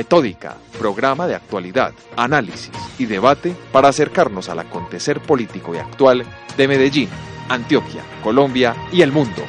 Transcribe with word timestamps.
Metódica, 0.00 0.56
programa 0.78 1.26
de 1.26 1.34
actualidad, 1.34 1.92
análisis 2.16 2.72
y 2.98 3.04
debate 3.04 3.54
para 3.70 3.88
acercarnos 3.88 4.48
al 4.48 4.60
acontecer 4.60 5.20
político 5.20 5.74
y 5.74 5.76
actual 5.76 6.24
de 6.56 6.68
Medellín, 6.68 7.10
Antioquia, 7.50 8.02
Colombia 8.24 8.74
y 8.90 9.02
el 9.02 9.12
mundo. 9.12 9.42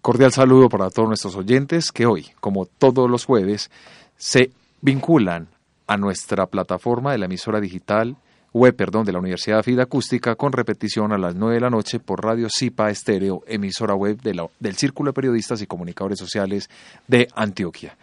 Cordial 0.00 0.30
saludo 0.30 0.68
para 0.68 0.90
todos 0.90 1.08
nuestros 1.08 1.34
oyentes 1.34 1.90
que 1.90 2.06
hoy, 2.06 2.28
como 2.38 2.66
todos 2.66 3.10
los 3.10 3.24
jueves, 3.24 3.72
se 4.16 4.52
vinculan 4.80 5.48
a 5.88 5.96
nuestra 5.96 6.46
plataforma 6.46 7.10
de 7.10 7.18
la 7.18 7.24
emisora 7.24 7.60
digital 7.60 8.16
web, 8.52 8.74
perdón, 8.74 9.04
de 9.04 9.12
la 9.12 9.18
Universidad 9.18 9.62
Fida 9.62 9.84
Acústica 9.84 10.34
con 10.34 10.52
repetición 10.52 11.12
a 11.12 11.18
las 11.18 11.34
9 11.34 11.54
de 11.54 11.60
la 11.60 11.70
noche 11.70 12.00
por 12.00 12.24
Radio 12.24 12.48
Cipa 12.50 12.90
Estéreo, 12.90 13.42
emisora 13.46 13.94
web 13.94 14.20
de 14.22 14.48
del 14.58 14.76
Círculo 14.76 15.10
de 15.10 15.14
Periodistas 15.14 15.62
y 15.62 15.66
Comunicadores 15.66 16.18
Sociales 16.18 16.68
de 17.06 17.28
Antioquia. 17.34 17.96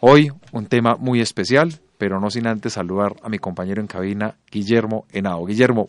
Hoy 0.00 0.30
un 0.52 0.66
tema 0.66 0.96
muy 0.96 1.20
especial, 1.20 1.80
pero 1.98 2.20
no 2.20 2.30
sin 2.30 2.46
antes 2.46 2.72
saludar 2.72 3.16
a 3.22 3.28
mi 3.28 3.38
compañero 3.38 3.80
en 3.80 3.86
cabina, 3.86 4.36
Guillermo 4.50 5.06
Henao. 5.12 5.46
Guillermo, 5.46 5.86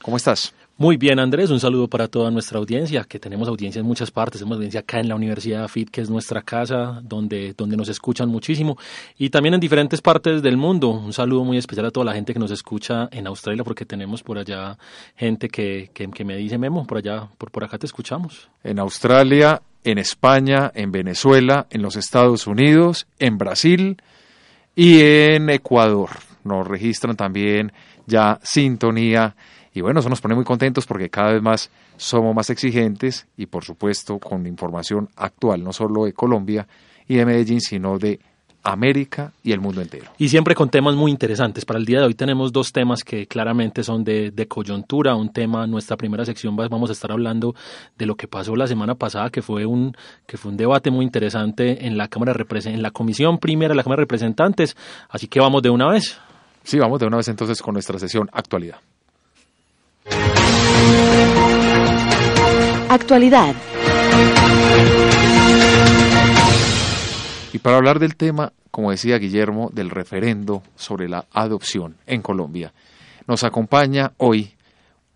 ¿cómo 0.00 0.16
estás? 0.16 0.54
Muy 0.80 0.96
bien, 0.96 1.18
Andrés, 1.18 1.50
un 1.50 1.58
saludo 1.58 1.88
para 1.88 2.06
toda 2.06 2.30
nuestra 2.30 2.60
audiencia, 2.60 3.02
que 3.02 3.18
tenemos 3.18 3.48
audiencia 3.48 3.80
en 3.80 3.86
muchas 3.86 4.12
partes, 4.12 4.38
tenemos 4.38 4.58
audiencia 4.58 4.78
acá 4.78 5.00
en 5.00 5.08
la 5.08 5.16
Universidad 5.16 5.66
FIT, 5.66 5.90
que 5.90 6.00
es 6.02 6.08
nuestra 6.08 6.42
casa, 6.42 7.00
donde, 7.02 7.52
donde 7.58 7.76
nos 7.76 7.88
escuchan 7.88 8.28
muchísimo, 8.28 8.78
y 9.18 9.28
también 9.28 9.54
en 9.54 9.60
diferentes 9.60 10.00
partes 10.00 10.40
del 10.40 10.56
mundo. 10.56 10.90
Un 10.90 11.12
saludo 11.12 11.42
muy 11.42 11.58
especial 11.58 11.86
a 11.86 11.90
toda 11.90 12.06
la 12.06 12.12
gente 12.12 12.32
que 12.32 12.38
nos 12.38 12.52
escucha 12.52 13.08
en 13.10 13.26
Australia, 13.26 13.64
porque 13.64 13.86
tenemos 13.86 14.22
por 14.22 14.38
allá 14.38 14.78
gente 15.16 15.48
que, 15.48 15.90
que, 15.92 16.24
me 16.24 16.36
dice, 16.36 16.58
Memo, 16.58 16.86
por 16.86 16.98
allá, 16.98 17.28
por, 17.38 17.50
por 17.50 17.64
acá 17.64 17.76
te 17.76 17.86
escuchamos. 17.86 18.48
En 18.62 18.78
Australia, 18.78 19.60
en 19.82 19.98
España, 19.98 20.70
en 20.76 20.92
Venezuela, 20.92 21.66
en 21.70 21.82
los 21.82 21.96
Estados 21.96 22.46
Unidos, 22.46 23.08
en 23.18 23.36
Brasil 23.36 24.00
y 24.76 25.00
en 25.00 25.50
Ecuador. 25.50 26.10
Nos 26.44 26.68
registran 26.68 27.16
también 27.16 27.72
ya 28.06 28.38
sintonía 28.44 29.34
y 29.78 29.80
bueno, 29.80 30.00
eso 30.00 30.08
nos 30.08 30.20
pone 30.20 30.34
muy 30.34 30.44
contentos 30.44 30.86
porque 30.86 31.08
cada 31.08 31.34
vez 31.34 31.40
más 31.40 31.70
somos 31.96 32.34
más 32.34 32.50
exigentes 32.50 33.28
y 33.36 33.46
por 33.46 33.64
supuesto 33.64 34.18
con 34.18 34.44
información 34.44 35.08
actual, 35.14 35.62
no 35.62 35.72
solo 35.72 36.04
de 36.04 36.12
Colombia 36.12 36.66
y 37.06 37.14
de 37.14 37.24
Medellín, 37.24 37.60
sino 37.60 37.96
de 37.96 38.18
América 38.64 39.32
y 39.44 39.52
el 39.52 39.60
mundo 39.60 39.80
entero. 39.80 40.10
Y 40.18 40.30
siempre 40.30 40.56
con 40.56 40.68
temas 40.68 40.96
muy 40.96 41.12
interesantes. 41.12 41.64
Para 41.64 41.78
el 41.78 41.84
día 41.84 42.00
de 42.00 42.06
hoy 42.06 42.14
tenemos 42.14 42.52
dos 42.52 42.72
temas 42.72 43.04
que 43.04 43.28
claramente 43.28 43.84
son 43.84 44.02
de, 44.02 44.46
coyuntura. 44.48 45.14
Un 45.14 45.32
tema, 45.32 45.64
nuestra 45.68 45.96
primera 45.96 46.24
sección 46.24 46.56
vamos 46.56 46.90
a 46.90 46.92
estar 46.92 47.12
hablando 47.12 47.54
de 47.96 48.04
lo 48.04 48.16
que 48.16 48.26
pasó 48.26 48.56
la 48.56 48.66
semana 48.66 48.96
pasada, 48.96 49.30
que 49.30 49.42
fue 49.42 49.64
un, 49.64 49.96
que 50.26 50.36
fue 50.36 50.50
un 50.50 50.56
debate 50.56 50.90
muy 50.90 51.04
interesante 51.04 51.86
en 51.86 51.96
la 51.96 52.08
Cámara 52.08 52.34
en 52.64 52.82
la 52.82 52.90
Comisión 52.90 53.38
Primera 53.38 53.68
de 53.68 53.76
la 53.76 53.84
Cámara 53.84 54.00
de 54.00 54.06
Representantes. 54.06 54.76
Así 55.08 55.28
que 55.28 55.38
vamos 55.38 55.62
de 55.62 55.70
una 55.70 55.88
vez. 55.88 56.18
Sí, 56.64 56.80
vamos 56.80 56.98
de 56.98 57.06
una 57.06 57.18
vez 57.18 57.28
entonces 57.28 57.62
con 57.62 57.74
nuestra 57.74 58.00
sesión 58.00 58.28
actualidad. 58.32 58.78
Actualidad. 63.00 63.54
Y 67.52 67.58
para 67.58 67.76
hablar 67.76 68.00
del 68.00 68.16
tema, 68.16 68.52
como 68.72 68.90
decía 68.90 69.18
Guillermo, 69.18 69.70
del 69.72 69.88
referendo 69.88 70.64
sobre 70.74 71.08
la 71.08 71.26
adopción 71.32 71.94
en 72.06 72.22
Colombia, 72.22 72.72
nos 73.28 73.44
acompaña 73.44 74.14
hoy 74.16 74.52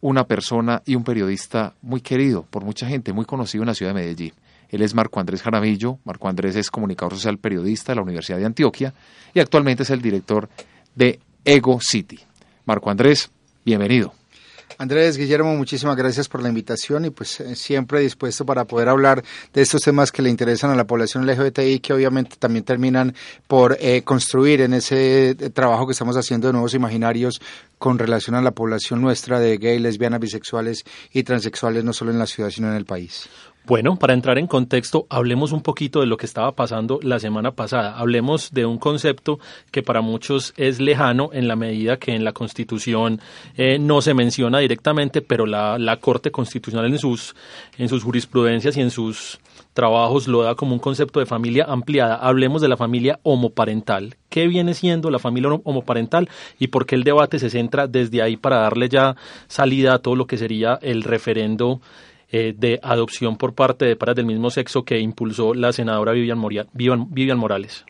una 0.00 0.24
persona 0.24 0.80
y 0.86 0.94
un 0.94 1.02
periodista 1.02 1.74
muy 1.82 2.00
querido 2.00 2.46
por 2.48 2.64
mucha 2.64 2.86
gente, 2.86 3.12
muy 3.12 3.24
conocido 3.24 3.64
en 3.64 3.68
la 3.68 3.74
ciudad 3.74 3.90
de 3.92 4.00
Medellín. 4.00 4.32
Él 4.68 4.82
es 4.82 4.94
Marco 4.94 5.18
Andrés 5.18 5.42
Jaramillo. 5.42 5.98
Marco 6.04 6.28
Andrés 6.28 6.54
es 6.54 6.70
comunicador 6.70 7.14
social 7.14 7.38
periodista 7.38 7.90
de 7.90 7.96
la 7.96 8.02
Universidad 8.02 8.38
de 8.38 8.46
Antioquia 8.46 8.94
y 9.34 9.40
actualmente 9.40 9.82
es 9.82 9.90
el 9.90 10.00
director 10.00 10.48
de 10.94 11.18
Ego 11.44 11.80
City. 11.80 12.20
Marco 12.64 12.90
Andrés, 12.90 13.28
bienvenido. 13.64 14.14
Andrés, 14.82 15.16
Guillermo, 15.16 15.54
muchísimas 15.54 15.94
gracias 15.94 16.28
por 16.28 16.42
la 16.42 16.48
invitación 16.48 17.04
y 17.04 17.10
pues 17.10 17.38
eh, 17.38 17.54
siempre 17.54 18.00
dispuesto 18.00 18.44
para 18.44 18.64
poder 18.64 18.88
hablar 18.88 19.22
de 19.54 19.62
estos 19.62 19.80
temas 19.82 20.10
que 20.10 20.22
le 20.22 20.28
interesan 20.28 20.72
a 20.72 20.74
la 20.74 20.88
población 20.88 21.24
LGBTI 21.24 21.78
que 21.78 21.92
obviamente 21.92 22.34
también 22.36 22.64
terminan 22.64 23.14
por 23.46 23.76
eh, 23.78 24.02
construir 24.02 24.60
en 24.60 24.74
ese 24.74 25.30
eh, 25.30 25.34
trabajo 25.50 25.86
que 25.86 25.92
estamos 25.92 26.16
haciendo 26.16 26.48
de 26.48 26.54
nuevos 26.54 26.74
imaginarios 26.74 27.40
con 27.82 27.98
relación 27.98 28.36
a 28.36 28.42
la 28.42 28.52
población 28.52 29.02
nuestra 29.02 29.40
de 29.40 29.58
gay, 29.58 29.80
lesbianas, 29.80 30.20
bisexuales 30.20 30.84
y 31.12 31.24
transexuales 31.24 31.82
no 31.82 31.92
solo 31.92 32.12
en 32.12 32.18
la 32.20 32.26
ciudad 32.26 32.48
sino 32.50 32.68
en 32.68 32.76
el 32.76 32.84
país. 32.84 33.28
Bueno, 33.66 33.96
para 33.96 34.14
entrar 34.14 34.38
en 34.38 34.46
contexto, 34.46 35.08
hablemos 35.10 35.50
un 35.50 35.62
poquito 35.62 35.98
de 35.98 36.06
lo 36.06 36.16
que 36.16 36.26
estaba 36.26 36.52
pasando 36.52 37.00
la 37.02 37.18
semana 37.18 37.50
pasada. 37.50 37.98
Hablemos 37.98 38.52
de 38.52 38.66
un 38.66 38.78
concepto 38.78 39.40
que 39.72 39.82
para 39.82 40.00
muchos 40.00 40.54
es 40.56 40.78
lejano 40.78 41.30
en 41.32 41.48
la 41.48 41.56
medida 41.56 41.96
que 41.96 42.14
en 42.14 42.24
la 42.24 42.32
Constitución 42.32 43.20
eh, 43.56 43.80
no 43.80 44.00
se 44.00 44.14
menciona 44.14 44.60
directamente, 44.60 45.20
pero 45.20 45.44
la, 45.44 45.76
la, 45.76 45.96
Corte 45.96 46.30
Constitucional 46.30 46.86
en 46.86 46.98
sus, 46.98 47.34
en 47.78 47.88
sus 47.88 48.04
jurisprudencias 48.04 48.76
y 48.76 48.80
en 48.80 48.92
sus 48.92 49.40
trabajos 49.74 50.28
lo 50.28 50.44
da 50.44 50.54
como 50.54 50.74
un 50.74 50.80
concepto 50.80 51.18
de 51.18 51.26
familia 51.26 51.66
ampliada. 51.68 52.14
Hablemos 52.14 52.62
de 52.62 52.68
la 52.68 52.76
familia 52.76 53.18
homoparental. 53.24 54.14
¿Qué 54.32 54.48
viene 54.48 54.72
siendo 54.72 55.10
la 55.10 55.18
familia 55.18 55.50
homoparental 55.62 56.30
y 56.58 56.68
por 56.68 56.86
qué 56.86 56.94
el 56.94 57.04
debate 57.04 57.38
se 57.38 57.50
centra 57.50 57.86
desde 57.86 58.22
ahí 58.22 58.38
para 58.38 58.60
darle 58.60 58.88
ya 58.88 59.14
salida 59.46 59.92
a 59.92 59.98
todo 59.98 60.16
lo 60.16 60.26
que 60.26 60.38
sería 60.38 60.78
el 60.80 61.02
referendo? 61.02 61.82
Eh, 62.34 62.54
de 62.56 62.80
adopción 62.82 63.36
por 63.36 63.52
parte 63.52 63.84
de 63.84 63.94
pares 63.94 64.16
del 64.16 64.24
mismo 64.24 64.48
sexo 64.48 64.86
que 64.86 64.98
impulsó 64.98 65.52
la 65.52 65.70
senadora 65.70 66.12
Vivian, 66.12 66.40
Vivian 66.72 67.38
Morales. 67.38 67.84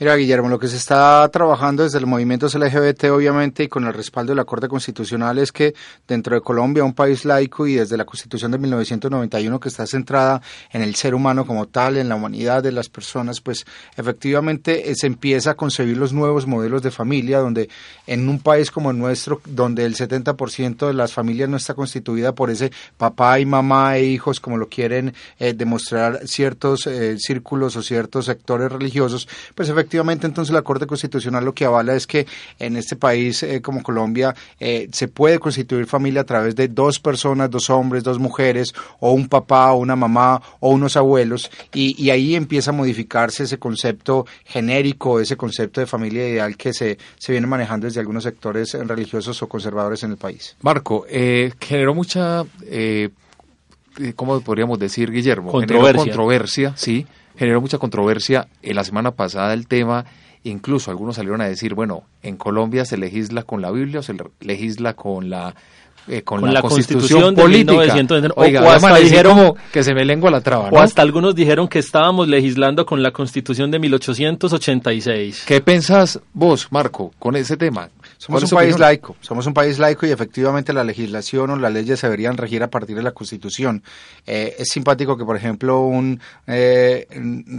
Mira, 0.00 0.16
Guillermo, 0.16 0.48
lo 0.48 0.58
que 0.58 0.66
se 0.66 0.78
está 0.78 1.28
trabajando 1.30 1.82
desde 1.82 1.98
el 1.98 2.06
movimiento 2.06 2.46
LGBT, 2.46 3.10
obviamente, 3.10 3.64
y 3.64 3.68
con 3.68 3.84
el 3.84 3.92
respaldo 3.92 4.32
de 4.32 4.36
la 4.36 4.46
Corte 4.46 4.66
Constitucional, 4.66 5.36
es 5.36 5.52
que 5.52 5.74
dentro 6.08 6.34
de 6.34 6.40
Colombia, 6.40 6.82
un 6.82 6.94
país 6.94 7.26
laico, 7.26 7.66
y 7.66 7.74
desde 7.74 7.98
la 7.98 8.06
Constitución 8.06 8.50
de 8.50 8.56
1991, 8.56 9.60
que 9.60 9.68
está 9.68 9.86
centrada 9.86 10.40
en 10.72 10.80
el 10.80 10.94
ser 10.94 11.14
humano 11.14 11.46
como 11.46 11.68
tal, 11.68 11.98
en 11.98 12.08
la 12.08 12.14
humanidad 12.14 12.62
de 12.62 12.72
las 12.72 12.88
personas, 12.88 13.42
pues 13.42 13.66
efectivamente 13.94 14.90
eh, 14.90 14.94
se 14.94 15.06
empieza 15.06 15.50
a 15.50 15.54
concebir 15.54 15.98
los 15.98 16.14
nuevos 16.14 16.46
modelos 16.46 16.80
de 16.80 16.90
familia, 16.90 17.40
donde 17.40 17.68
en 18.06 18.26
un 18.26 18.38
país 18.38 18.70
como 18.70 18.92
el 18.92 18.98
nuestro, 18.98 19.42
donde 19.44 19.84
el 19.84 19.96
70% 19.96 20.86
de 20.86 20.94
las 20.94 21.12
familias 21.12 21.50
no 21.50 21.58
está 21.58 21.74
constituida 21.74 22.34
por 22.34 22.48
ese 22.48 22.72
papá 22.96 23.38
y 23.38 23.44
mamá 23.44 23.98
e 23.98 24.04
hijos, 24.04 24.40
como 24.40 24.56
lo 24.56 24.70
quieren 24.70 25.12
eh, 25.38 25.52
demostrar 25.52 26.26
ciertos 26.26 26.86
eh, 26.86 27.18
círculos 27.18 27.76
o 27.76 27.82
ciertos 27.82 28.24
sectores 28.24 28.72
religiosos, 28.72 29.28
pues 29.54 29.68
efectivamente 29.68 29.89
efectivamente 29.90 30.28
entonces 30.28 30.54
la 30.54 30.62
Corte 30.62 30.86
Constitucional 30.86 31.44
lo 31.44 31.52
que 31.52 31.64
avala 31.64 31.96
es 31.96 32.06
que 32.06 32.24
en 32.60 32.76
este 32.76 32.94
país 32.94 33.42
eh, 33.42 33.60
como 33.60 33.82
Colombia 33.82 34.32
eh, 34.60 34.88
se 34.92 35.08
puede 35.08 35.40
constituir 35.40 35.86
familia 35.86 36.20
a 36.20 36.24
través 36.24 36.54
de 36.54 36.68
dos 36.68 37.00
personas, 37.00 37.50
dos 37.50 37.70
hombres, 37.70 38.04
dos 38.04 38.20
mujeres, 38.20 38.72
o 39.00 39.12
un 39.12 39.28
papá, 39.28 39.72
o 39.72 39.78
una 39.78 39.96
mamá, 39.96 40.40
o 40.60 40.70
unos 40.70 40.96
abuelos, 40.96 41.50
y, 41.74 42.08
ahí 42.10 42.36
empieza 42.36 42.70
a 42.70 42.74
modificarse 42.74 43.44
ese 43.44 43.58
concepto 43.58 44.26
genérico, 44.44 45.18
ese 45.18 45.36
concepto 45.36 45.80
de 45.80 45.86
familia 45.86 46.28
ideal 46.28 46.56
que 46.56 46.72
se, 46.72 46.96
se 47.18 47.32
viene 47.32 47.48
manejando 47.48 47.86
desde 47.86 47.98
algunos 47.98 48.22
sectores 48.22 48.74
religiosos 48.74 49.42
o 49.42 49.48
conservadores 49.48 50.04
en 50.04 50.12
el 50.12 50.16
país. 50.18 50.56
Marco, 50.62 51.04
eh, 51.08 51.52
generó 51.60 51.94
mucha... 51.94 52.44
¿cómo 54.14 54.40
podríamos 54.40 54.78
decir, 54.78 55.10
Guillermo? 55.10 55.50
Controversia. 55.50 56.04
controversia, 56.04 56.72
sí, 56.76 57.06
generó 57.36 57.60
mucha 57.60 57.78
controversia 57.78 58.48
en 58.62 58.76
la 58.76 58.84
semana 58.84 59.12
pasada 59.12 59.54
el 59.54 59.66
tema. 59.66 60.04
Incluso 60.42 60.90
algunos 60.90 61.16
salieron 61.16 61.40
a 61.42 61.48
decir, 61.48 61.74
bueno, 61.74 62.04
en 62.22 62.36
Colombia 62.36 62.84
se 62.84 62.96
legisla 62.96 63.42
con 63.42 63.60
la 63.60 63.70
Biblia 63.70 64.00
o 64.00 64.02
se 64.02 64.14
legisla 64.40 64.94
con 64.94 65.28
la 65.28 65.54
eh, 66.08 66.22
con, 66.22 66.52
la, 66.52 66.62
constitución, 66.62 67.34
política. 67.34 67.94
Oiga, 68.34 68.62
o 68.62 68.70
hasta 68.70 68.96
dijeron 68.96 69.54
que 69.70 69.84
se 69.84 69.94
me 69.94 70.04
lengua 70.04 70.30
la 70.30 70.40
traba. 70.40 70.68
O 70.70 70.80
hasta 70.80 71.02
algunos 71.02 71.34
dijeron 71.34 71.68
que 71.68 71.78
estábamos 71.78 72.26
legislando 72.26 72.86
con 72.86 73.02
la 73.02 73.12
constitución 73.12 73.70
de 73.70 73.78
1886. 73.78 75.44
¿Qué 75.46 75.60
pensás 75.60 76.18
vos, 76.32 76.68
Marco, 76.70 77.12
con 77.18 77.36
ese 77.36 77.56
tema? 77.56 77.90
Somos 78.20 78.42
un 78.42 78.50
país 78.50 78.78
laico, 78.78 79.16
somos 79.22 79.46
un 79.46 79.54
país 79.54 79.78
laico 79.78 80.04
y 80.04 80.10
efectivamente 80.10 80.74
la 80.74 80.84
legislación 80.84 81.48
o 81.48 81.56
las 81.56 81.72
leyes 81.72 81.98
se 81.98 82.06
deberían 82.06 82.36
regir 82.36 82.62
a 82.62 82.68
partir 82.68 82.94
de 82.94 83.02
la 83.02 83.12
Constitución. 83.12 83.82
Eh, 84.26 84.56
es 84.58 84.68
simpático 84.68 85.16
que, 85.16 85.24
por 85.24 85.36
ejemplo, 85.36 85.80
un, 85.86 86.20
eh, 86.46 87.06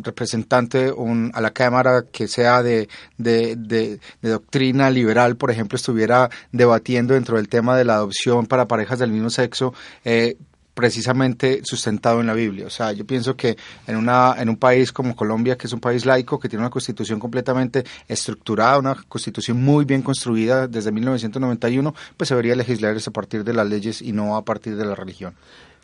representante 0.03 0.91
un, 0.91 1.31
a 1.33 1.41
la 1.41 1.49
Cámara 1.49 2.03
que 2.11 2.27
sea 2.27 2.61
de, 2.61 2.89
de, 3.17 3.55
de, 3.55 3.99
doctrina 4.21 4.91
liberal, 4.91 5.35
por 5.35 5.49
ejemplo, 5.49 5.77
estuviera 5.77 6.29
debatiendo 6.51 7.15
dentro 7.15 7.37
del 7.37 7.49
tema 7.49 7.75
de 7.75 7.85
la 7.85 7.95
adopción 7.95 8.45
para 8.45 8.67
parejas 8.67 8.99
del 8.99 9.09
mismo 9.09 9.31
sexo, 9.31 9.73
eh, 10.05 10.37
precisamente 10.73 11.61
sustentado 11.63 12.21
en 12.21 12.27
la 12.27 12.33
Biblia. 12.33 12.67
O 12.67 12.69
sea, 12.69 12.91
yo 12.91 13.05
pienso 13.05 13.35
que 13.35 13.57
en, 13.87 13.95
una, 13.97 14.35
en 14.37 14.49
un 14.49 14.57
país 14.57 14.91
como 14.91 15.15
Colombia, 15.15 15.57
que 15.57 15.67
es 15.67 15.73
un 15.73 15.79
país 15.79 16.05
laico, 16.05 16.39
que 16.39 16.49
tiene 16.49 16.63
una 16.63 16.69
constitución 16.69 17.19
completamente 17.19 17.83
estructurada, 18.07 18.79
una 18.79 18.95
constitución 19.07 19.61
muy 19.61 19.85
bien 19.85 20.01
construida 20.01 20.67
desde 20.67 20.91
1991, 20.91 21.93
pues 22.17 22.27
se 22.27 22.35
debería 22.35 22.55
legislar 22.55 22.95
a 23.05 23.11
partir 23.11 23.43
de 23.43 23.53
las 23.53 23.67
leyes 23.67 24.01
y 24.01 24.11
no 24.11 24.35
a 24.35 24.43
partir 24.43 24.75
de 24.75 24.85
la 24.85 24.95
religión. 24.95 25.33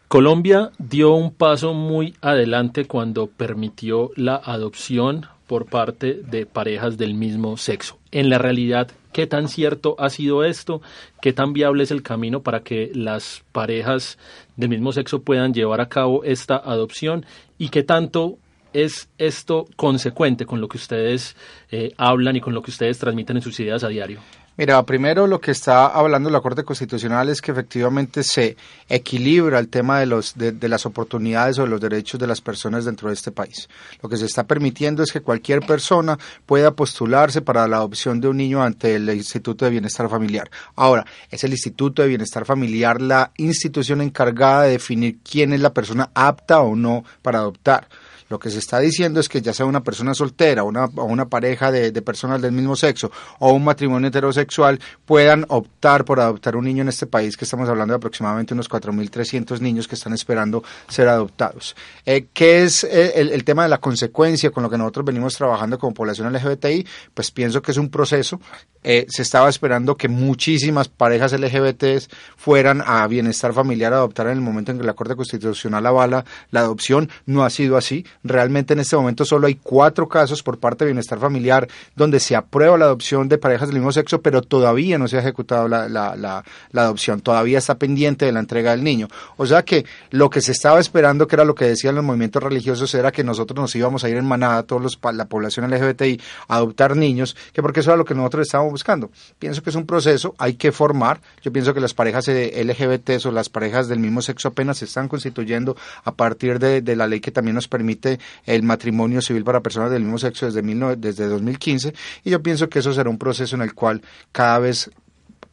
Colombia 0.07 0.72
dio 0.78 1.13
un 1.13 1.34
paso 1.34 1.74
muy 1.74 2.16
adelante 2.22 2.86
cuando 2.86 3.28
permitió 3.28 4.12
la 4.16 4.36
adopción 4.36 5.25
por 5.48 5.66
parte 5.66 6.13
de 6.13 6.45
parejas 6.45 6.98
del 6.98 7.13
mismo 7.13 7.57
sexo. 7.57 7.98
En 8.12 8.30
la 8.30 8.38
realidad, 8.38 8.89
¿qué 9.12 9.28
tan 9.28 9.48
cierto 9.50 9.95
ha 10.00 10.10
sido 10.10 10.44
esto? 10.44 10.81
¿Qué 11.22 11.34
tan 11.34 11.54
viable 11.54 11.84
es 11.84 11.92
el 11.92 12.04
camino 12.04 12.42
para 12.42 12.62
que 12.62 12.92
las 12.94 13.44
parejas 13.51 14.18
del 14.57 14.69
mismo 14.69 14.92
sexo 14.92 15.21
puedan 15.21 15.54
llevar 15.54 15.80
a 15.80 15.88
cabo 15.88 16.24
esta 16.24 16.57
adopción? 16.57 17.25
¿Y 17.57 17.69
qué 17.69 17.83
tanto 17.83 18.38
es 18.74 19.09
esto 19.18 19.65
consecuente 19.75 20.45
con 20.45 20.59
lo 20.59 20.68
que 20.68 20.77
ustedes 20.77 21.38
eh, 21.71 21.94
hablan 21.98 22.36
y 22.36 22.42
con 22.42 22.54
lo 22.54 22.62
que 22.62 22.71
ustedes 22.71 23.00
transmiten 23.00 23.38
en 23.38 23.44
sus 23.44 23.59
ideas 23.59 23.83
a 23.83 23.88
diario? 23.88 24.19
Mira, 24.57 24.83
primero 24.88 25.27
lo 25.27 25.39
que 25.39 25.51
está 25.51 25.86
hablando 25.86 26.31
la 26.31 26.42
Corte 26.42 26.63
Constitucional 26.63 27.30
es 27.30 27.42
que 27.42 27.51
efectivamente 27.51 28.24
se 28.24 28.57
equilibra 28.89 29.59
el 29.59 29.69
tema 29.69 30.00
de, 30.00 30.07
los, 30.07 30.33
de, 30.36 30.68
las 30.68 30.88
oportunidades 30.88 31.59
o 31.59 31.62
de 31.62 31.68
los 31.68 31.80
derechos 31.80 32.19
de 32.19 32.25
las 32.25 32.42
personas 32.42 32.83
dentro 32.83 33.09
de 33.09 33.13
este 33.13 33.31
país. 33.31 33.69
Lo 34.01 34.09
que 34.09 34.18
se 34.18 34.25
está 34.25 34.45
permitiendo 34.45 35.04
es 35.04 35.12
que 35.12 35.21
cualquier 35.21 35.59
persona 35.59 36.18
pueda 36.48 36.71
postularse 36.71 37.44
para 37.44 37.68
la 37.68 37.77
adopción 37.77 38.19
de 38.19 38.30
un 38.30 38.38
niño 38.38 38.63
ante 38.63 38.95
el 38.95 39.07
Instituto 39.12 39.63
de 39.63 39.71
Bienestar 39.71 40.09
Familiar. 40.09 40.50
Ahora, 40.75 41.06
es 41.30 41.44
el 41.44 41.51
Instituto 41.51 42.01
de 42.01 42.07
Bienestar 42.07 42.44
Familiar 42.44 43.00
la 43.00 43.31
institución 43.38 44.01
encargada 44.01 44.63
de 44.63 44.71
definir 44.71 45.19
quién 45.24 45.53
es 45.53 45.60
la 45.60 45.74
persona 45.74 46.10
apta 46.15 46.62
o 46.62 46.75
no 46.75 47.03
para 47.21 47.38
adoptar. 47.38 47.88
Lo 48.29 48.39
que 48.39 48.50
se 48.50 48.59
está 48.59 48.79
diciendo 48.79 49.19
es 49.19 49.29
que 49.29 49.41
ya 49.41 49.53
sea 49.53 49.65
una 49.65 49.83
persona 49.83 50.13
soltera 50.13 50.63
o 50.63 50.68
una, 50.68 50.85
una 50.95 51.27
pareja 51.29 51.71
de, 51.71 51.91
personas 52.01 52.41
del 52.41 52.51
mismo 52.51 52.75
sexo 52.75 53.12
o 53.39 53.51
un 53.51 53.63
matrimonio 53.63 54.09
heterosexual 54.09 54.79
puedan 55.06 55.45
optar 55.50 56.06
por 56.06 56.19
adoptar 56.19 56.56
un 56.56 56.65
niño 56.65 56.81
en 56.83 56.89
este 56.89 57.07
país, 57.07 57.38
que 57.38 57.45
estamos 57.45 57.68
hablando 57.69 57.94
de 57.94 57.97
aproximadamente 57.97 58.53
unos 58.53 58.69
4.300 58.69 59.59
niños 59.59 59.88
que 59.88 59.95
están 59.95 60.13
esperando 60.13 60.63
ser 60.88 61.07
adoptados. 61.07 61.75
Eh, 62.06 62.27
¿Qué 62.33 62.63
es 62.63 62.83
eh, 62.83 63.13
el, 63.15 63.31
el, 63.31 63.44
tema 63.44 63.63
de 63.63 63.69
la 63.69 63.79
consecuencia 63.79 64.51
con 64.51 64.63
lo 64.63 64.69
que 64.69 64.77
nosotros 64.77 65.06
venimos 65.06 65.35
trabajando 65.35 65.79
como 65.79 65.94
población 65.94 66.31
LGBTI? 66.31 66.85
Pues 67.13 67.31
pienso 67.31 67.62
que 67.62 67.71
es 67.71 67.77
un 67.77 67.89
proceso. 67.89 68.39
Eh, 68.83 69.06
se 69.09 69.21
estaba 69.21 69.50
esperando 69.50 69.97
que 69.97 70.07
muchísimas 70.07 70.88
parejas 70.88 71.33
LGBT 71.33 72.09
fueran 72.38 72.81
a 72.85 73.06
bienestar 73.07 73.51
familiar 73.51 73.91
a 73.91 73.97
adoptar 73.97 74.27
en 74.27 74.33
el 74.33 74.41
momento 74.41 74.71
en 74.71 74.77
que 74.77 74.85
la 74.85 74.94
Corte 74.94 75.15
Constitucional 75.15 75.85
avala 75.85 76.24
la 76.51 76.62
adopción. 76.62 77.09
No 77.25 77.44
ha 77.44 77.50
sido 77.50 77.75
así. 77.75 78.06
Realmente 78.24 78.74
en 78.74 78.80
este 78.80 78.96
momento 78.96 79.25
solo 79.25 79.48
hay 79.48 79.56
cuatro 79.56 80.08
casos 80.08 80.44
por 80.44 80.60
parte 80.60 80.86
de 80.86 80.92
Bienestar 80.92 81.19
Familiar 81.19 81.68
donde 81.96 82.19
se 82.19 82.36
aprueba 82.36 82.78
la 82.78 82.86
adopción 82.86 83.30
de 83.30 83.38
parejas 83.38 83.69
del 83.69 83.78
mismo 83.78 83.92
sexo, 83.92 84.22
pero 84.22 84.42
todavía 84.42 84.98
no 84.98 85.08
se 85.08 85.18
ha 85.18 85.22
ejecutado 85.22 85.68
la, 85.68 85.88
la, 85.88 86.16
la, 86.16 86.44
la 86.72 86.81
adopción, 86.81 87.22
todavía 87.22 87.58
está 87.58 87.75
pendiente 87.75 88.25
de 88.25 88.31
la 88.31 88.40
entrega 88.40 88.72
del 88.72 88.84
niño. 88.84 89.08
O 89.38 89.46
sea 89.46 89.64
que 89.64 89.86
lo 90.12 90.30
que 90.30 90.42
se 90.42 90.52
estaba 90.52 90.80
esperando, 90.80 91.28
que 91.28 91.36
era 91.36 91.46
lo 91.46 91.56
que 91.56 91.66
decían 91.66 91.96
los 91.96 92.04
movimientos 92.04 92.42
religiosos, 92.42 92.94
era 92.94 93.12
que 93.12 93.24
nosotros 93.24 93.60
nos 93.60 93.75
íbamos 93.75 94.04
a 94.04 94.10
ir 94.10 94.18
en 94.18 94.25
manada, 94.25 94.63
todos 94.63 94.81
los, 94.81 95.00
la 95.13 95.25
población 95.25 95.70
LGBTI, 95.70 96.20
a 96.48 96.56
adoptar 96.56 96.96
niños, 96.96 97.36
que 97.54 97.62
porque 97.62 97.81
eso 97.81 97.92
era 97.92 97.98
lo 97.98 98.06
que 98.06 98.16
nosotros 98.16 98.48
estábamos 98.48 98.72
buscando. 98.72 99.12
Pienso 99.40 99.62
que 99.62 99.70
es 99.70 99.75
un 99.75 99.86
proceso, 99.86 100.36
hay 100.38 100.54
que 100.54 100.72
formar. 100.72 101.22
Yo 101.42 101.52
pienso 101.52 101.74
que 101.74 101.80
las 101.80 101.94
parejas 101.94 102.28
LGBT 102.28 103.25
o 103.25 103.31
las 103.31 103.50
parejas 103.50 103.88
del 103.88 104.00
mismo 104.00 104.22
sexo 104.22 104.50
apenas 104.50 104.78
se 104.78 104.86
están 104.86 105.08
constituyendo 105.08 105.75
a 106.04 106.13
partir 106.13 106.60
de, 106.60 106.81
de 106.81 106.96
la 106.96 107.08
ley 107.08 107.20
que 107.20 107.31
también 107.31 107.56
nos 107.56 107.68
permite 107.68 108.06
el 108.45 108.63
matrimonio 108.63 109.21
civil 109.21 109.44
para 109.44 109.62
personas 109.62 109.92
del 109.92 110.04
mismo 110.04 110.18
sexo 110.18 110.45
desde, 110.45 110.62
mil, 110.62 110.80
desde 110.98 111.27
2015 111.27 111.94
y 112.24 112.30
yo 112.30 112.42
pienso 112.42 112.69
que 112.69 112.80
eso 112.80 112.94
será 112.94 113.09
un 113.09 113.18
proceso 113.18 113.56
en 113.56 113.62
el 113.62 113.74
cual 113.74 114.01
cada 114.31 114.59
vez 114.59 114.89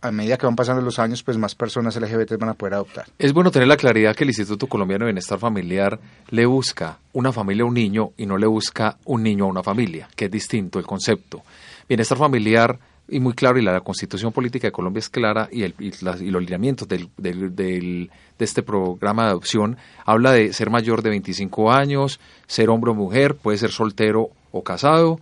a 0.05 0.13
medida 0.13 0.37
que 0.37 0.45
van 0.45 0.55
pasando 0.55 0.83
los 0.83 0.99
años, 0.99 1.23
pues 1.23 1.39
más 1.39 1.55
personas 1.55 1.97
LGBT 1.97 2.37
van 2.39 2.51
a 2.51 2.55
poder 2.55 2.75
adoptar. 2.75 3.07
Es 3.19 3.33
bueno 3.33 3.51
tener 3.51 3.67
la 3.67 3.79
claridad 3.79 4.15
que 4.15 4.25
el 4.25 4.31
Instituto 4.31 4.67
Colombiano 4.67 5.07
de 5.07 5.13
Bienestar 5.13 5.39
Familiar 5.39 5.99
le 6.29 6.45
busca 6.45 6.99
una 7.15 7.33
familia 7.33 7.65
a 7.65 7.67
un 7.67 7.75
niño 7.75 8.11
y 8.19 8.27
no 8.27 8.37
le 8.37 8.47
busca 8.47 8.99
un 9.07 9.23
niño 9.23 9.45
a 9.45 9.49
una 9.49 9.63
familia, 9.63 10.09
que 10.15 10.27
es 10.27 10.31
distinto 10.31 10.79
el 10.79 10.85
concepto. 10.85 11.43
Bienestar 11.89 12.19
familiar 12.19 12.79
y 13.09 13.21
muy 13.21 13.35
claro, 13.35 13.59
y 13.59 13.63
la, 13.63 13.81
constitución 13.81 14.33
política 14.33 14.69
de 14.69 14.73
Colombia 14.73 14.99
es 14.99 15.09
clara, 15.09 15.49
y, 15.53 15.63
el, 15.63 15.75
y, 15.79 15.89
y 15.89 16.31
los 16.31 16.43
lineamientos 16.43 16.89
del, 16.89 17.09
del, 17.17 17.55
del, 17.55 18.11
de 18.39 18.45
este 18.45 18.63
programa 18.63 19.25
de 19.25 19.31
adopción 19.31 19.77
habla 20.05 20.33
de 20.33 20.53
ser 20.53 20.71
mayor 20.71 21.03
de 21.03 21.11
25 21.11 21.71
años, 21.71 22.21
ser 22.47 22.71
hombre 22.71 22.93
o 22.93 22.95
mujer, 22.95 23.35
puede 23.35 23.59
ser 23.59 23.71
soltero 23.71 24.31
o 24.53 24.63
casado, 24.63 25.21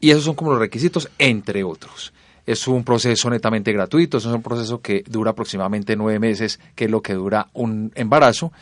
y 0.00 0.10
esos 0.10 0.24
son 0.24 0.34
como 0.34 0.50
los 0.50 0.60
requisitos, 0.60 1.08
entre 1.18 1.64
otros. 1.64 2.12
Es 2.44 2.68
un 2.68 2.84
proceso 2.84 3.28
netamente 3.30 3.72
gratuito, 3.72 4.18
es 4.18 4.26
un 4.26 4.42
proceso 4.42 4.80
que 4.80 5.02
dura 5.08 5.32
aproximadamente 5.32 5.96
nueve 5.96 6.18
meses, 6.18 6.60
que 6.74 6.84
es 6.84 6.90
lo 6.90 7.00
que 7.00 7.14
dura 7.14 7.48
un 7.54 7.92
embarazo, 7.94 8.52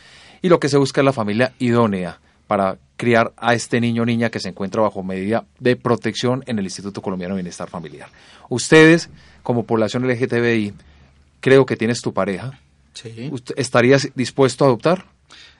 y 0.40 0.48
lo 0.48 0.60
que 0.60 0.68
se 0.68 0.78
busca 0.78 1.00
es 1.00 1.04
la 1.04 1.12
familia 1.12 1.52
idónea 1.58 2.20
para 2.46 2.78
criar 2.96 3.32
a 3.36 3.54
este 3.54 3.80
niño 3.80 4.02
o 4.02 4.06
niña 4.06 4.30
que 4.30 4.40
se 4.40 4.48
encuentra 4.48 4.82
bajo 4.82 5.02
medida 5.02 5.44
de 5.58 5.76
protección 5.76 6.44
en 6.46 6.58
el 6.58 6.64
Instituto 6.64 7.02
Colombiano 7.02 7.34
de 7.34 7.42
Bienestar 7.42 7.68
Familiar. 7.68 8.08
Ustedes, 8.48 9.08
como 9.42 9.64
población 9.64 10.06
LGTBI, 10.06 10.74
creo 11.40 11.66
que 11.66 11.76
tienes 11.76 12.00
tu 12.00 12.12
pareja. 12.12 12.58
Sí. 12.92 13.30
¿Estarías 13.56 14.10
dispuesto 14.14 14.64
a 14.64 14.68
adoptar? 14.68 15.06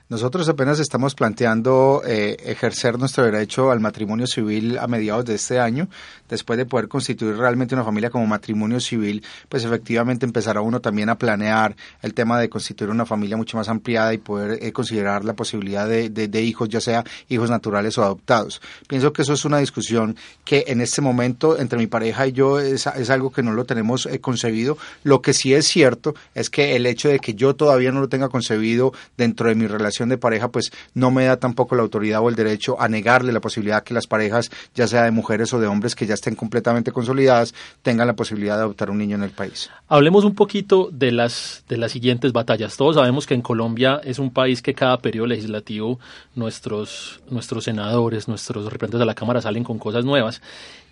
Nosotros 0.07 0.47
apenas 0.49 0.79
estamos 0.79 1.15
planteando 1.15 2.03
eh, 2.05 2.37
ejercer 2.45 2.99
nuestro 2.99 3.25
derecho 3.25 3.71
al 3.71 3.79
matrimonio 3.79 4.27
civil 4.27 4.77
a 4.77 4.85
mediados 4.85 5.25
de 5.25 5.33
este 5.33 5.59
año. 5.59 5.87
Después 6.29 6.57
de 6.57 6.67
poder 6.67 6.87
constituir 6.87 7.35
realmente 7.35 7.73
una 7.73 7.83
familia 7.83 8.11
como 8.11 8.27
matrimonio 8.27 8.79
civil, 8.79 9.23
pues 9.49 9.65
efectivamente 9.65 10.23
empezará 10.23 10.61
uno 10.61 10.79
también 10.79 11.09
a 11.09 11.17
planear 11.17 11.75
el 12.03 12.13
tema 12.13 12.39
de 12.39 12.49
constituir 12.49 12.91
una 12.91 13.07
familia 13.07 13.35
mucho 13.35 13.57
más 13.57 13.67
ampliada 13.67 14.13
y 14.13 14.19
poder 14.19 14.63
eh, 14.63 14.71
considerar 14.71 15.25
la 15.25 15.33
posibilidad 15.33 15.89
de, 15.89 16.09
de, 16.11 16.41
hijos, 16.43 16.69
ya 16.69 16.81
sea 16.81 17.03
hijos 17.27 17.49
naturales 17.49 17.97
o 17.97 18.03
adoptados. 18.03 18.61
Pienso 18.87 19.11
que 19.11 19.23
eso 19.23 19.33
es 19.33 19.43
una 19.43 19.57
discusión 19.57 20.15
que 20.43 20.65
en 20.67 20.81
este 20.81 21.01
momento 21.01 21.57
entre 21.57 21.79
mi 21.79 21.87
pareja 21.87 22.27
y 22.27 22.31
yo 22.31 22.59
es, 22.59 22.85
es 22.85 23.09
algo 23.09 23.31
que 23.31 23.41
no 23.41 23.53
lo 23.53 23.65
tenemos 23.65 24.05
eh, 24.05 24.19
concebido. 24.19 24.77
Lo 25.01 25.23
que 25.23 25.33
sí 25.33 25.55
es 25.55 25.65
cierto 25.65 26.13
es 26.35 26.51
que 26.51 26.75
el 26.75 26.85
hecho 26.85 27.09
de 27.09 27.17
que 27.17 27.33
yo 27.33 27.55
todavía 27.55 27.91
no 27.91 28.01
lo 28.01 28.07
tenga 28.07 28.29
concebido 28.29 28.93
dentro 29.17 29.49
de 29.49 29.55
mi 29.55 29.65
relación 29.65 29.94
de 30.03 30.17
pareja, 30.17 30.49
pues 30.49 30.71
no 30.93 31.11
me 31.11 31.25
da 31.25 31.37
tampoco 31.37 31.75
la 31.75 31.81
autoridad 31.81 32.21
o 32.21 32.29
el 32.29 32.35
derecho 32.35 32.79
a 32.79 32.87
negarle 32.87 33.31
la 33.31 33.39
posibilidad 33.39 33.83
que 33.83 33.93
las 33.93 34.07
parejas, 34.07 34.51
ya 34.73 34.87
sea 34.87 35.03
de 35.03 35.11
mujeres 35.11 35.53
o 35.53 35.59
de 35.59 35.67
hombres 35.67 35.95
que 35.95 36.05
ya 36.05 36.13
estén 36.13 36.35
completamente 36.35 36.91
consolidadas, 36.91 37.53
tengan 37.81 38.07
la 38.07 38.15
posibilidad 38.15 38.55
de 38.57 38.63
adoptar 38.63 38.89
un 38.89 38.97
niño 38.97 39.15
en 39.15 39.23
el 39.23 39.31
país. 39.31 39.69
Hablemos 39.87 40.25
un 40.25 40.35
poquito 40.35 40.89
de 40.91 41.11
las, 41.11 41.63
de 41.69 41.77
las 41.77 41.91
siguientes 41.91 42.33
batallas. 42.33 42.75
Todos 42.75 42.95
sabemos 42.95 43.25
que 43.25 43.33
en 43.33 43.41
Colombia 43.41 44.01
es 44.03 44.19
un 44.19 44.31
país 44.31 44.61
que 44.61 44.73
cada 44.73 44.97
periodo 44.97 45.27
legislativo 45.27 45.99
nuestros, 46.35 47.21
nuestros 47.29 47.63
senadores, 47.63 48.27
nuestros 48.27 48.65
representantes 48.65 48.99
de 48.99 49.05
la 49.05 49.15
Cámara 49.15 49.41
salen 49.41 49.63
con 49.63 49.79
cosas 49.79 50.05
nuevas. 50.05 50.41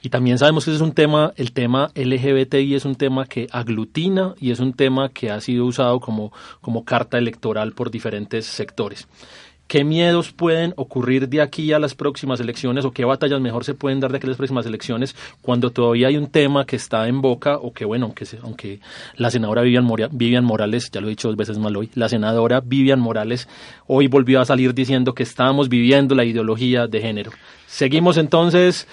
Y 0.03 0.09
también 0.09 0.37
sabemos 0.37 0.65
que 0.65 0.71
ese 0.71 0.75
es 0.75 0.81
un 0.81 0.91
tema, 0.91 1.31
el 1.37 1.53
tema 1.53 1.89
LGBTI 1.95 2.75
es 2.75 2.83
un 2.83 2.95
tema 2.95 3.25
que 3.25 3.47
aglutina 3.49 4.35
y 4.37 4.51
es 4.51 4.59
un 4.59 4.73
tema 4.73 5.07
que 5.07 5.31
ha 5.31 5.39
sido 5.39 5.65
usado 5.65 6.01
como, 6.01 6.33
como 6.59 6.83
carta 6.83 7.17
electoral 7.17 7.71
por 7.71 7.89
diferentes 7.89 8.45
sectores. 8.45 9.07
¿Qué 9.67 9.85
miedos 9.85 10.33
pueden 10.33 10.73
ocurrir 10.75 11.29
de 11.29 11.41
aquí 11.41 11.71
a 11.71 11.79
las 11.79 11.95
próximas 11.95 12.41
elecciones 12.41 12.83
o 12.83 12.91
qué 12.91 13.05
batallas 13.05 13.39
mejor 13.39 13.63
se 13.63 13.73
pueden 13.73 14.01
dar 14.01 14.11
de 14.11 14.17
aquí 14.17 14.27
a 14.27 14.31
las 14.31 14.37
próximas 14.37 14.65
elecciones 14.65 15.15
cuando 15.41 15.71
todavía 15.71 16.09
hay 16.09 16.17
un 16.17 16.27
tema 16.27 16.65
que 16.65 16.75
está 16.75 17.07
en 17.07 17.21
boca 17.21 17.55
o 17.55 17.73
que, 17.73 17.85
bueno, 17.85 18.07
aunque, 18.07 18.27
aunque 18.43 18.81
la 19.15 19.31
senadora 19.31 19.61
Vivian, 19.61 19.87
Vivian 20.11 20.43
Morales, 20.43 20.91
ya 20.91 20.99
lo 20.99 21.07
he 21.07 21.11
dicho 21.11 21.29
dos 21.29 21.37
veces 21.37 21.57
mal 21.57 21.77
hoy, 21.77 21.89
la 21.95 22.09
senadora 22.09 22.59
Vivian 22.59 22.99
Morales 22.99 23.47
hoy 23.87 24.07
volvió 24.07 24.41
a 24.41 24.45
salir 24.45 24.73
diciendo 24.73 25.15
que 25.15 25.23
estábamos 25.23 25.69
viviendo 25.69 26.13
la 26.13 26.25
ideología 26.25 26.87
de 26.87 27.01
género. 27.01 27.31
Seguimos 27.65 28.17
entonces 28.17 28.87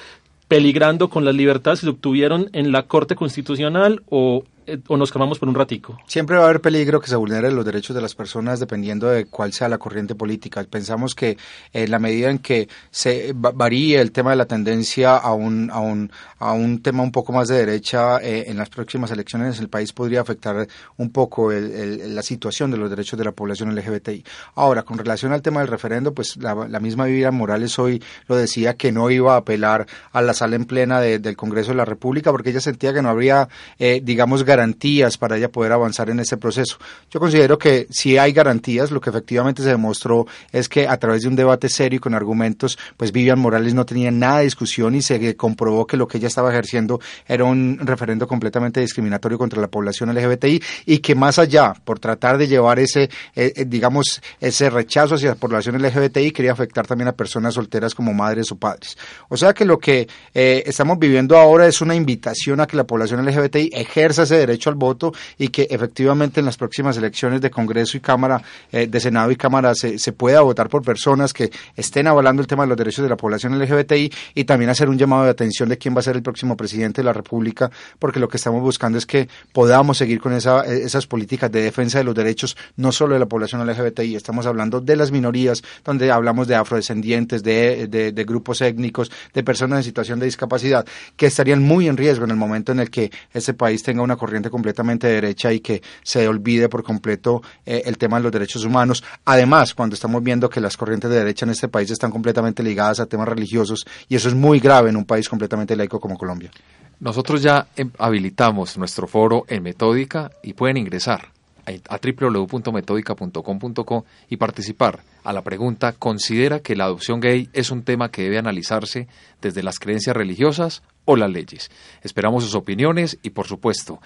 peligrando 0.51 1.11
con 1.11 1.25
las 1.25 1.37
libertades 1.37 1.79
que 1.79 1.87
se 1.87 1.91
obtuvieron 1.91 2.51
en 2.53 2.73
la 2.73 2.83
Corte 2.83 3.15
Constitucional 3.15 4.03
o, 4.11 4.43
eh, 4.67 4.79
o 4.89 4.97
nos 4.97 5.11
calmamos 5.13 5.39
por 5.39 5.49
un 5.49 5.55
ratico? 5.55 5.99
Siempre 6.07 6.37
va 6.37 6.43
a 6.43 6.45
haber 6.47 6.61
peligro 6.61 7.01
que 7.01 7.09
se 7.09 7.17
vulneren 7.17 7.55
los 7.55 7.65
derechos 7.65 7.95
de 7.95 8.03
las 8.03 8.15
personas 8.15 8.61
dependiendo 8.61 9.09
de 9.09 9.27
cuál 9.27 9.53
sea 9.53 9.69
la 9.69 9.79
corriente 9.79 10.15
política. 10.15 10.65
Pensamos 10.65 11.15
que 11.15 11.37
en 11.73 11.91
la 11.91 11.99
medida 11.99 12.31
en 12.31 12.39
que 12.39 12.69
se 12.91 13.33
varíe 13.35 14.01
el 14.01 14.13
tema 14.13 14.31
de 14.31 14.37
la 14.37 14.47
tendencia 14.47 15.17
a 15.17 15.33
un, 15.33 15.71
a 15.71 15.81
un, 15.81 16.11
a 16.39 16.53
un 16.53 16.83
tema 16.83 17.03
un 17.03 17.13
poco 17.13 17.33
más 17.33 17.49
de 17.49 17.57
derecha 17.57 18.19
eh, 18.19 18.45
en 18.49 18.57
las 18.57 18.69
próximas 18.69 19.11
elecciones, 19.11 19.61
el 19.61 19.69
país 19.69 19.93
podría 19.93 20.21
afectar 20.21 20.67
un 20.97 21.11
poco 21.11 21.53
el, 21.53 22.15
la 22.15 22.23
situación 22.23 22.71
de 22.71 22.77
los 22.77 22.91
derechos 22.91 23.19
de 23.19 23.25
la 23.25 23.33
población 23.33 23.75
LGBTI. 23.75 24.25
Ahora, 24.55 24.83
con 24.83 24.99
relación 24.99 25.33
al 25.33 25.43
tema 25.43 25.61
del 25.61 25.69
referendo, 25.69 26.13
pues 26.15 26.37
la, 26.37 26.55
misma 26.81 27.05
Vivian 27.05 27.35
Morales 27.35 27.79
hoy 27.79 28.03
lo 28.27 28.37
decía 28.37 28.75
que 28.75 28.93
no 28.93 29.11
iba 29.11 29.35
a 29.35 29.39
apelar 29.39 29.87
a 30.13 30.23
la 30.23 30.35
sala 30.35 30.57
en 30.57 30.65
plena 30.65 31.01
de, 31.01 31.19
del 31.19 31.37
Congreso 31.37 31.71
de 31.71 31.77
la 31.77 31.85
República 31.85 32.31
porque 32.31 32.51
ella 32.51 32.61
sentía 32.61 32.93
que 32.93 33.03
no 33.03 33.09
habría, 33.11 33.49
eh, 33.79 34.01
digamos, 34.03 34.45
garantías 34.51 35.17
para 35.17 35.37
ella 35.37 35.49
poder 35.49 35.71
avanzar 35.71 36.11
en 36.11 36.19
ese 36.19 36.37
proceso. 36.37 36.77
Yo 37.11 37.21
considero 37.21 37.57
que 37.57 37.87
si 37.91 38.19
hay 38.19 38.33
garantías, 38.33 38.91
lo 38.91 39.01
que 39.01 39.11
efectivamente 39.11 39.63
se 39.63 39.69
demostró 39.69 40.27
es 40.51 40.69
que 40.69 40.89
a 40.89 40.97
través 40.97 41.23
de 41.23 41.29
un 41.29 41.37
debate 41.37 41.69
serio 41.69 41.99
y 41.99 42.01
con 42.01 42.15
argumentos, 42.15 42.77
pues 42.97 43.13
Vivian 43.13 43.39
Morales 43.39 43.75
no 43.75 43.87
tenía 43.87 44.11
nada 44.11 44.39
de 44.39 44.45
discusión 44.45 44.97
y 44.97 45.03
se 45.03 45.37
comprobó 45.37 45.87
que 45.87 45.97
lo 45.97 46.09
que 46.09 46.19
ella 46.19 46.27
estaba 46.27 46.51
ejerciendo 46.51 47.01
era 47.29 47.45
un 47.45 47.79
referendo 47.81 48.27
completamente 48.27 48.81
discriminatorio 48.81 49.39
contra 49.39 49.61
la 49.61 49.69
población 49.69 50.13
LGBTI 50.13 50.63
y 50.87 50.99
que 50.99 51.15
más 51.15 51.39
allá, 51.39 51.75
por 51.85 52.01
tratar 52.01 52.39
de 52.39 52.49
llevar 52.49 52.81
ese, 52.81 53.05
eh, 53.05 53.53
eh, 53.55 53.65
digamos, 53.67 54.21
ese 54.41 54.69
rechazo 54.69 55.15
hacia 55.15 55.31
la 55.31 55.35
población 55.37 55.81
LGBTI, 55.81 56.33
quería 56.33 56.53
afectar 56.53 56.87
también 56.87 57.09
a 57.09 57.13
personas 57.13 57.55
solteras 57.55 57.95
como 57.95 58.13
madres 58.13 58.51
o 58.51 58.57
padres. 58.57 58.99
O 59.29 59.37
sea 59.37 59.53
que 59.55 59.65
lo 59.65 59.79
que 59.79 60.09
eh, 60.35 60.65
estamos 60.67 60.99
viviendo 60.99 61.37
ahora 61.37 61.67
es 61.67 61.81
una 61.81 61.95
invitación 61.95 62.61
a 62.61 62.67
que 62.67 62.77
la 62.77 62.85
población 62.85 63.25
LGBTI 63.25 63.71
ejerza 63.73 64.25
ese 64.25 64.37
derecho 64.41 64.71
al 64.71 64.77
voto 64.77 65.13
y 65.39 65.49
que 65.49 65.67
efectivamente 65.71 66.41
en 66.41 66.47
las 66.47 66.57
próximas 66.57 66.97
elecciones 66.97 67.41
de 67.41 67.51
Congreso 67.51 67.97
y 67.97 68.01
Cámara, 68.01 68.43
de 68.71 69.01
Senado 69.01 69.31
y 69.31 69.37
Cámara 69.37 69.75
se, 69.75 69.99
se 69.99 70.13
pueda 70.13 70.41
votar 70.41 70.69
por 70.69 70.83
personas 70.83 71.33
que 71.33 71.51
estén 71.77 72.07
avalando 72.07 72.43
el 72.43 72.49
tema 72.49 72.65
de 72.65 72.69
los 72.69 72.79
derechos 72.79 73.03
de 73.03 73.09
la 73.09 73.17
población 73.17 73.59
LGBTI 73.59 74.13
y 74.35 74.45
también 74.45 74.71
hacer 74.71 74.89
un 74.89 74.99
llamado 74.99 75.25
de 75.25 75.31
atención 75.31 75.69
de 75.69 75.79
quién 75.79 75.95
va 75.95 76.01
a 76.01 76.03
ser 76.03 76.17
el 76.17 76.23
próximo 76.23 76.57
presidente 76.57 77.01
de 77.01 77.05
la 77.05 77.13
República, 77.13 77.71
porque 77.99 78.21
lo 78.21 78.29
que 78.29 78.37
estamos 78.37 78.63
buscando 78.63 78.99
es 78.99 79.07
que 79.07 79.29
podamos 79.53 79.99
seguir 79.99 80.21
con 80.21 80.33
esa, 80.33 80.65
esas 80.65 81.07
políticas 81.07 81.51
de 81.51 81.63
defensa 81.63 81.99
de 81.99 82.05
los 82.05 82.15
derechos, 82.15 82.57
no 82.77 82.93
solo 82.93 83.15
de 83.15 83.21
la 83.21 83.27
población 83.27 83.67
LGBTI, 83.67 84.17
estamos 84.17 84.47
hablando 84.47 84.81
de 84.81 84.97
las 84.97 85.11
minorías, 85.11 85.63
donde 85.85 86.11
hablamos 86.11 86.49
de 86.49 86.55
afrodescendientes, 86.55 87.43
de, 87.43 87.87
de, 87.89 88.25
grupos 88.25 88.61
étnicos, 88.61 89.11
de 89.35 89.43
personas 89.43 89.79
en 89.79 89.85
situación 89.85 90.19
de 90.19 90.27
discapacidad, 90.27 90.87
que 91.17 91.27
estarían 91.27 91.63
muy 91.63 91.89
en 91.89 91.97
riesgo 91.97 92.25
en 92.25 92.31
el 92.31 92.37
momento 92.37 92.73
en 92.73 92.81
el 92.81 92.91
que 92.91 93.11
ese 93.33 93.55
país 93.55 93.83
tenga 93.83 94.03
una 94.03 94.17
corriente 94.31 94.49
completamente 94.49 95.09
derecha 95.09 95.53
y 95.53 95.59
que 95.59 95.83
se 96.05 96.29
olvide 96.29 96.69
por 96.69 96.85
completo 96.85 97.43
eh, 97.67 97.83
el 97.85 97.99
tema 97.99 98.19
de 98.19 98.23
los 98.23 98.33
derechos 98.33 98.65
humanos. 98.65 99.03
Además, 99.25 99.75
cuando 99.75 99.95
estamos 99.95 100.23
viendo 100.23 100.49
que 100.49 100.61
las 100.61 100.77
corrientes 100.77 101.11
de 101.11 101.19
derecha 101.19 101.45
en 101.45 101.51
este 101.51 101.67
país 101.67 101.91
están 101.91 102.13
completamente 102.13 102.63
ligadas 102.63 103.01
a 103.01 103.07
temas 103.07 103.27
religiosos 103.27 103.85
y 104.09 104.15
eso 104.15 104.29
es 104.29 104.35
muy 104.37 104.61
grave 104.61 104.91
en 104.91 104.97
un 104.97 105.05
país 105.05 105.29
completamente 105.29 105.75
laico 105.75 105.99
como 105.99 106.17
Colombia. 106.17 106.53
Nosotros 107.01 107.43
ya 107.43 107.67
em, 107.75 107.91
habilitamos 107.99 108.79
nuestro 108.79 109.09
foro 109.09 109.45
en 109.49 109.65
Metódica 109.65 110.31
y 110.45 110.53
pueden 110.53 110.77
ingresar 110.77 111.40
a 111.89 111.99
www.metódica.com.co 111.99 114.05
y 114.29 114.37
participar 114.37 115.01
a 115.23 115.33
la 115.33 115.43
pregunta 115.43 115.93
¿Considera 115.93 116.61
que 116.61 116.77
la 116.77 116.85
adopción 116.85 117.21
gay 117.21 117.49
es 117.53 117.71
un 117.71 117.83
tema 117.83 118.11
que 118.11 118.23
debe 118.23 118.39
analizarse 118.39 119.09
desde 119.41 119.63
las 119.63 119.79
creencias 119.79 120.17
religiosas 120.17 120.83
o 121.05 121.17
las 121.17 121.31
leyes? 121.31 121.71
Esperamos 122.03 122.45
sus 122.45 122.55
opiniones 122.55 123.19
y 123.23 123.31
por 123.31 123.47
supuesto 123.47 124.01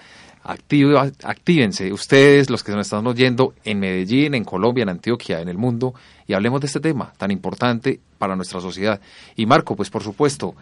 Activa, 0.47 1.09
actívense 1.23 1.91
ustedes, 1.91 2.51
los 2.51 2.63
que 2.63 2.71
nos 2.71 2.85
están 2.85 3.07
oyendo 3.07 3.55
en 3.63 3.79
Medellín, 3.79 4.35
en 4.35 4.43
Colombia, 4.43 4.83
en 4.83 4.89
Antioquia, 4.89 5.41
en 5.41 5.49
el 5.49 5.57
mundo, 5.57 5.95
y 6.27 6.33
hablemos 6.33 6.61
de 6.61 6.67
este 6.67 6.79
tema 6.79 7.13
tan 7.17 7.31
importante 7.31 7.99
para 8.19 8.35
nuestra 8.35 8.61
sociedad. 8.61 9.01
Y 9.35 9.47
Marco, 9.47 9.75
pues 9.75 9.89
por 9.89 10.03
supuesto, 10.03 10.53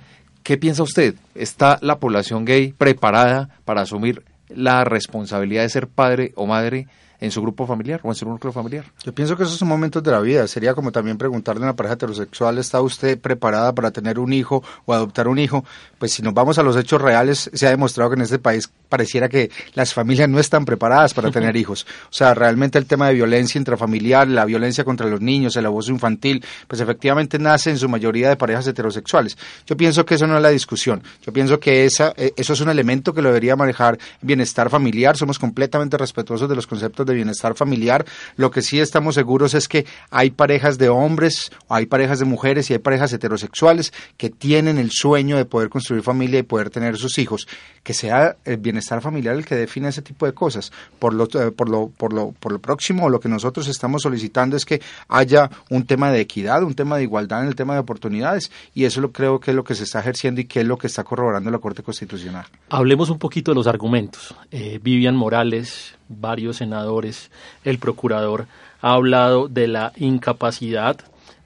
¿qué 0.41 0.57
piensa 0.57 0.83
usted? 0.83 1.15
¿Está 1.35 1.79
la 1.81 1.99
población 1.99 2.45
gay 2.45 2.71
preparada 2.71 3.49
para 3.65 3.81
asumir 3.81 4.23
la 4.49 4.83
responsabilidad 4.83 5.63
de 5.63 5.69
ser 5.69 5.87
padre 5.87 6.31
o 6.35 6.45
madre 6.45 6.87
en 7.23 7.31
su 7.31 7.41
grupo 7.41 7.65
familiar 7.65 8.01
o 8.03 8.09
en 8.09 8.15
su 8.15 8.27
núcleo 8.27 8.51
familiar. 8.51 8.83
Yo 9.01 9.13
pienso 9.13 9.37
que 9.37 9.43
esos 9.43 9.55
son 9.55 9.69
momentos 9.69 10.03
de 10.03 10.11
la 10.11 10.19
vida. 10.19 10.45
Sería 10.45 10.73
como 10.73 10.91
también 10.91 11.17
preguntarle 11.17 11.61
a 11.61 11.67
una 11.67 11.75
pareja 11.75 11.93
heterosexual, 11.93 12.57
¿está 12.57 12.81
usted 12.81 13.17
preparada 13.17 13.73
para 13.73 13.91
tener 13.91 14.19
un 14.19 14.33
hijo 14.33 14.61
o 14.85 14.93
adoptar 14.93 15.29
un 15.29 15.39
hijo? 15.39 15.63
Pues 15.97 16.11
si 16.11 16.21
nos 16.21 16.33
vamos 16.33 16.57
a 16.57 16.63
los 16.63 16.75
hechos 16.75 17.01
reales, 17.01 17.49
se 17.53 17.65
ha 17.65 17.69
demostrado 17.69 18.09
que 18.09 18.15
en 18.15 18.23
este 18.23 18.39
país 18.39 18.69
pareciera 18.89 19.29
que 19.29 19.49
las 19.73 19.93
familias 19.93 20.27
no 20.27 20.37
están 20.37 20.65
preparadas 20.65 21.13
para 21.13 21.31
tener 21.31 21.55
hijos. 21.55 21.87
O 22.09 22.13
sea, 22.13 22.33
realmente 22.33 22.77
el 22.77 22.85
tema 22.85 23.07
de 23.07 23.13
violencia 23.13 23.57
intrafamiliar, 23.57 24.27
la 24.27 24.43
violencia 24.43 24.83
contra 24.83 25.07
los 25.07 25.21
niños, 25.21 25.55
el 25.55 25.65
abuso 25.65 25.91
infantil, 25.91 26.43
pues 26.67 26.81
efectivamente 26.81 27.39
nace 27.39 27.69
en 27.69 27.77
su 27.77 27.87
mayoría 27.87 28.27
de 28.27 28.35
parejas 28.35 28.67
heterosexuales. 28.67 29.37
Yo 29.65 29.77
pienso 29.77 30.05
que 30.05 30.15
eso 30.15 30.27
no 30.27 30.35
es 30.35 30.43
la 30.43 30.49
discusión. 30.49 31.01
Yo 31.25 31.31
pienso 31.31 31.57
que 31.57 31.85
esa, 31.85 32.13
eh, 32.17 32.33
eso 32.35 32.51
es 32.51 32.59
un 32.59 32.69
elemento 32.69 33.13
que 33.13 33.21
lo 33.21 33.29
debería 33.29 33.55
manejar 33.55 33.97
bienestar 34.21 34.69
familiar. 34.69 35.15
Somos 35.15 35.39
completamente 35.39 35.97
respetuosos 35.97 36.49
de 36.49 36.55
los 36.55 36.67
conceptos 36.67 37.05
de 37.05 37.12
bienestar 37.13 37.55
familiar. 37.55 38.05
Lo 38.35 38.51
que 38.51 38.61
sí 38.61 38.79
estamos 38.79 39.15
seguros 39.15 39.53
es 39.53 39.67
que 39.67 39.85
hay 40.09 40.31
parejas 40.31 40.77
de 40.77 40.89
hombres, 40.89 41.51
hay 41.69 41.85
parejas 41.85 42.19
de 42.19 42.25
mujeres 42.25 42.69
y 42.69 42.73
hay 42.73 42.79
parejas 42.79 43.13
heterosexuales 43.13 43.93
que 44.17 44.29
tienen 44.29 44.77
el 44.77 44.91
sueño 44.91 45.37
de 45.37 45.45
poder 45.45 45.69
construir 45.69 46.03
familia 46.03 46.39
y 46.39 46.43
poder 46.43 46.69
tener 46.69 46.97
sus 46.97 47.17
hijos. 47.17 47.47
Que 47.83 47.93
sea 47.93 48.37
el 48.45 48.57
bienestar 48.57 49.01
familiar 49.01 49.35
el 49.35 49.45
que 49.45 49.55
define 49.55 49.89
ese 49.89 50.01
tipo 50.01 50.25
de 50.25 50.33
cosas. 50.33 50.71
Por 50.99 51.13
lo, 51.13 51.25
eh, 51.25 51.51
por 51.51 51.69
lo, 51.69 51.89
por 51.89 52.13
lo, 52.13 52.31
por 52.31 52.51
lo 52.51 52.59
próximo, 52.59 53.09
lo 53.09 53.19
que 53.19 53.29
nosotros 53.29 53.67
estamos 53.67 54.03
solicitando 54.03 54.55
es 54.55 54.65
que 54.65 54.81
haya 55.07 55.49
un 55.69 55.85
tema 55.85 56.11
de 56.11 56.21
equidad, 56.21 56.63
un 56.63 56.75
tema 56.75 56.97
de 56.97 57.03
igualdad 57.03 57.41
en 57.41 57.47
el 57.47 57.55
tema 57.55 57.73
de 57.73 57.79
oportunidades 57.79 58.51
y 58.73 58.85
eso 58.85 59.01
lo 59.01 59.11
creo 59.11 59.39
que 59.39 59.51
es 59.51 59.55
lo 59.55 59.63
que 59.63 59.75
se 59.75 59.83
está 59.83 59.99
ejerciendo 59.99 60.41
y 60.41 60.45
que 60.45 60.61
es 60.61 60.65
lo 60.65 60.77
que 60.77 60.87
está 60.87 61.03
corroborando 61.03 61.51
la 61.51 61.59
Corte 61.59 61.83
Constitucional. 61.83 62.45
Hablemos 62.69 63.09
un 63.09 63.19
poquito 63.19 63.51
de 63.51 63.55
los 63.55 63.67
argumentos. 63.67 64.35
Eh, 64.51 64.79
Vivian 64.81 65.15
Morales, 65.15 65.95
varios 66.09 66.57
senadores, 66.57 67.31
el 67.63 67.79
procurador 67.79 68.47
ha 68.81 68.93
hablado 68.93 69.47
de 69.47 69.67
la 69.67 69.93
incapacidad 69.97 70.97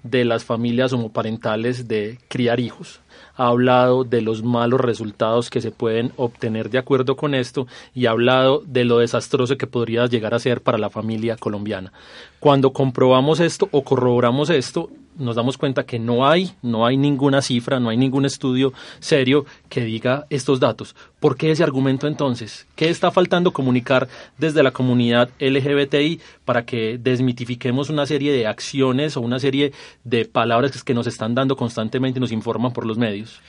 de 0.04 0.26
las 0.26 0.46
familias 0.46 0.94
homoparentales 0.94 1.88
de 1.88 2.20
criar 2.28 2.60
hijos. 2.60 3.02
Ha 3.36 3.48
hablado 3.48 4.04
de 4.04 4.22
los 4.22 4.44
malos 4.44 4.82
resultados 4.82 5.50
que 5.50 5.62
se 5.62 5.72
pueden 5.72 6.12
obtener 6.18 6.70
de 6.70 6.78
acuerdo 6.78 7.16
con 7.16 7.36
esto 7.36 7.68
y 7.94 8.06
ha 8.06 8.12
hablado 8.12 8.64
de 8.66 8.86
lo 8.86 9.00
desastroso 9.00 9.58
que 9.58 9.68
podría 9.68 10.06
llegar 10.08 10.34
a 10.34 10.40
ser 10.40 10.62
para 10.62 10.78
la 10.78 10.90
familia 10.90 11.36
colombiana. 11.38 11.92
Cuando 12.40 12.74
comprobamos 12.74 13.40
esto 13.40 13.70
o 13.72 13.84
corroboramos 13.84 14.50
esto, 14.50 14.90
nos 15.18 15.36
damos 15.36 15.58
cuenta 15.58 15.86
que 15.86 16.00
no 16.00 16.28
hay, 16.28 16.52
no 16.62 16.86
hay 16.86 16.98
ninguna 16.98 17.42
cifra, 17.42 17.80
no 17.80 17.90
hay 17.90 17.98
ningún 17.98 18.26
estudio 18.26 18.74
serio 19.00 19.46
que 19.70 19.84
diga 19.84 20.26
estos 20.30 20.60
datos. 20.60 20.96
¿Por 21.20 21.36
qué 21.36 21.52
ese 21.52 21.64
argumento 21.64 22.08
entonces? 22.08 22.68
¿Qué 22.76 22.90
está 22.90 23.12
faltando 23.12 23.52
comunicar 23.52 24.08
desde 24.38 24.64
la 24.64 24.72
comunidad 24.72 25.30
LGBTI 25.40 26.20
para 26.46 26.66
que 26.66 26.98
desmitifiquemos 26.98 27.90
una 27.90 28.06
serie 28.06 28.32
de 28.32 28.48
acciones 28.48 29.18
o 29.18 29.22
una 29.22 29.40
serie 29.40 29.74
de 30.04 30.26
palabras 30.26 30.84
que 30.84 30.94
nos 30.94 31.08
están 31.08 31.36
dando 31.36 31.56
constantemente 31.56 32.20
y 32.20 32.22
nos 32.22 32.32
informan 32.32 32.74
por 32.74 32.86
los 32.86 32.98
medios? 32.98 33.42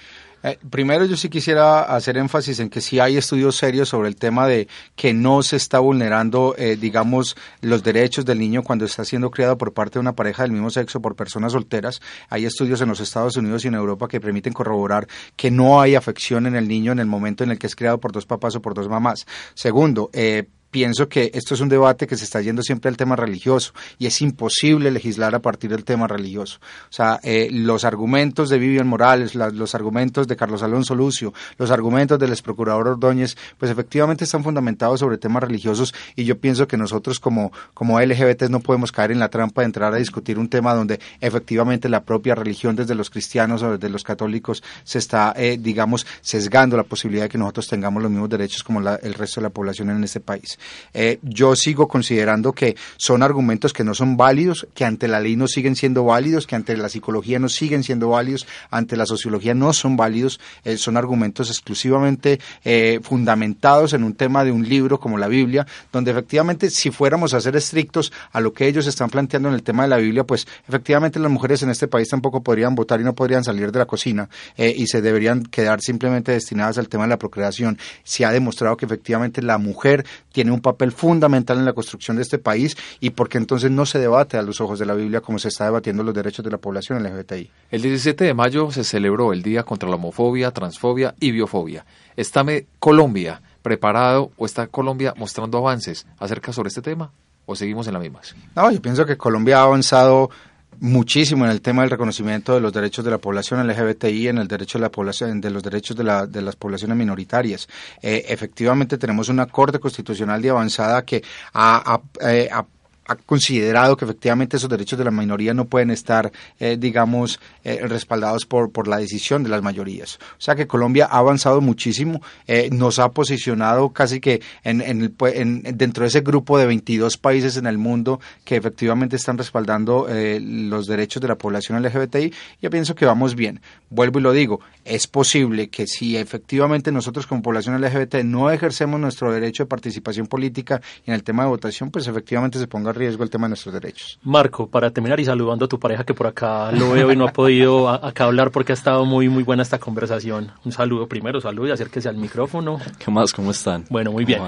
Eh, 0.43 0.59
primero 0.71 1.05
yo 1.05 1.17
sí 1.17 1.29
quisiera 1.29 1.83
hacer 1.83 2.17
énfasis 2.17 2.61
en 2.61 2.71
que 2.71 2.81
sí 2.81 3.01
hay 3.01 3.17
estudios 3.17 3.57
serios 3.57 3.89
sobre 3.89 4.09
el 4.09 4.17
tema 4.17 4.47
de 4.47 4.69
que 4.95 5.13
no 5.13 5.43
se 5.43 5.57
está 5.57 5.81
vulnerando, 5.81 6.55
eh, 6.57 6.77
digamos, 6.77 7.37
los 7.61 7.83
derechos 7.83 8.25
del 8.25 8.39
niño 8.39 8.63
cuando 8.63 8.85
está 8.85 9.05
siendo 9.05 9.31
criado 9.31 9.59
por 9.59 9.73
parte 9.73 9.95
de 9.95 10.01
una 10.01 10.15
pareja 10.15 10.43
del 10.43 10.53
mismo 10.53 10.71
sexo 10.71 11.01
por 11.01 11.17
personas 11.17 11.53
solteras. 11.53 12.01
Hay 12.29 12.45
estudios 12.45 12.81
en 12.81 12.89
los 12.89 13.01
Estados 13.01 13.37
Unidos 13.37 13.65
y 13.65 13.69
en 13.69 13.75
Europa 13.75 14.07
que 14.07 14.21
permiten 14.21 14.53
corroborar 14.53 15.09
que 15.37 15.51
no 15.51 15.81
hay 15.81 15.95
afección 15.97 16.47
en 16.47 16.55
el 16.55 16.69
niño 16.69 16.93
en 16.93 17.01
el 17.01 17.07
momento 17.07 17.43
en 17.43 17.51
el 17.51 17.59
que 17.59 17.67
es 17.67 17.75
criado 17.75 17.99
por 17.99 18.13
dos 18.13 18.27
papás 18.27 18.55
o 18.55 18.63
por 18.63 18.75
dos 18.75 18.89
mamás. 18.89 19.27
Segundo, 19.55 20.11
eh, 20.13 20.49
pienso 20.71 21.09
que 21.09 21.31
esto 21.35 21.55
es 21.55 21.61
un 21.61 21.69
debate 21.69 22.07
que 22.07 22.17
se 22.17 22.25
está 22.25 22.41
yendo 22.41 22.63
siempre 22.63 22.89
al 22.89 22.97
tema 22.97 23.17
religioso 23.17 23.73
y 23.99 24.07
es 24.07 24.21
imposible 24.21 24.91
legislar 24.91 25.35
a 25.35 25.41
partir 25.41 25.71
del 25.71 25.85
tema 25.85 26.07
religioso. 26.07 26.59
O 26.91 26.93
sea, 26.93 27.21
eh, 27.23 27.49
los 27.51 27.85
argumentos 27.85 28.49
de 28.51 28.59
Vivian 28.59 28.87
Morales, 28.87 29.35
los 29.35 29.75
argumentos 29.75 30.29
de 30.29 30.37
Carlos 30.37 30.63
Alonso 30.63 30.95
Lucio, 30.95 31.33
los 31.57 31.71
argumentos 31.71 32.19
del 32.19 32.31
ex 32.31 32.43
procurador 32.43 32.89
Ordóñez, 32.89 33.37
pues 33.57 33.71
efectivamente 33.71 34.25
están 34.25 34.45
fundamentados 34.45 35.01
sobre 35.01 35.19
temas 35.19 35.43
religiosos 35.43 35.95
y 36.17 36.25
yo 36.25 36.39
pienso 36.39 36.69
que 36.69 36.77
nosotros 36.77 37.21
como, 37.21 37.53
como 37.75 38.01
LGBT 38.01 38.45
no 38.45 38.61
podemos 38.61 38.93
caer 38.93 39.13
en 39.13 39.19
la 39.19 39.29
trampa 39.29 39.63
de 39.63 39.67
entrar 39.67 39.95
a 39.95 39.97
discutir 39.97 40.39
un 40.39 40.49
tema 40.49 40.75
donde 40.75 41.01
efectivamente 41.21 41.89
la 41.89 42.03
propia 42.03 42.35
religión 42.35 42.77
desde 42.77 42.95
los 42.95 43.11
cristianos 43.11 43.63
o 43.63 43.73
desde 43.73 43.89
los 43.89 44.05
católicos 44.05 44.63
se 44.85 44.99
está, 44.99 45.33
eh, 45.37 45.59
digamos, 45.59 46.07
sesgando 46.21 46.77
la 46.77 46.83
posibilidad 46.85 47.25
de 47.25 47.29
que 47.29 47.39
nosotros 47.39 47.69
tengamos 47.69 48.03
los 48.03 48.11
mismos 48.11 48.29
derechos 48.29 48.63
como 48.63 48.81
el 48.81 49.15
resto 49.15 49.41
de 49.41 49.47
la 49.47 49.51
población 49.51 49.91
en 49.91 50.05
este 50.05 50.21
país. 50.21 50.58
Eh, 50.95 51.19
yo 51.23 51.55
sigo 51.57 51.89
considerando 51.89 52.53
que 52.53 52.77
son 52.97 53.23
argumentos 53.23 53.73
que 53.73 53.85
no 53.85 53.95
son 53.95 54.17
válidos, 54.17 54.67
que 54.75 54.85
ante 54.85 55.09
la 55.09 55.21
ley 55.21 55.37
no 55.37 55.49
siguen 55.49 55.77
siendo 55.77 56.05
válidos, 56.05 56.47
que 56.47 56.57
ante 56.57 56.77
la 56.77 56.89
psicología 56.89 57.39
no 57.39 57.49
siguen 57.49 57.85
siendo 57.85 58.09
válidos, 58.09 58.47
ante 58.71 58.97
la 58.97 59.07
sociología 59.07 59.55
no 59.55 59.73
son 59.73 59.97
válidos, 59.97 60.41
eh, 60.65 60.77
son 60.77 60.97
argumentos 60.97 61.51
exclusivamente 61.51 62.41
eh, 62.65 63.01
fundamentados 63.03 63.93
en 63.93 64.05
un 64.05 64.15
tema 64.15 64.45
de 64.45 64.53
un 64.53 64.69
libro 64.69 64.99
como 64.99 65.19
la 65.19 65.29
Biblia, 65.29 65.67
donde 65.93 66.11
efectivamente 66.11 66.71
si 66.71 66.91
fuéramos 66.91 67.35
a 67.35 67.41
ser 67.41 67.57
estrictos 67.57 68.13
a 68.33 68.41
lo 68.41 68.53
que 68.53 68.67
ellos 68.67 68.87
están 68.87 69.11
planteando 69.11 69.49
en 69.49 69.55
el 69.55 69.63
tema 69.63 69.83
de 69.83 69.89
la 69.89 69.99
Biblia, 69.99 70.25
pues 70.25 70.47
efectivamente 70.69 71.19
las 71.19 71.31
mujeres 71.31 71.63
en 71.63 71.71
este 71.71 71.89
país 71.89 72.09
tampoco 72.09 72.43
podrían 72.43 72.75
votar 72.75 73.01
y 73.01 73.05
no 73.05 73.15
podrían 73.15 73.45
salir 73.45 73.73
de 73.73 73.79
la 73.79 73.87
cocina 73.87 74.29
y 74.57 74.87
se 74.87 75.01
deberían 75.01 75.45
quedar 75.45 75.81
simplemente 75.81 76.33
destinadas 76.33 76.79
al 76.79 76.89
tema 76.89 77.05
de 77.05 77.11
la 77.11 77.19
procreación. 77.19 77.79
Se 78.05 78.25
ha 78.25 78.33
demostrado 78.33 78.77
que 78.77 78.87
efectivamente 78.87 79.43
la 79.43 79.59
mujer 79.59 80.05
tiene 80.33 80.48
un 80.51 80.61
papel 80.61 80.93
fundamental 80.93 81.59
en 81.59 81.65
la 81.65 81.73
construcción 81.73 82.17
de 82.17 82.23
este 82.23 82.39
país 82.39 82.77
y 83.01 83.11
porque 83.11 83.39
entonces 83.39 83.71
no 83.71 83.87
se 83.87 83.99
debate 83.99 84.37
a 84.37 84.43
los 84.43 84.61
ojos 84.61 84.79
de 84.79 84.87
la 84.87 84.95
Biblia 84.95 85.21
como 85.21 85.39
se 85.39 85.49
está 85.49 85.65
debatiendo 85.65 86.03
los 86.03 86.15
derechos 86.15 86.45
de 86.45 86.51
la 86.51 86.59
población 86.59 87.03
LGBTI. 87.03 87.51
El 87.71 87.83
17 87.83 88.25
de 88.25 88.35
mayo 88.35 88.71
se 88.71 88.85
celebró 88.85 89.33
el 89.33 89.43
Día 89.43 89.63
contra 89.63 89.89
la 89.89 89.97
Homofobia, 89.97 90.51
Transfobia 90.51 91.15
y 91.21 91.31
Biofobia. 91.31 91.85
Estame 92.17 92.67
Colombia 92.79 93.43
preparado 93.63 94.31
o 94.37 94.47
está 94.47 94.67
Colombia 94.67 95.15
mostrando 95.17 95.59
avances 95.59 96.07
acerca 96.19 96.53
sobre 96.53 96.69
este 96.69 96.83
tema 96.83 97.13
o 97.49 97.57
seguimos 97.57 97.87
en 97.87 97.95
la 97.95 97.99
misma? 97.99 98.21
No, 98.55 98.71
yo 98.71 98.81
pienso 98.83 99.07
que 99.07 99.17
Colombia 99.17 99.61
ha 99.61 99.63
avanzado 99.63 100.31
muchísimo 100.81 101.45
en 101.45 101.51
el 101.51 101.61
tema 101.61 101.83
del 101.83 101.91
reconocimiento 101.91 102.55
de 102.55 102.61
los 102.61 102.73
derechos 102.73 103.05
de 103.05 103.11
la 103.11 103.19
población 103.19 103.67
LGBTI, 103.67 104.29
en 104.29 104.39
el 104.39 104.49
derecho 104.49 104.79
de 104.79 104.83
la 104.83 104.91
población, 104.91 105.41
de 105.41 105.51
los 105.51 105.63
derechos 105.63 105.97
de, 105.97 106.05
la, 106.05 106.27
de 106.27 106.43
las 106.43 106.57
poblaciones 106.57 106.97
minoritarias. 106.97 107.69
Eh, 108.03 108.25
efectivamente, 108.29 108.99
tenemos 108.99 109.29
una 109.29 109.47
corte 109.47 109.79
constitucional 109.79 110.41
de 110.41 110.51
avanzada 110.51 111.05
que 111.05 111.23
ha, 111.55 112.01
eh, 112.21 112.49
ha 112.53 112.65
ha 113.09 113.17
considerado 113.17 113.97
que 113.97 114.05
efectivamente 114.05 114.59
esos 114.59 114.69
derechos 114.69 114.99
de 114.99 115.05
la 115.05 115.11
minoría 115.11 115.55
no 115.55 115.65
pueden 115.65 115.91
estar, 115.91 116.31
eh, 116.61 116.77
digamos, 116.79 117.41
eh, 117.65 117.81
respaldados 117.83 118.45
por, 118.45 118.71
por 118.71 118.87
la 118.87 118.99
decisión 118.99 119.43
de 119.43 119.49
las 119.49 119.63
mayorías. 119.63 120.19
O 120.39 120.41
sea 120.41 120.55
que 120.55 120.67
Colombia 120.67 121.09
ha 121.11 121.19
avanzado 121.19 121.61
muchísimo, 121.61 122.21
eh, 122.47 122.69
nos 122.71 122.99
ha 122.99 123.11
posicionado 123.11 123.91
casi 123.91 124.21
que 124.21 124.43
en, 124.63 124.83
en, 124.83 125.15
en, 125.21 125.63
dentro 125.77 126.03
de 126.03 126.09
ese 126.09 126.21
grupo 126.21 126.59
de 126.59 126.67
22 126.67 127.17
países 127.17 127.57
en 127.57 127.67
el 127.67 127.79
mundo 127.79 128.21
que 128.45 128.57
efectivamente 128.57 129.17
están 129.17 129.39
respaldando 129.39 130.07
los 130.41 130.87
derechos 130.87 131.23
de 131.23 131.29
la 131.29 131.37
población 131.37 131.83
LGBTI. 131.83 132.33
Yo 132.61 132.71
pienso 132.71 132.95
que 132.95 133.07
vamos 133.07 133.35
bien. 133.35 133.61
Vuelvo 133.91 134.19
y 134.19 134.23
lo 134.23 134.33
digo, 134.33 134.61
es 134.85 135.07
posible 135.07 135.69
que 135.69 135.87
si 135.87 136.17
efectivamente 136.17 136.93
nosotros 136.93 137.27
como 137.27 137.41
población 137.41 137.81
LGBT 137.81 138.17
no 138.25 138.51
ejercemos 138.51 139.01
nuestro 139.01 139.33
derecho 139.33 139.63
de 139.63 139.69
participación 139.69 140.27
política 140.27 140.81
en 141.07 141.15
el 141.15 141.23
tema 141.23 141.45
de 141.45 141.49
votación, 141.49 141.91
pues 141.91 142.07
efectivamente 142.07 142.59
se 142.59 142.67
ponga 142.67 142.93
riesgo 142.99 143.25
el 143.25 143.31
tema 143.31 143.47
de 143.47 143.51
nuestros 143.51 143.73
derechos. 143.73 144.19
Marco, 144.23 144.69
para 144.69 144.91
terminar 144.91 145.19
y 145.21 145.25
saludando 145.25 145.65
a 145.65 145.69
tu 145.69 145.79
pareja 145.79 146.05
que 146.05 146.15
por 146.15 146.27
acá 146.27 146.71
lo 146.73 146.91
veo 146.91 147.13
y 147.13 147.17
no 147.17 147.27
ha 147.27 147.33
podido 147.33 147.89
acá 147.89 148.25
hablar 148.25 148.51
porque 148.51 148.73
ha 148.73 148.75
estado 148.75 149.05
muy 149.05 149.29
muy 149.29 149.43
buena 149.43 149.63
esta 149.63 149.79
conversación. 149.79 150.53
Un 150.65 150.73
saludo 150.73 151.07
primero, 151.07 151.41
saludo 151.41 151.69
y 151.69 151.71
acérquese 151.71 152.09
al 152.09 152.17
micrófono. 152.17 152.81
¿Qué 152.99 153.11
más? 153.11 153.33
¿Cómo 153.33 153.51
están? 153.51 153.85
Bueno, 153.89 154.13
muy 154.13 154.25
bien. 154.25 154.43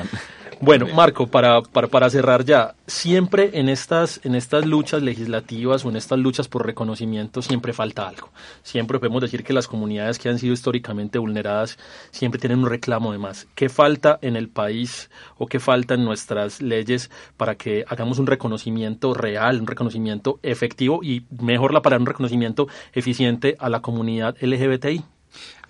Bueno, 0.62 0.86
Marco, 0.94 1.26
para, 1.26 1.62
para, 1.62 1.88
para, 1.88 2.10
cerrar 2.10 2.44
ya, 2.44 2.74
siempre 2.86 3.50
en 3.54 3.70
estas, 3.70 4.20
en 4.24 4.34
estas 4.34 4.66
luchas 4.66 5.02
legislativas 5.02 5.86
o 5.86 5.88
en 5.88 5.96
estas 5.96 6.18
luchas 6.18 6.48
por 6.48 6.66
reconocimiento 6.66 7.40
siempre 7.40 7.72
falta 7.72 8.06
algo. 8.06 8.28
Siempre 8.62 8.98
podemos 8.98 9.22
decir 9.22 9.42
que 9.42 9.54
las 9.54 9.66
comunidades 9.66 10.18
que 10.18 10.28
han 10.28 10.38
sido 10.38 10.52
históricamente 10.52 11.18
vulneradas 11.18 11.78
siempre 12.10 12.38
tienen 12.38 12.58
un 12.58 12.68
reclamo 12.68 13.12
de 13.12 13.16
más. 13.16 13.46
¿Qué 13.54 13.70
falta 13.70 14.18
en 14.20 14.36
el 14.36 14.50
país 14.50 15.08
o 15.38 15.46
qué 15.46 15.60
falta 15.60 15.94
en 15.94 16.04
nuestras 16.04 16.60
leyes 16.60 17.10
para 17.38 17.54
que 17.54 17.86
hagamos 17.88 18.18
un 18.18 18.26
reconocimiento 18.26 18.39
real, 19.14 19.60
un 19.60 19.66
reconocimiento 19.66 20.40
efectivo 20.42 21.00
y 21.02 21.26
mejor 21.40 21.72
la 21.72 21.82
para 21.82 21.96
un 21.96 22.06
reconocimiento 22.06 22.66
eficiente 22.92 23.56
a 23.60 23.68
la 23.68 23.80
comunidad 23.80 24.36
LGBTI? 24.40 25.04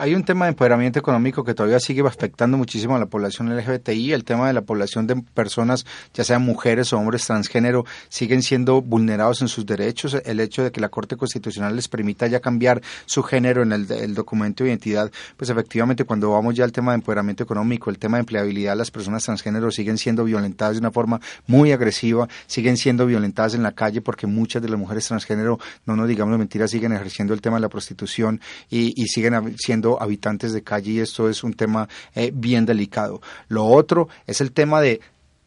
Hay 0.00 0.14
un 0.14 0.25
tema 0.25 0.47
de 0.47 0.52
empoderamiento 0.52 0.99
económico 0.99 1.45
que 1.45 1.52
todavía 1.52 1.79
sigue 1.79 2.00
afectando 2.00 2.57
muchísimo 2.57 2.97
a 2.97 2.99
la 2.99 3.05
población 3.05 3.55
LGBTI. 3.55 4.14
El 4.14 4.25
tema 4.25 4.47
de 4.47 4.55
la 4.55 4.62
población 4.62 5.07
de 5.07 5.17
personas, 5.35 5.85
ya 6.14 6.25
sean 6.25 6.40
mujeres 6.40 6.93
o 6.95 6.99
hombres 6.99 7.26
transgénero, 7.26 7.85
siguen 8.09 8.43
siendo 8.43 8.81
vulnerados 8.81 9.43
en 9.43 9.49
sus 9.49 9.67
derechos. 9.67 10.17
El 10.25 10.40
hecho 10.40 10.62
de 10.62 10.73
que 10.73 10.81
la 10.81 10.88
Corte 10.88 11.19
Constitucional 11.19 11.76
les 11.76 11.88
permita 11.88 12.26
ya 12.29 12.40
cambiar 12.40 12.81
su 13.05 13.23
género 13.23 13.62
en 13.62 13.73
el, 13.73 14.14
documento 14.14 14.64
de 14.64 14.71
identidad, 14.71 15.11
pues 15.37 15.50
efectivamente 15.50 16.05
cuando 16.05 16.31
vamos 16.31 16.55
ya 16.55 16.64
al 16.64 16.73
tema 16.73 16.93
de 16.93 16.97
empoderamiento 16.97 17.43
económico, 17.43 17.90
el 17.90 17.99
tema 17.99 18.17
de 18.17 18.21
empleabilidad, 18.21 18.76
las 18.76 18.90
personas 18.90 19.25
transgénero 19.25 19.71
siguen 19.71 19.99
siendo 19.99 20.25
violentadas 20.25 20.76
de 20.76 20.81
una 20.81 20.93
forma 20.93 21.21
muy 21.47 21.73
agresiva, 21.73 22.26
siguen 22.47 22.79
siendo 22.79 23.05
violentadas 23.05 23.55
en 23.55 23.62
la 23.62 23.73
calle 23.73 24.00
porque 24.00 24.26
muchas 24.26 24.62
de 24.62 24.71
las 24.71 24.79
mujeres 24.79 25.07
transgénero, 25.07 25.59
no 25.85 25.95
nos 25.95 26.09
digamos 26.09 26.38
mentiras, 26.38 26.71
siguen 26.71 26.93
ejerciendo 26.93 27.35
el 27.35 27.43
tema 27.43 27.57
de 27.57 27.61
la 27.61 27.69
prostitución 27.69 28.40
y, 28.71 28.95
y 28.97 29.09
siguen 29.09 29.50
siendo 29.59 30.00
habitantes 30.02 30.52
de 30.52 30.62
calle 30.62 30.92
y 30.92 31.00
esto 31.00 31.28
es 31.28 31.45
un 31.45 31.54
tema 31.54 31.88
eh, 32.14 32.30
bien 32.35 32.66
delicado. 32.66 33.21
Lo 33.49 33.66
otro 33.66 34.09
es 34.26 34.40
el 34.40 34.52
tema 34.52 34.80
de 34.80 35.00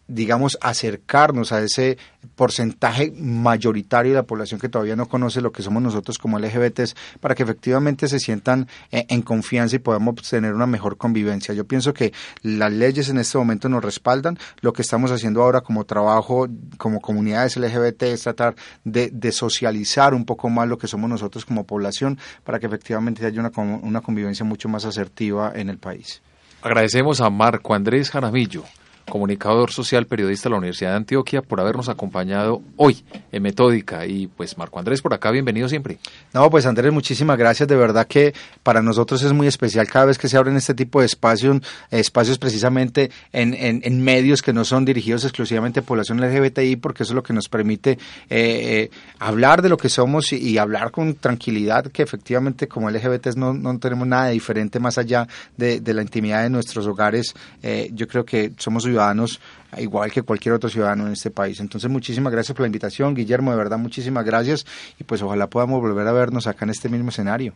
digamos, 0.07 0.57
acercarnos 0.61 1.51
a 1.51 1.61
ese 1.61 1.97
porcentaje 2.35 3.13
mayoritario 3.17 4.11
de 4.11 4.17
la 4.17 4.23
población 4.23 4.59
que 4.59 4.69
todavía 4.69 4.95
no 4.95 5.07
conoce 5.07 5.41
lo 5.41 5.51
que 5.51 5.61
somos 5.61 5.81
nosotros 5.81 6.17
como 6.17 6.39
LGBTs, 6.39 6.95
para 7.19 7.35
que 7.35 7.43
efectivamente 7.43 8.07
se 8.07 8.19
sientan 8.19 8.67
eh, 8.91 9.05
en 9.09 9.21
confianza 9.21 9.75
y 9.75 9.79
podamos 9.79 10.15
tener 10.29 10.53
una 10.53 10.65
mejor 10.65 10.97
convivencia. 10.97 11.53
Yo 11.53 11.65
pienso 11.65 11.93
que 11.93 12.13
las 12.41 12.71
leyes 12.71 13.09
en 13.09 13.17
este 13.17 13.37
momento 13.37 13.69
nos 13.69 13.83
respaldan. 13.83 14.37
Lo 14.61 14.73
que 14.73 14.81
estamos 14.81 15.11
haciendo 15.11 15.41
ahora 15.41 15.61
como 15.61 15.85
trabajo, 15.85 16.47
como 16.77 16.99
comunidades 16.99 17.57
LGBT, 17.57 18.03
es 18.03 18.23
tratar 18.23 18.55
de, 18.83 19.11
socializar 19.31 20.13
un 20.13 20.25
poco 20.25 20.49
más 20.49 20.67
lo 20.67 20.77
que 20.77 20.87
somos 20.87 21.09
nosotros 21.09 21.45
como 21.45 21.65
población, 21.65 22.19
para 22.43 22.59
que 22.59 22.67
efectivamente 22.67 23.25
haya 23.25 23.39
una, 23.39 23.51
una 23.81 24.01
convivencia 24.01 24.45
mucho 24.45 24.69
más 24.69 24.85
asertiva 24.85 25.53
en 25.55 25.69
el 25.69 25.77
país. 25.77 26.21
Agradecemos 26.61 27.19
a 27.19 27.29
Marco 27.29 27.73
Andrés 27.73 28.11
Jaramillo 28.11 28.63
comunicador 29.09 29.71
social, 29.71 30.05
periodista 30.05 30.49
de 30.49 30.51
la 30.51 30.57
Universidad 30.57 30.91
de 30.91 30.97
Antioquia, 30.97 31.41
por 31.41 31.59
habernos 31.59 31.89
acompañado 31.89 32.61
hoy 32.77 33.03
en 33.31 33.43
Metódica. 33.43 34.05
Y 34.05 34.27
pues 34.27 34.57
Marco 34.57 34.79
Andrés, 34.79 35.01
por 35.01 35.13
acá, 35.13 35.31
bienvenido 35.31 35.67
siempre. 35.69 35.99
No, 36.33 36.49
pues 36.49 36.65
Andrés, 36.65 36.91
muchísimas 36.91 37.37
gracias. 37.37 37.67
De 37.67 37.75
verdad 37.75 38.07
que 38.07 38.33
para 38.63 38.81
nosotros 38.81 39.21
es 39.23 39.33
muy 39.33 39.47
especial 39.47 39.87
cada 39.87 40.05
vez 40.05 40.17
que 40.17 40.27
se 40.27 40.37
abren 40.37 40.55
este 40.55 40.73
tipo 40.73 40.99
de 40.99 41.05
espacios, 41.05 41.61
espacios 41.91 42.37
precisamente 42.37 43.11
en, 43.31 44.03
medios 44.03 44.41
que 44.41 44.53
no 44.53 44.65
son 44.65 44.85
dirigidos 44.85 45.23
exclusivamente 45.23 45.79
a 45.79 45.83
población 45.83 46.19
LGBTI, 46.19 46.77
porque 46.77 47.03
eso 47.03 47.13
es 47.13 47.15
lo 47.15 47.23
que 47.23 47.33
nos 47.33 47.47
permite 47.47 47.91
eh, 47.91 47.99
eh, 48.29 48.91
hablar 49.19 49.61
de 49.61 49.69
lo 49.69 49.77
que 49.77 49.89
somos 49.89 50.33
y, 50.33 50.57
hablar 50.57 50.91
con 50.91 51.15
tranquilidad, 51.15 51.85
que 51.87 52.03
efectivamente 52.03 52.67
como 52.67 52.89
LGBTs 52.89 53.37
no, 53.37 53.53
no 53.53 53.77
tenemos 53.79 54.07
nada 54.07 54.29
diferente 54.29 54.79
más 54.79 54.97
allá 54.97 55.27
de, 55.57 55.79
de 55.79 55.93
la 55.93 56.01
intimidad 56.01 56.43
de 56.43 56.49
nuestros 56.49 56.87
hogares. 56.87 57.33
Eh, 57.61 57.89
yo 57.93 58.07
creo 58.07 58.25
que 58.25 58.53
somos 58.57 58.85
ciudadanos 58.93 59.39
igual 59.77 60.11
que 60.11 60.21
cualquier 60.21 60.53
otro 60.53 60.69
ciudadano 60.69 61.07
en 61.07 61.13
este 61.13 61.31
país. 61.31 61.59
Entonces, 61.59 61.89
muchísimas 61.89 62.31
gracias 62.31 62.55
por 62.55 62.61
la 62.61 62.67
invitación, 62.67 63.15
Guillermo, 63.15 63.51
de 63.51 63.57
verdad, 63.57 63.77
muchísimas 63.77 64.23
gracias 64.23 64.65
y 64.99 65.03
pues 65.03 65.21
ojalá 65.21 65.47
podamos 65.47 65.81
volver 65.81 66.07
a 66.07 66.11
vernos 66.11 66.47
acá 66.47 66.65
en 66.65 66.71
este 66.71 66.89
mismo 66.89 67.09
escenario. 67.09 67.53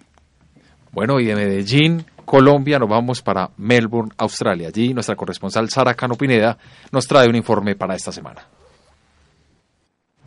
Bueno, 0.91 1.19
y 1.19 1.25
de 1.25 1.35
Medellín, 1.35 2.05
Colombia, 2.25 2.79
nos 2.79 2.89
vamos 2.89 3.21
para 3.21 3.51
Melbourne, 3.57 4.13
Australia. 4.17 4.69
Allí 4.69 4.93
nuestra 4.93 5.15
corresponsal 5.15 5.69
Sara 5.69 5.93
Cano 5.93 6.15
Pineda 6.15 6.57
nos 6.91 7.05
trae 7.05 7.27
un 7.29 7.35
informe 7.35 7.75
para 7.75 7.95
esta 7.95 8.11
semana. 8.11 8.56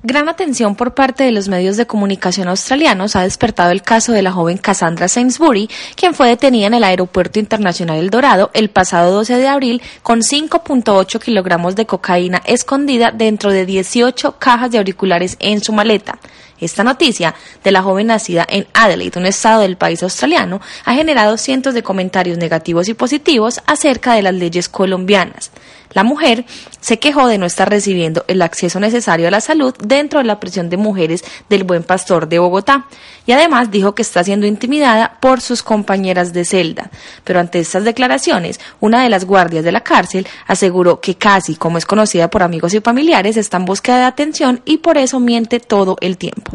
Gran 0.03 0.31
atención 0.31 0.77
por 0.77 0.95
parte 0.95 1.25
de 1.25 1.31
los 1.31 1.49
medios 1.49 1.77
de 1.77 1.87
comunicación 1.87 2.49
australianos 2.49 3.17
ha 3.17 3.23
despertado 3.23 3.71
el 3.71 3.83
caso 3.83 4.13
de 4.13 4.23
la 4.23 4.33
joven 4.33 4.57
Cassandra 4.57 5.09
Sainsbury, 5.09 5.69
quien 5.95 6.15
fue 6.15 6.29
detenida 6.29 6.69
en 6.69 6.73
el 6.73 6.85
Aeropuerto 6.85 7.39
Internacional 7.39 7.99
El 7.99 8.09
Dorado 8.09 8.51
el 8.55 8.71
pasado 8.71 9.13
12 9.13 9.37
de 9.37 9.47
abril 9.47 9.83
con 10.03 10.21
5.8 10.21 11.21
kilogramos 11.21 11.77
de 11.77 11.85
cocaína 11.85 12.41
escondida 12.47 13.11
dentro 13.11 13.53
de 13.53 13.67
18 13.67 14.37
cajas 14.39 14.71
de 14.71 14.79
auriculares 14.79 15.37
en 15.39 15.61
su 15.61 15.75
maleta. 15.75 16.19
Esta 16.61 16.85
noticia 16.85 17.35
de 17.64 17.73
la 17.73 17.83
joven 17.83 18.09
nacida 18.09 18.46
en 18.49 18.66
Adelaide, 18.75 19.18
un 19.18 19.27
estado 19.27 19.62
del 19.62 19.77
país 19.77 20.03
australiano, 20.03 20.61
ha 20.85 20.94
generado 20.94 21.37
cientos 21.37 21.75
de 21.75 21.83
comentarios 21.83 22.38
negativos 22.38 22.88
y 22.88 22.94
positivos 22.94 23.61
acerca 23.66 24.14
de 24.14 24.23
las 24.23 24.35
leyes 24.35 24.68
colombianas. 24.68 25.51
La 25.92 26.05
mujer 26.05 26.44
se 26.81 26.99
quejó 26.99 27.27
de 27.27 27.38
no 27.38 27.46
estar 27.46 27.68
recibiendo 27.68 28.25
el 28.29 28.42
acceso 28.42 28.79
necesario 28.79 29.27
a 29.27 29.31
la 29.31 29.40
salud 29.40 29.75
dentro 29.83 30.20
de 30.20 30.25
la 30.25 30.38
prisión 30.38 30.70
de 30.70 30.77
mujeres 30.77 31.25
del 31.49 31.64
Buen 31.64 31.83
Pastor 31.83 32.29
de 32.29 32.38
Bogotá 32.38 32.87
y 33.27 33.33
además 33.33 33.70
dijo 33.70 33.94
que 33.94 34.03
está 34.03 34.23
siendo 34.23 34.46
intimidada 34.46 35.18
por 35.20 35.40
sus 35.40 35.62
compañeras 35.62 36.33
de 36.33 36.44
celda. 36.44 36.90
Pero 37.25 37.40
ante 37.40 37.59
estas 37.59 37.85
declaraciones, 37.85 38.61
una 38.79 39.03
de 39.03 39.11
las 39.11 39.25
guardias 39.25 39.64
de 39.64 39.73
la 39.73 39.83
cárcel 39.83 40.29
aseguró 40.46 41.01
que 41.01 41.16
casi, 41.16 41.57
como 41.57 41.77
es 41.77 41.87
conocida 41.87 42.31
por 42.31 42.44
amigos 42.44 42.73
y 42.75 42.81
familiares, 42.81 43.37
está 43.37 43.57
en 43.57 43.64
búsqueda 43.64 43.99
de 43.99 44.05
atención 44.05 44.62
y 44.64 44.79
por 44.79 44.96
eso 44.96 45.18
miente 45.18 45.59
todo 45.59 45.96
el 46.01 46.16
tiempo. 46.16 46.50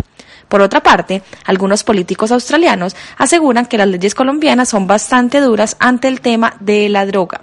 Por 0.47 0.61
otra 0.61 0.81
parte, 0.81 1.21
algunos 1.45 1.83
políticos 1.83 2.31
australianos 2.31 2.95
aseguran 3.17 3.65
que 3.65 3.77
las 3.77 3.87
leyes 3.87 4.15
colombianas 4.15 4.69
son 4.69 4.87
bastante 4.87 5.39
duras 5.39 5.75
ante 5.79 6.07
el 6.07 6.21
tema 6.21 6.55
de 6.59 6.89
la 6.89 7.05
droga. 7.05 7.41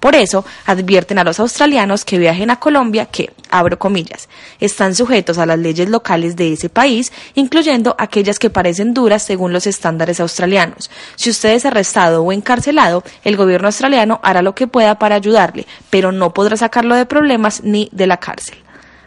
Por 0.00 0.14
eso, 0.14 0.46
advierten 0.64 1.18
a 1.18 1.24
los 1.24 1.38
australianos 1.40 2.06
que 2.06 2.18
viajen 2.18 2.50
a 2.50 2.58
Colombia 2.58 3.04
que, 3.04 3.34
abro 3.50 3.78
comillas, 3.78 4.30
están 4.58 4.94
sujetos 4.94 5.36
a 5.36 5.44
las 5.44 5.58
leyes 5.58 5.90
locales 5.90 6.36
de 6.36 6.54
ese 6.54 6.70
país, 6.70 7.12
incluyendo 7.34 7.94
aquellas 7.98 8.38
que 8.38 8.48
parecen 8.48 8.94
duras 8.94 9.22
según 9.22 9.52
los 9.52 9.66
estándares 9.66 10.18
australianos. 10.18 10.90
Si 11.16 11.28
usted 11.28 11.50
es 11.50 11.66
arrestado 11.66 12.22
o 12.22 12.32
encarcelado, 12.32 13.04
el 13.24 13.36
gobierno 13.36 13.68
australiano 13.68 14.20
hará 14.22 14.40
lo 14.40 14.54
que 14.54 14.66
pueda 14.66 14.98
para 14.98 15.16
ayudarle, 15.16 15.66
pero 15.90 16.12
no 16.12 16.32
podrá 16.32 16.56
sacarlo 16.56 16.94
de 16.94 17.04
problemas 17.04 17.62
ni 17.62 17.90
de 17.92 18.06
la 18.06 18.16
cárcel. 18.16 18.56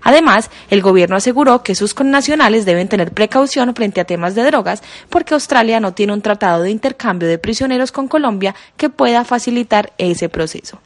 Además, 0.04 0.50
el 0.70 0.82
gobierno 0.82 1.16
aseguró 1.16 1.64
que 1.64 1.76
sus 1.76 1.94
connacionales 1.94 2.66
deben 2.66 2.90
tener 2.90 3.14
precaución 3.14 3.74
frente 3.74 4.02
a 4.02 4.06
temas 4.06 4.36
de 4.36 4.44
drogas 4.44 4.84
porque 5.10 5.34
Australia 5.34 5.80
no 5.80 5.94
tiene 5.94 6.14
un 6.14 6.22
tratado 6.22 6.64
de 6.64 6.72
intercambio 6.72 7.28
de 7.28 7.38
prisioneros 7.38 7.92
con 7.92 8.08
Colombia 8.08 8.56
que 8.78 8.90
pueda 8.90 9.24
facilitar 9.24 9.94
ese 9.98 10.30
proceso. 10.30 10.80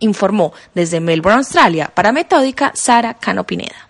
Informó 0.00 0.52
desde 0.74 1.00
Melbourne, 1.00 1.38
Australia, 1.38 1.90
para 1.94 2.12
Metódica, 2.12 2.72
Sara 2.74 3.14
Cano 3.14 3.44
Pineda. 3.44 3.88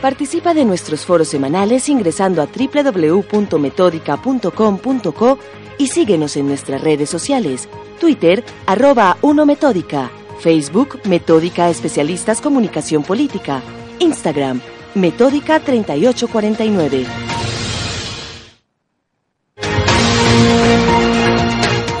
Participa 0.00 0.54
de 0.54 0.64
nuestros 0.64 1.04
foros 1.04 1.28
semanales 1.28 1.90
ingresando 1.90 2.40
a 2.40 2.46
www.metódica.com.co 2.46 5.38
y 5.76 5.88
síguenos 5.88 6.36
en 6.36 6.48
nuestras 6.48 6.80
redes 6.80 7.10
sociales. 7.10 7.68
Twitter, 8.00 8.42
arroba 8.66 9.18
1 9.20 9.44
Metódica. 9.44 10.10
Facebook, 10.40 11.00
Metódica 11.04 11.68
Especialistas 11.68 12.40
Comunicación 12.40 13.02
Política. 13.02 13.62
Instagram, 13.98 14.62
Metódica 14.94 15.60
3849. 15.60 17.04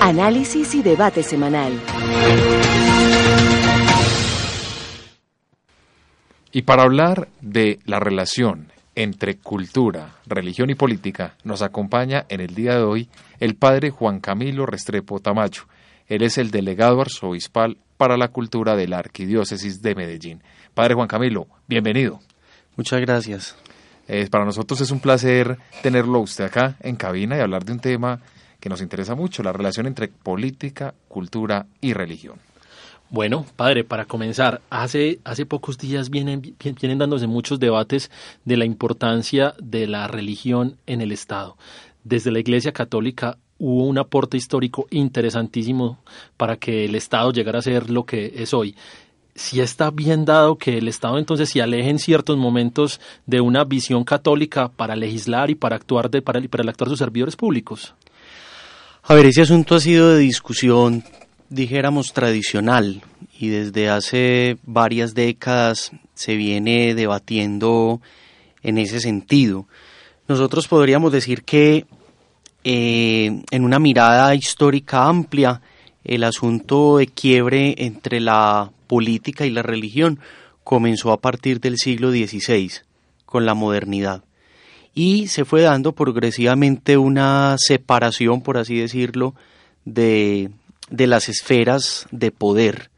Análisis 0.00 0.74
y 0.74 0.82
debate 0.82 1.22
semanal. 1.22 1.78
Y 6.50 6.62
para 6.62 6.84
hablar 6.84 7.28
de 7.42 7.78
la 7.84 8.00
relación 8.00 8.72
entre 8.94 9.36
cultura, 9.36 10.16
religión 10.26 10.70
y 10.70 10.74
política, 10.74 11.34
nos 11.44 11.60
acompaña 11.60 12.24
en 12.30 12.40
el 12.40 12.54
día 12.54 12.76
de 12.76 12.82
hoy 12.82 13.08
el 13.38 13.54
padre 13.54 13.90
Juan 13.90 14.20
Camilo 14.20 14.64
Restrepo 14.64 15.20
Tamacho. 15.20 15.66
Él 16.10 16.24
es 16.24 16.38
el 16.38 16.50
delegado 16.50 17.00
arzobispal 17.00 17.78
para 17.96 18.16
la 18.16 18.28
cultura 18.28 18.74
de 18.74 18.88
la 18.88 18.98
Arquidiócesis 18.98 19.80
de 19.80 19.94
Medellín. 19.94 20.42
Padre 20.74 20.94
Juan 20.94 21.06
Camilo, 21.06 21.46
bienvenido. 21.68 22.18
Muchas 22.76 23.00
gracias. 23.00 23.56
Eh, 24.08 24.26
para 24.28 24.44
nosotros 24.44 24.80
es 24.80 24.90
un 24.90 24.98
placer 24.98 25.56
tenerlo 25.84 26.18
usted 26.18 26.46
acá 26.46 26.76
en 26.80 26.96
cabina 26.96 27.36
y 27.36 27.40
hablar 27.40 27.64
de 27.64 27.74
un 27.74 27.78
tema 27.78 28.20
que 28.58 28.68
nos 28.68 28.82
interesa 28.82 29.14
mucho, 29.14 29.44
la 29.44 29.52
relación 29.52 29.86
entre 29.86 30.08
política, 30.08 30.94
cultura 31.06 31.66
y 31.80 31.92
religión. 31.92 32.40
Bueno, 33.08 33.46
padre, 33.54 33.84
para 33.84 34.04
comenzar, 34.04 34.62
hace, 34.68 35.20
hace 35.22 35.46
pocos 35.46 35.78
días 35.78 36.10
vienen, 36.10 36.56
vienen 36.80 36.98
dándose 36.98 37.28
muchos 37.28 37.60
debates 37.60 38.10
de 38.44 38.56
la 38.56 38.64
importancia 38.64 39.54
de 39.62 39.86
la 39.86 40.08
religión 40.08 40.76
en 40.86 41.02
el 41.02 41.12
Estado. 41.12 41.56
Desde 42.02 42.32
la 42.32 42.40
Iglesia 42.40 42.72
Católica 42.72 43.38
hubo 43.60 43.84
un 43.84 43.98
aporte 43.98 44.36
histórico 44.36 44.88
interesantísimo 44.90 45.98
para 46.36 46.56
que 46.56 46.86
el 46.86 46.96
Estado 46.96 47.32
llegara 47.32 47.60
a 47.60 47.62
ser 47.62 47.90
lo 47.90 48.04
que 48.04 48.32
es 48.36 48.52
hoy. 48.52 48.74
Si 49.36 49.60
está 49.60 49.90
bien 49.90 50.24
dado 50.24 50.56
que 50.58 50.78
el 50.78 50.88
Estado 50.88 51.16
entonces 51.16 51.48
se 51.48 51.62
aleje 51.62 51.90
en 51.90 52.00
ciertos 52.00 52.36
momentos 52.36 53.00
de 53.26 53.40
una 53.40 53.62
visión 53.62 54.02
católica 54.02 54.68
para 54.68 54.96
legislar 54.96 55.50
y 55.50 55.54
para 55.54 55.76
actuar 55.76 56.10
de, 56.10 56.20
para, 56.20 56.42
para 56.48 56.68
actuar 56.68 56.90
sus 56.90 56.98
servidores 56.98 57.36
públicos. 57.36 57.94
A 59.04 59.14
ver, 59.14 59.26
ese 59.26 59.42
asunto 59.42 59.76
ha 59.76 59.80
sido 59.80 60.10
de 60.10 60.18
discusión 60.18 61.04
dijéramos, 61.50 62.12
tradicional 62.12 63.02
y 63.38 63.48
desde 63.48 63.90
hace 63.90 64.56
varias 64.62 65.14
décadas 65.14 65.90
se 66.14 66.36
viene 66.36 66.94
debatiendo 66.94 68.00
en 68.62 68.78
ese 68.78 69.00
sentido. 69.00 69.66
Nosotros 70.28 70.68
podríamos 70.68 71.12
decir 71.12 71.42
que 71.42 71.86
eh, 72.64 73.42
en 73.50 73.64
una 73.64 73.78
mirada 73.78 74.34
histórica 74.34 75.06
amplia, 75.06 75.60
el 76.04 76.24
asunto 76.24 76.98
de 76.98 77.06
quiebre 77.06 77.74
entre 77.78 78.20
la 78.20 78.70
política 78.86 79.46
y 79.46 79.50
la 79.50 79.62
religión 79.62 80.18
comenzó 80.64 81.12
a 81.12 81.20
partir 81.20 81.60
del 81.60 81.78
siglo 81.78 82.10
XVI, 82.10 82.70
con 83.24 83.46
la 83.46 83.54
modernidad. 83.54 84.24
Y 84.94 85.28
se 85.28 85.44
fue 85.44 85.62
dando 85.62 85.92
progresivamente 85.92 86.96
una 86.96 87.56
separación, 87.58 88.42
por 88.42 88.58
así 88.58 88.76
decirlo, 88.76 89.34
de, 89.84 90.50
de 90.90 91.06
las 91.06 91.28
esferas 91.28 92.06
de 92.10 92.30
poder 92.30 92.90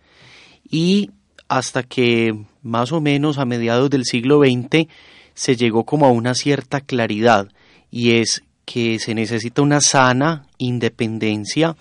y 0.72 1.10
hasta 1.48 1.82
que 1.82 2.34
más 2.62 2.92
o 2.92 3.00
menos 3.00 3.38
a 3.38 3.44
mediados 3.44 3.90
del 3.90 4.04
siglo 4.06 4.40
XX 4.40 4.88
se 5.34 5.54
llegó 5.54 5.84
como 5.84 6.06
a 6.06 6.10
una 6.10 6.34
cierta 6.34 6.80
claridad 6.80 7.48
y 7.90 8.12
es 8.12 8.42
que 8.64 8.98
se 8.98 9.14
necesita 9.14 9.62
una 9.62 9.80
sana 9.80 10.46
independencia 10.58 11.76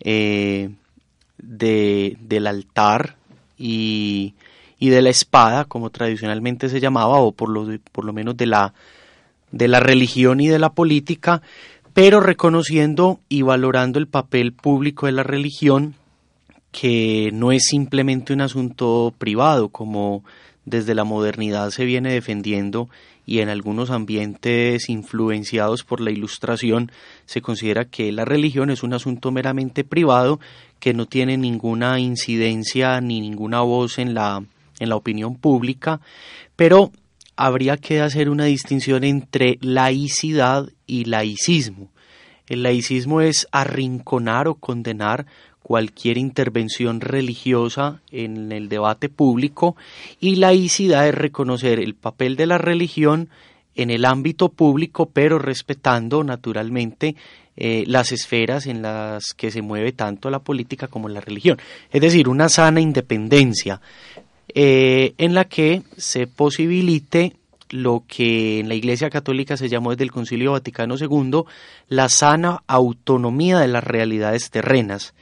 eh, 0.00 0.70
de, 1.38 2.16
del 2.20 2.46
altar 2.46 3.16
y, 3.56 4.34
y, 4.78 4.88
de 4.88 5.02
la 5.02 5.10
espada, 5.10 5.64
como 5.64 5.90
tradicionalmente 5.90 6.68
se 6.68 6.80
llamaba, 6.80 7.18
o 7.18 7.32
por 7.32 7.48
lo, 7.48 7.66
por 7.92 8.04
lo 8.04 8.12
menos 8.12 8.36
de 8.36 8.46
la, 8.46 8.74
de 9.50 9.68
la 9.68 9.80
religión 9.80 10.40
y 10.40 10.48
de 10.48 10.58
la 10.58 10.70
política, 10.70 11.42
pero 11.92 12.20
reconociendo 12.20 13.20
y 13.28 13.42
valorando 13.42 13.98
el 13.98 14.08
papel 14.08 14.52
público 14.52 15.06
de 15.06 15.12
la 15.12 15.22
religión, 15.22 15.94
que 16.72 17.30
no 17.32 17.52
es 17.52 17.66
simplemente 17.66 18.32
un 18.32 18.40
asunto 18.40 19.14
privado, 19.16 19.68
como 19.68 20.24
desde 20.64 20.94
la 20.94 21.04
modernidad 21.04 21.70
se 21.70 21.84
viene 21.84 22.12
defendiendo 22.12 22.88
y 23.26 23.40
en 23.40 23.48
algunos 23.48 23.90
ambientes 23.90 24.88
influenciados 24.88 25.84
por 25.84 26.00
la 26.00 26.10
ilustración 26.10 26.92
se 27.26 27.40
considera 27.40 27.84
que 27.84 28.12
la 28.12 28.24
religión 28.24 28.70
es 28.70 28.82
un 28.82 28.92
asunto 28.92 29.30
meramente 29.30 29.84
privado 29.84 30.40
que 30.78 30.94
no 30.94 31.06
tiene 31.06 31.36
ninguna 31.36 31.98
incidencia 31.98 33.00
ni 33.00 33.20
ninguna 33.20 33.60
voz 33.60 33.98
en 33.98 34.14
la, 34.14 34.44
en 34.78 34.88
la 34.88 34.96
opinión 34.96 35.36
pública, 35.36 36.00
pero 36.56 36.92
habría 37.36 37.76
que 37.76 38.00
hacer 38.00 38.28
una 38.28 38.44
distinción 38.44 39.04
entre 39.04 39.58
laicidad 39.60 40.68
y 40.86 41.06
laicismo. 41.06 41.90
El 42.46 42.62
laicismo 42.62 43.22
es 43.22 43.48
arrinconar 43.52 44.48
o 44.48 44.54
condenar 44.56 45.26
cualquier 45.64 46.18
intervención 46.18 47.00
religiosa 47.00 48.02
en 48.12 48.52
el 48.52 48.68
debate 48.68 49.08
público 49.08 49.76
y 50.20 50.36
laicidad 50.36 51.08
es 51.08 51.14
reconocer 51.14 51.80
el 51.80 51.94
papel 51.94 52.36
de 52.36 52.44
la 52.44 52.58
religión 52.58 53.30
en 53.74 53.90
el 53.90 54.04
ámbito 54.04 54.50
público, 54.50 55.08
pero 55.10 55.38
respetando 55.38 56.22
naturalmente 56.22 57.16
eh, 57.56 57.84
las 57.86 58.12
esferas 58.12 58.66
en 58.66 58.82
las 58.82 59.32
que 59.32 59.50
se 59.50 59.62
mueve 59.62 59.92
tanto 59.92 60.28
la 60.28 60.40
política 60.40 60.86
como 60.86 61.08
la 61.08 61.22
religión. 61.22 61.58
Es 61.90 62.02
decir, 62.02 62.28
una 62.28 62.50
sana 62.50 62.82
independencia 62.82 63.80
eh, 64.54 65.14
en 65.16 65.32
la 65.32 65.46
que 65.46 65.82
se 65.96 66.26
posibilite 66.26 67.36
lo 67.70 68.04
que 68.06 68.60
en 68.60 68.68
la 68.68 68.74
Iglesia 68.74 69.08
Católica 69.08 69.56
se 69.56 69.70
llamó 69.70 69.92
desde 69.92 70.04
el 70.04 70.12
Concilio 70.12 70.52
Vaticano 70.52 70.96
II 71.00 71.44
la 71.88 72.10
sana 72.10 72.62
autonomía 72.66 73.58
de 73.60 73.68
las 73.68 73.82
realidades 73.82 74.50
terrenas. 74.50 75.14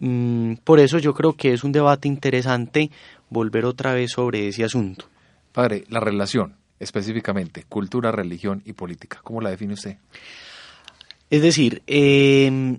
Mm, 0.00 0.54
por 0.64 0.80
eso 0.80 0.98
yo 0.98 1.14
creo 1.14 1.34
que 1.34 1.52
es 1.52 1.64
un 1.64 1.72
debate 1.72 2.08
interesante 2.08 2.90
volver 3.30 3.64
otra 3.64 3.94
vez 3.94 4.12
sobre 4.12 4.48
ese 4.48 4.64
asunto. 4.64 5.06
Padre, 5.52 5.84
la 5.88 6.00
relación 6.00 6.56
específicamente, 6.78 7.64
cultura, 7.68 8.10
religión 8.10 8.62
y 8.64 8.72
política, 8.72 9.20
¿cómo 9.22 9.40
la 9.40 9.50
define 9.50 9.74
usted? 9.74 9.96
Es 11.30 11.40
decir, 11.40 11.82
eh, 11.86 12.78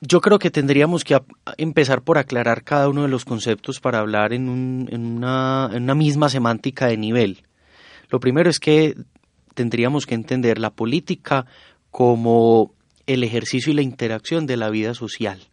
yo 0.00 0.20
creo 0.20 0.38
que 0.38 0.50
tendríamos 0.50 1.04
que 1.04 1.18
empezar 1.58 2.02
por 2.02 2.16
aclarar 2.16 2.64
cada 2.64 2.88
uno 2.88 3.02
de 3.02 3.08
los 3.08 3.24
conceptos 3.24 3.80
para 3.80 3.98
hablar 3.98 4.32
en, 4.32 4.48
una, 4.48 5.94
misma 5.94 6.30
semántica 6.30 6.86
de 6.86 6.96
nivel. 6.96 7.42
Lo 8.08 8.18
primero 8.18 8.48
es 8.48 8.58
que 8.58 8.96
tendríamos 9.54 10.06
que 10.06 10.14
entender 10.14 10.58
la 10.58 10.70
política 10.70 11.44
como 11.90 12.72
el 13.06 13.24
ejercicio 13.24 13.72
y 13.72 13.76
la 13.76 13.82
interacción 13.82 14.46
de 14.46 14.56
la 14.56 14.70
vida 14.70 14.94
social. 14.94 15.49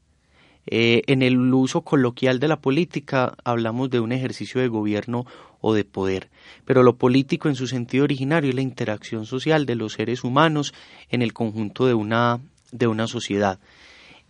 Eh, 0.70 1.04
en 1.08 1.22
el 1.22 1.54
uso 1.54 1.82
coloquial 1.82 2.40
de 2.40 2.50
la 2.50 2.60
política 2.60 3.36
hablamos 3.46 3.90
de 3.90 4.02
un 4.02 4.12
ejercicio 4.12 4.60
de 4.60 4.68
gobierno 4.68 5.26
o 5.62 5.74
de 5.74 5.86
poder, 5.86 6.30
pero 6.66 6.84
lo 6.84 6.98
político 6.98 7.48
en 7.48 7.56
su 7.56 7.68
sentido 7.68 8.04
originario 8.04 8.50
es 8.50 8.56
la 8.56 8.62
interacción 8.62 9.26
social 9.26 9.66
de 9.66 9.76
los 9.76 9.94
seres 9.94 10.24
humanos 10.24 10.74
en 11.10 11.22
el 11.22 11.32
conjunto 11.34 11.88
de 11.88 11.94
una, 11.94 12.42
de 12.72 12.88
una 12.88 13.08
sociedad. 13.08 13.60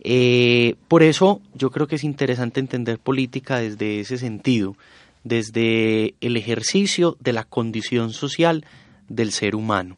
Eh, 0.00 0.76
por 0.86 1.02
eso 1.02 1.40
yo 1.54 1.70
creo 1.70 1.88
que 1.88 1.96
es 1.96 2.04
interesante 2.04 2.60
entender 2.60 2.98
política 2.98 3.58
desde 3.58 3.98
ese 3.98 4.16
sentido, 4.16 4.76
desde 5.24 6.14
el 6.20 6.36
ejercicio 6.36 7.16
de 7.18 7.32
la 7.32 7.42
condición 7.42 8.12
social 8.12 8.64
del 9.08 9.32
ser 9.32 9.56
humano. 9.56 9.96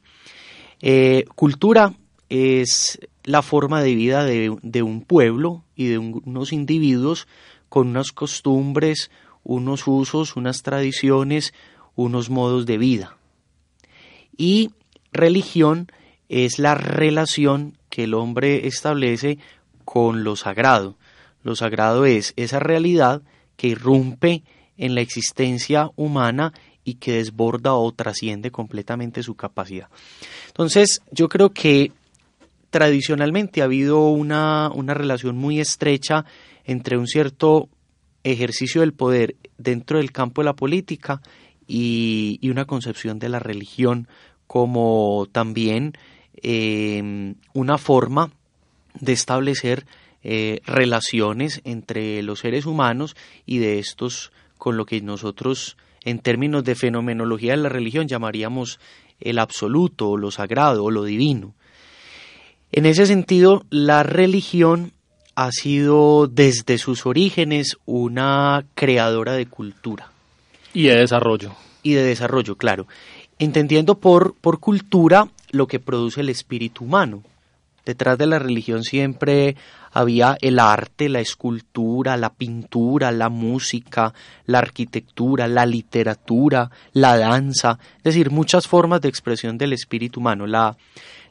Eh, 0.81 1.27
cultura 1.35 1.93
es 2.31 2.99
la 3.25 3.43
forma 3.43 3.83
de 3.83 3.95
vida 3.95 4.25
de, 4.25 4.57
de 4.63 4.83
un 4.83 5.03
pueblo 5.03 5.65
y 5.77 5.89
de 5.89 5.99
unos 5.99 6.53
individuos 6.53 7.29
con 7.69 7.89
unas 7.89 8.13
costumbres, 8.13 9.11
unos 9.45 9.87
usos, 9.87 10.37
unas 10.37 10.63
tradiciones, 10.63 11.53
unos 11.95 12.31
modos 12.31 12.67
de 12.67 12.79
vida. 12.79 13.17
Y 14.37 14.71
religión 15.13 15.89
es 16.29 16.59
la 16.59 16.75
relación 16.75 17.77
que 17.91 18.05
el 18.05 18.15
hombre 18.15 18.67
establece 18.67 19.39
con 19.85 20.25
lo 20.25 20.37
sagrado. 20.37 20.97
Lo 21.43 21.57
sagrado 21.57 22.07
es 22.07 22.33
esa 22.37 22.61
realidad 22.61 23.23
que 23.57 23.69
irrumpe 23.69 24.45
en 24.77 24.95
la 24.95 25.01
existencia 25.01 25.91
humana 25.97 26.53
y 26.85 26.95
que 26.95 27.13
desborda 27.13 27.75
o 27.75 27.93
trasciende 27.93 28.51
completamente 28.51 29.23
su 29.23 29.35
capacidad. 29.35 29.89
Entonces, 30.47 31.03
yo 31.11 31.29
creo 31.29 31.51
que 31.51 31.93
tradicionalmente 32.71 33.61
ha 33.61 33.65
habido 33.65 34.09
una, 34.09 34.71
una 34.75 34.95
relación 34.95 35.37
muy 35.37 35.61
estrecha 35.61 36.25
entre 36.65 36.97
un 36.97 37.07
cierto 37.07 37.69
ejercicio 38.25 38.81
del 38.81 38.93
poder 38.93 39.37
dentro 39.59 39.99
del 39.99 40.13
campo 40.13 40.41
de 40.41 40.47
la 40.47 40.55
política 40.55 41.21
y, 41.67 42.39
una 42.51 42.65
concepción 42.65 43.19
de 43.19 43.29
la 43.29 43.39
religión 43.39 44.09
como 44.47 45.29
también 45.31 45.93
em, 46.43 47.37
una 47.53 47.79
forma 47.79 48.33
de 48.99 49.13
establecer 49.13 49.87
eh, 50.23 50.61
relaciones 50.67 51.61
entre 51.65 52.23
los 52.23 52.41
seres 52.41 52.67
humanos 52.67 53.17
y 53.47 53.59
de 53.59 53.79
estos 53.79 54.33
con 54.59 54.77
lo 54.77 54.85
que 54.85 55.01
nosotros 55.01 55.77
en 56.05 56.19
términos 56.19 56.65
de 56.65 56.75
fenomenología 56.75 57.53
de 57.53 57.63
la 57.63 57.69
religión 57.69 58.09
llamaríamos 58.09 58.81
el 59.21 59.39
absoluto 59.39 60.11
o 60.11 60.17
lo 60.17 60.31
sagrado 60.31 60.85
o 60.85 60.91
lo 60.91 61.05
divino. 61.05 61.55
En 62.73 62.87
ese 62.87 63.07
sentido, 63.07 63.65
la 63.71 64.05
religión 64.05 64.93
ha 65.35 65.51
sido 65.51 66.29
desde 66.29 66.79
sus 66.79 67.05
orígenes 67.05 67.79
una 67.85 68.65
creadora 68.75 69.33
de 69.33 69.47
cultura. 69.47 70.11
Y 70.73 70.85
de 70.85 70.97
desarrollo. 70.97 71.53
Y 71.83 71.95
de 71.95 72.05
desarrollo, 72.05 72.57
claro. 72.57 72.87
Entendiendo 73.41 73.99
por, 73.99 74.35
por 74.35 74.61
cultura 74.61 75.29
lo 75.51 75.67
que 75.67 75.81
produce 75.81 76.21
el 76.21 76.29
espíritu 76.29 76.85
humano. 76.85 77.25
Detrás 77.85 78.19
de 78.19 78.27
la 78.27 78.39
religión 78.39 78.85
siempre 78.85 79.57
había 79.91 80.37
el 80.41 80.61
arte, 80.61 81.09
la 81.09 81.21
escultura, 81.21 82.17
la 82.17 82.31
pintura, 82.31 83.11
la 83.11 83.31
música, 83.31 84.15
la 84.47 84.59
arquitectura, 84.59 85.49
la 85.49 85.67
literatura, 85.67 86.71
la 86.93 87.17
danza, 87.17 87.81
es 87.99 88.05
decir, 88.05 88.31
muchas 88.31 88.69
formas 88.69 89.01
de 89.01 89.09
expresión 89.09 89.59
del 89.59 89.73
espíritu 89.73 90.21
humano. 90.21 90.47
La, 90.47 90.77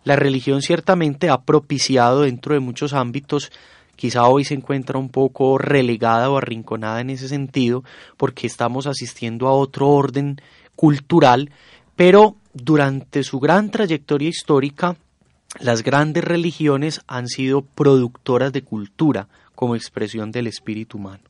la 0.03 0.15
religión 0.15 0.61
ciertamente 0.61 1.29
ha 1.29 1.41
propiciado 1.41 2.21
dentro 2.21 2.53
de 2.53 2.59
muchos 2.59 2.93
ámbitos 2.93 3.51
quizá 3.99 4.29
hoy 4.29 4.45
se 4.45 4.53
encuentra 4.53 4.97
un 4.97 5.09
poco 5.09 5.57
relegada 5.57 6.29
o 6.29 6.37
arrinconada 6.37 7.01
en 7.01 7.09
ese 7.09 7.27
sentido, 7.27 7.83
porque 8.15 8.47
estamos 8.47 8.87
asistiendo 8.87 9.45
a 9.49 9.51
otro 9.51 9.89
orden 9.89 10.39
cultural, 10.77 11.51
pero 11.97 12.37
durante 12.53 13.23
su 13.23 13.41
gran 13.41 13.71
trayectoria 13.71 14.29
histórica, 14.29 14.95
las 15.59 15.83
grandes 15.83 16.23
religiones 16.23 17.01
han 17.07 17.27
sido 17.27 17.61
productoras 17.61 18.53
de 18.53 18.61
cultura 18.61 19.27
como 19.53 19.75
expresión 19.75 20.31
del 20.31 20.47
espíritu 20.47 20.97
humano. 20.97 21.23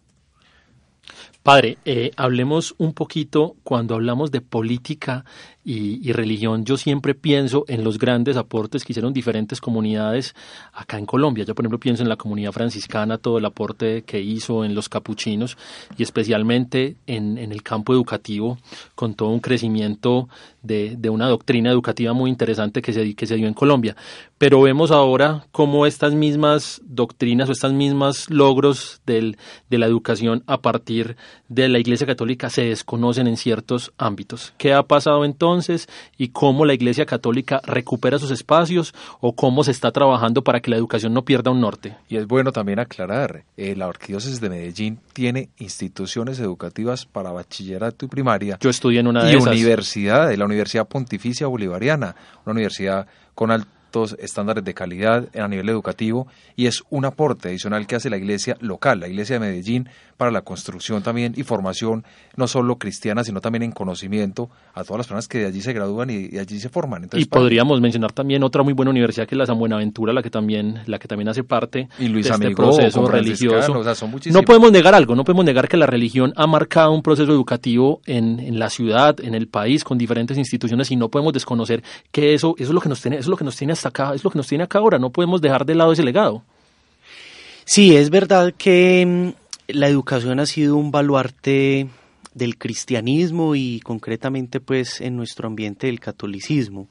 Padre, 1.42 1.80
eh, 1.86 2.12
hablemos 2.18 2.76
un 2.78 2.94
poquito 2.94 3.56
cuando 3.64 3.96
hablamos 3.96 4.30
de 4.30 4.42
política 4.42 5.26
y, 5.64 6.12
religión. 6.14 6.66
Yo 6.66 6.78
siempre 6.78 7.14
pienso 7.14 7.66
en 7.68 7.84
los 7.84 8.00
grandes 8.00 8.38
aportes 8.38 8.84
que 8.84 8.94
hicieron 8.94 9.14
diferentes 9.14 9.60
comunidades 9.60 10.34
acá 10.74 10.98
en 10.98 11.06
Colombia. 11.06 11.44
Yo, 11.44 11.54
por 11.54 11.64
ejemplo, 11.64 11.80
pienso 11.80 12.02
en 12.02 12.10
la 12.10 12.16
comunidad 12.16 12.52
franciscana, 12.54 13.18
todo 13.18 13.38
el 13.38 13.46
aporte 13.46 14.04
que 14.04 14.22
hizo 14.22 14.64
en 14.64 14.74
los 14.74 14.90
capuchinos 14.90 15.58
y 15.98 16.04
especialmente 16.04 16.96
en, 17.08 17.38
el 17.38 17.62
campo 17.62 17.94
educativo, 17.94 18.58
con 18.96 19.14
todo 19.14 19.30
un 19.30 19.40
crecimiento 19.40 20.30
de, 20.64 20.98
una 21.10 21.28
doctrina 21.28 21.72
educativa 21.72 22.14
muy 22.14 22.30
interesante 22.30 22.82
que 22.82 22.94
se, 22.94 23.16
que 23.16 23.28
se 23.28 23.36
dio 23.36 23.48
en 23.48 23.54
Colombia. 23.54 23.96
Pero 24.38 24.62
vemos 24.62 24.92
ahora 24.92 25.46
cómo 25.52 25.86
estas 25.86 26.14
mismas 26.14 26.82
doctrinas 26.86 27.50
o 27.50 27.52
estas 27.52 27.74
mismas 27.74 28.30
logros 28.30 29.02
del, 29.06 29.38
de 29.70 29.78
la 29.78 29.86
educación 29.86 30.44
a 30.48 30.62
partir 30.62 31.18
de 31.50 31.68
la 31.68 31.80
Iglesia 31.80 32.08
Católica 32.08 32.50
se 32.50 32.64
desconocen 32.64 33.28
en 33.28 33.38
ciertos 33.38 33.92
ámbitos. 33.98 34.54
¿Qué 34.58 34.74
ha 34.74 34.84
pasado 34.84 35.26
entonces 35.26 35.49
y 36.18 36.30
cómo 36.30 36.66
la 36.66 36.74
Iglesia 36.74 37.06
Católica 37.06 37.62
recupera 37.66 38.20
sus 38.20 38.32
espacios 38.32 38.94
o 39.22 39.34
cómo 39.34 39.64
se 39.64 39.72
está 39.72 39.92
trabajando 39.92 40.44
para 40.44 40.60
que 40.60 40.70
la 40.72 40.78
educación 40.78 41.14
no 41.14 41.24
pierda 41.24 41.52
un 41.52 41.62
norte? 41.62 41.96
Y 42.08 42.18
es 42.18 42.28
bueno 42.28 42.52
también 42.52 42.80
aclarar, 42.80 43.44
eh, 43.58 43.76
la 43.76 43.86
Arquidiócesis 43.86 44.42
de 44.42 44.50
Medellín 44.50 45.00
tiene 45.14 45.50
instituciones 45.58 46.40
educativas 46.40 47.06
para 47.06 47.32
bachillerato 47.32 48.06
y 48.06 48.08
primaria. 48.08 48.58
Yo 48.62 48.70
estudié 48.70 49.00
en 49.00 49.08
una 49.08 49.24
de 49.24 49.34
y 49.34 49.36
esas. 49.36 49.54
universidad, 49.54 50.34
la 50.34 50.46
Universidad 50.46 50.88
Pontificia 50.88 51.48
Bolivariana, 51.48 52.16
una 52.46 52.54
universidad 52.54 53.08
con 53.36 53.52
alto 53.52 53.80
estándares 54.20 54.64
de 54.64 54.74
calidad 54.74 55.28
a 55.36 55.48
nivel 55.48 55.70
educativo 55.70 56.28
y 56.56 56.68
es 56.68 56.84
un 56.90 57.06
aporte 57.06 57.50
adicional 57.50 57.88
que 57.88 57.96
hace 57.96 58.10
la 58.10 58.18
iglesia 58.18 58.56
local, 58.60 59.00
la 59.00 59.08
iglesia 59.08 59.40
de 59.40 59.48
Medellín, 59.48 59.90
para 60.20 60.32
la 60.32 60.42
construcción 60.42 61.02
también 61.02 61.34
y 61.38 61.44
formación 61.44 62.04
no 62.36 62.46
solo 62.46 62.78
cristiana, 62.78 63.24
sino 63.24 63.40
también 63.40 63.64
en 63.64 63.72
conocimiento 63.72 64.50
a 64.74 64.84
todas 64.84 64.98
las 64.98 65.08
personas 65.08 65.30
que 65.30 65.38
de 65.38 65.46
allí 65.46 65.62
se 65.62 65.72
gradúan 65.72 66.10
y 66.10 66.28
de 66.28 66.42
allí 66.42 66.60
se 66.60 66.68
forman. 66.68 67.08
y 67.14 67.24
podríamos 67.24 67.80
mencionar 67.80 68.12
también 68.12 68.44
otra 68.44 68.62
muy 68.62 68.74
buena 68.74 68.92
universidad 68.92 69.26
que 69.26 69.36
es 69.36 69.40
la 69.40 69.46
San 69.46 69.58
Buenaventura, 69.58 70.12
la 70.12 70.22
que 70.22 70.30
también, 70.30 70.82
la 70.88 71.00
que 71.00 71.08
también 71.08 71.30
hace 71.30 71.46
parte 71.46 71.88
y 71.98 72.12
de 72.12 72.20
este 72.20 72.52
proceso 72.52 73.08
religioso. 73.08 73.82
no 74.30 74.42
podemos 74.42 74.74
negar 74.74 74.94
algo, 74.94 75.16
no 75.16 75.24
podemos 75.24 75.46
negar 75.46 75.70
que 75.70 75.78
la 75.78 75.86
religión 75.86 76.34
ha 76.36 76.48
marcado 76.48 76.92
un 76.92 77.02
proceso 77.02 77.32
educativo 77.32 78.02
en, 78.06 78.42
en 78.42 78.60
la 78.60 78.70
ciudad, 78.70 79.22
en 79.22 79.36
el 79.36 79.48
país, 79.48 79.86
con 79.86 79.98
diferentes 79.98 80.38
instituciones 80.38 80.92
y 80.92 80.98
no 80.98 81.08
podemos 81.08 81.32
desconocer 81.32 81.82
que 82.12 82.34
eso, 82.34 82.56
eso 82.58 82.72
es 82.72 82.74
lo 82.74 82.82
que 82.82 82.90
nos 82.90 83.02
tiene, 83.02 83.16
eso 83.16 83.28
es 83.28 83.30
lo 83.30 83.38
que 83.38 83.46
nos 83.46 83.56
tiene 83.56 83.72
hasta 83.72 83.88
acá, 83.88 84.14
es 84.14 84.22
lo 84.22 84.32
que 84.32 84.38
nos 84.38 84.48
tiene 84.48 84.66
acá 84.66 84.80
ahora, 84.80 85.00
no 85.00 85.12
podemos 85.12 85.40
dejar 85.40 85.66
de 85.66 85.76
lado 85.76 85.94
ese 85.94 86.04
legado. 86.04 86.44
Sí, 87.64 87.96
es 87.96 88.10
verdad 88.10 88.52
que 88.58 89.06
mm, 89.06 89.39
la 89.74 89.88
educación 89.88 90.40
ha 90.40 90.46
sido 90.46 90.76
un 90.76 90.92
baluarte 90.92 91.88
del 92.34 92.58
cristianismo 92.58 93.56
y 93.56 93.80
concretamente 93.82 94.60
pues 94.60 95.02
en 95.02 95.16
nuestro 95.16 95.48
ambiente 95.48 95.88
del 95.88 96.00
catolicismo. 96.00 96.88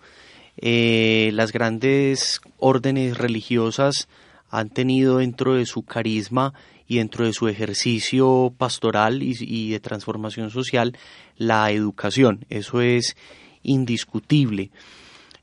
Eh, 0.57 1.31
las 1.35 1.53
grandes 1.53 2.41
órdenes 2.59 3.17
religiosas 3.17 4.09
han 4.51 4.71
tenido 4.71 5.19
dentro 5.19 5.55
de 5.55 5.67
su 5.67 5.83
carisma 5.83 6.55
y 6.87 6.97
dentro 6.97 7.27
de 7.27 7.33
su 7.33 7.49
ejercicio 7.49 8.53
pastoral 8.57 9.23
y, 9.23 9.71
de 9.71 9.81
transformación 9.81 10.51
social 10.51 10.97
la 11.37 11.71
educación. 11.71 12.47
Eso 12.49 12.81
es 12.81 13.17
indiscutible. 13.63 14.71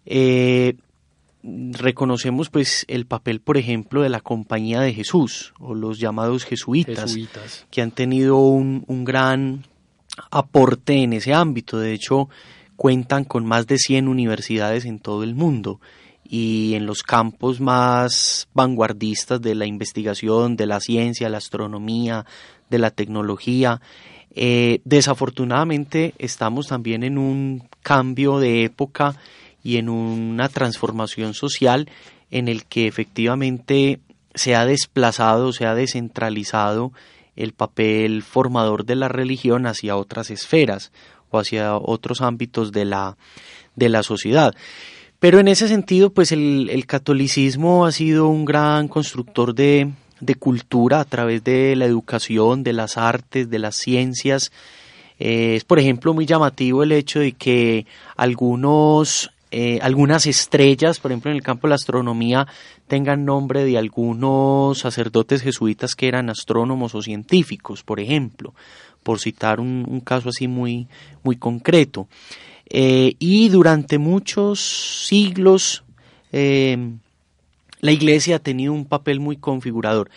Eh, 0.06 0.76
reconocemos 1.72 2.50
pues 2.50 2.86
el 2.88 3.06
papel, 3.06 3.40
por 3.40 3.58
ejemplo, 3.58 4.02
de 4.02 4.10
la 4.10 4.22
Compañía 4.22 4.82
de 4.82 4.94
Jesús 4.94 5.54
o 5.60 5.76
los 5.76 6.00
llamados 6.00 6.44
jesuitas, 6.44 7.16
que 7.70 7.82
han 7.82 7.92
tenido 7.92 8.38
un, 8.38 8.84
un, 8.88 9.06
gran 9.06 9.64
aporte 10.32 11.04
en 11.04 11.14
ese 11.14 11.34
ámbito. 11.34 11.78
De 11.78 11.94
hecho, 11.94 12.30
cuentan 12.76 13.26
con 13.26 13.46
más 13.46 13.68
de 13.68 13.78
100 13.78 14.08
universidades 14.08 14.86
en 14.86 15.00
todo 15.00 15.24
el 15.24 15.36
mundo 15.36 15.80
y 16.28 16.74
en 16.74 16.86
los 16.86 17.04
campos 17.04 17.62
más 17.62 18.48
vanguardistas 18.54 19.42
de 19.42 19.54
la 19.54 19.68
investigación, 19.68 20.56
de 20.56 20.66
la 20.66 20.80
ciencia, 20.80 21.30
la 21.30 21.38
astronomía, 21.38 22.26
de 22.70 22.80
la 22.80 22.90
tecnología. 22.90 23.82
Eh, 24.34 24.82
desafortunadamente 24.84 26.14
estamos 26.18 26.68
también 26.68 27.04
en 27.04 27.18
un 27.18 27.64
cambio 27.82 28.40
de 28.40 28.64
época 28.66 29.16
y 29.66 29.78
en 29.78 29.90
una 29.90 30.48
transformación 30.48 31.34
social 31.34 31.90
en 32.30 32.48
el 32.48 32.66
que 32.66 32.86
efectivamente 32.86 34.00
se 34.36 34.56
ha 34.56 34.64
desplazado, 34.64 35.52
se 35.54 35.66
ha 35.66 35.74
descentralizado 35.74 36.94
el 37.36 37.52
papel 37.52 38.22
formador 38.22 38.86
de 38.86 38.96
la 38.96 39.08
religión 39.08 39.66
hacia 39.66 39.98
otras 39.98 40.30
esferas 40.30 40.92
o 41.32 41.40
hacia 41.40 41.78
otros 41.78 42.22
ámbitos 42.22 42.72
de 42.72 42.86
la, 42.86 43.18
de 43.76 43.90
la 43.90 44.04
sociedad. 44.04 44.54
Pero 45.18 45.40
en 45.40 45.48
ese 45.48 45.68
sentido, 45.68 46.12
pues 46.12 46.32
el, 46.32 46.86
catolicismo 46.86 47.88
ha 47.88 47.92
sido 47.92 48.28
un 48.28 48.46
gran 48.46 48.88
constructor 48.88 49.56
de, 49.56 49.92
cultura 50.38 51.00
a 51.00 51.06
través 51.06 51.44
de 51.44 51.76
la 51.76 51.86
educación, 51.86 52.62
de 52.62 52.74
las 52.74 52.98
artes, 52.98 53.50
de 53.50 53.58
las 53.58 53.78
ciencias. 53.78 54.52
Eh, 55.18 55.56
es, 55.56 55.64
por 55.64 55.80
ejemplo, 55.80 56.14
muy 56.14 56.28
llamativo 56.28 56.84
el 56.84 56.92
hecho 56.92 57.20
de 57.20 57.32
que 57.32 57.88
algunos 58.16 59.32
eh, 59.52 59.80
algunas 59.82 60.26
estrellas, 60.26 61.00
por 61.00 61.12
ejemplo 61.12 61.32
en 61.32 61.38
el 61.38 61.44
campo 61.44 61.68
de 61.68 61.70
la 61.70 61.76
astronomía, 61.76 62.48
tengan 62.88 63.26
nombre 63.26 63.64
de 63.64 63.78
algunos 63.78 64.80
sacerdotes 64.80 65.42
jesuitas 65.42 65.96
que 65.96 66.08
eran 66.08 66.30
astrónomos 66.30 66.96
o 66.96 67.02
científicos, 67.02 67.84
por 67.84 68.00
ejemplo, 68.00 68.54
por 69.04 69.20
citar 69.20 69.60
un, 69.60 70.02
caso 70.02 70.30
así 70.30 70.48
muy, 70.48 70.88
muy 71.24 71.38
concreto. 71.38 72.08
Eh, 72.70 73.16
y 73.20 73.50
durante 73.50 74.00
muchos 74.00 74.60
siglos 75.08 75.84
eh, 76.32 76.78
la 77.82 77.92
Iglesia 77.92 78.38
ha 78.38 78.40
tenido 78.40 78.74
un 78.74 78.86
papel 78.86 79.20
muy 79.20 79.38
configurador. 79.38 80.10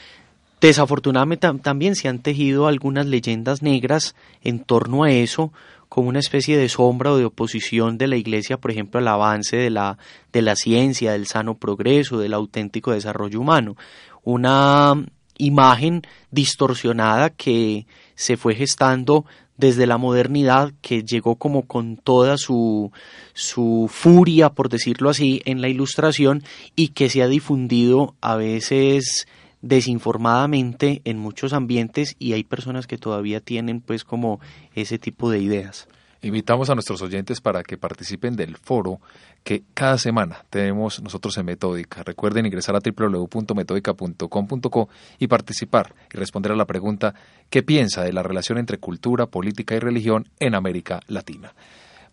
Desafortunadamente 0.61 1.49
también 1.63 1.95
se 1.95 2.09
han 2.09 2.19
tejido 2.19 2.67
algunas 2.67 3.07
leyendas 3.07 3.63
negras 3.63 4.17
en 4.43 4.59
torno 4.59 5.05
a 5.05 5.13
eso, 5.13 5.53
como 5.89 6.09
una 6.09 6.19
especie 6.19 6.59
de 6.59 6.69
sombra 6.69 7.13
o 7.13 7.17
de 7.17 7.25
oposición 7.25 7.97
de 7.97 8.09
la 8.09 8.17
Iglesia, 8.17 8.59
por 8.59 8.71
ejemplo, 8.71 8.99
al 8.99 9.09
avance 9.09 9.57
de 9.57 9.71
la, 9.71 9.99
de 10.33 10.43
la 10.43 10.57
ciencia, 10.57 11.13
del 11.13 11.27
sano 11.27 11.57
progreso, 11.57 12.19
del 12.19 12.35
auténtico 12.35 12.93
desarrollo 12.93 13.41
humano. 13.41 13.77
Una 14.25 14.95
imagen 15.39 16.03
distorsionada 16.31 17.31
que 17.31 17.87
se 18.17 18.37
fue 18.37 18.55
gestando 18.55 19.25
desde 19.57 19.87
la 19.87 19.99
modernidad, 19.99 20.73
que 20.83 21.03
llegó 21.03 21.37
como 21.37 21.67
con 21.67 21.97
toda 21.97 22.37
su, 22.37 22.93
su 23.33 23.89
furia, 23.93 24.51
por 24.51 24.69
decirlo 24.69 25.11
así, 25.11 25.41
en 25.45 25.61
la 25.61 25.69
ilustración 25.69 26.43
y 26.77 26.89
que 26.89 27.09
se 27.09 27.23
ha 27.23 27.29
difundido 27.29 28.15
a 28.21 28.37
veces 28.37 29.27
desinformadamente 29.63 31.03
en 31.05 31.19
muchos 31.19 31.53
ambientes 31.53 32.17
y 32.19 32.33
hay 32.33 32.45
personas 32.45 32.87
que 32.87 32.99
todavía 32.99 33.41
tienen 33.41 33.81
pues 33.81 34.05
como 34.05 34.41
ese 34.75 34.99
tipo 34.99 35.31
de 35.31 35.41
ideas. 35.41 35.89
Invitamos 36.21 36.69
a 36.69 36.75
nuestros 36.75 37.01
oyentes 37.01 37.41
para 37.41 37.63
que 37.63 37.79
participen 37.79 38.35
del 38.35 38.57
foro 38.57 39.01
que 39.45 39.63
cada 39.73 39.99
semana 39.99 40.45
tenemos 40.51 41.01
nosotros 41.01 41.39
en 41.39 41.47
Metódica. 41.47 42.03
Recuerden 42.03 42.45
ingresar 42.45 42.75
a 42.75 42.81
www.metódica.com.co 42.81 44.89
y 45.21 45.29
participar 45.29 45.95
y 46.13 46.19
responder 46.19 46.51
a 46.51 46.57
la 46.57 46.67
pregunta 46.67 47.15
¿qué 47.51 47.63
piensa 47.63 48.03
de 48.03 48.13
la 48.13 48.25
relación 48.25 48.59
entre 48.59 48.79
cultura, 48.79 49.27
política 49.27 49.77
y 49.77 49.79
religión 49.79 50.29
en 50.41 50.57
América 50.57 50.99
Latina? 51.07 51.55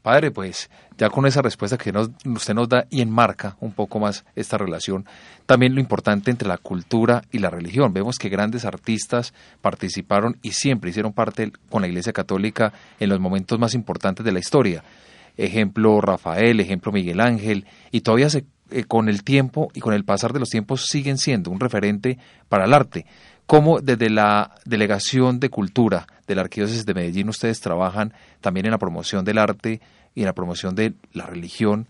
Padre, 0.06 0.30
pues 0.30 0.70
ya 1.00 1.10
con 1.10 1.26
esa 1.26 1.41
respuesta 1.41 1.80
que 1.80 1.89
usted 1.89 2.54
nos 2.54 2.70
da 2.70 2.86
y 2.91 3.02
enmarca 3.02 3.58
un 3.60 3.72
poco 3.72 4.00
más 4.00 4.24
esta 4.36 4.56
relación, 4.56 5.04
también 5.48 5.74
lo 5.74 5.82
importante 5.82 6.30
entre 6.30 6.48
la 6.48 6.60
cultura 6.60 7.24
y 7.32 7.39
la 7.39 7.50
religión. 7.50 7.91
Vemos 7.91 8.20
que 8.20 8.30
grandes 8.30 8.65
artistas 8.65 9.34
participaron 9.62 10.38
y 10.44 10.52
siempre 10.52 10.91
hicieron 10.91 11.12
parte 11.12 11.52
con 11.72 11.82
la 11.82 11.88
Iglesia 11.88 12.13
Católica 12.13 12.72
en 13.00 13.10
los 13.10 13.20
momentos 13.20 13.58
más 13.58 13.74
importantes 13.74 14.24
de 14.24 14.32
la 14.32 14.38
historia. 14.38 14.84
Ejemplo 15.38 16.00
Rafael, 16.02 16.60
ejemplo 16.60 16.91
Miguel 16.91 17.20
Ángel, 17.20 17.65
y 17.89 18.02
todavía 18.02 18.30
se, 18.30 18.46
eh, 18.70 18.84
con 18.84 19.10
el 19.10 19.24
tiempo 19.24 19.70
y 19.74 19.80
con 19.80 19.96
el 19.96 20.06
pasar 20.06 20.34
de 20.34 20.39
los 20.39 20.50
tiempos 20.50 20.86
siguen 20.86 21.18
siendo 21.18 21.50
un 21.50 21.60
referente 21.60 22.20
para 22.48 22.65
el 22.65 22.76
arte. 22.76 23.08
¿Cómo 23.47 23.79
desde 23.79 24.10
la 24.10 24.55
Delegación 24.65 25.39
de 25.39 25.49
Cultura 25.49 26.08
de 26.27 26.34
la 26.34 26.41
Arquidiócesis 26.41 26.86
de 26.86 26.95
Medellín 26.95 27.29
ustedes 27.29 27.62
trabajan 27.62 28.12
también 28.41 28.65
en 28.65 28.71
la 28.71 28.79
promoción 28.79 29.23
del 29.23 29.38
arte 29.38 29.81
y 30.15 30.21
en 30.21 30.25
la 30.25 30.34
promoción 30.34 30.73
de 30.73 30.93
la 31.13 31.27
religión 31.27 31.86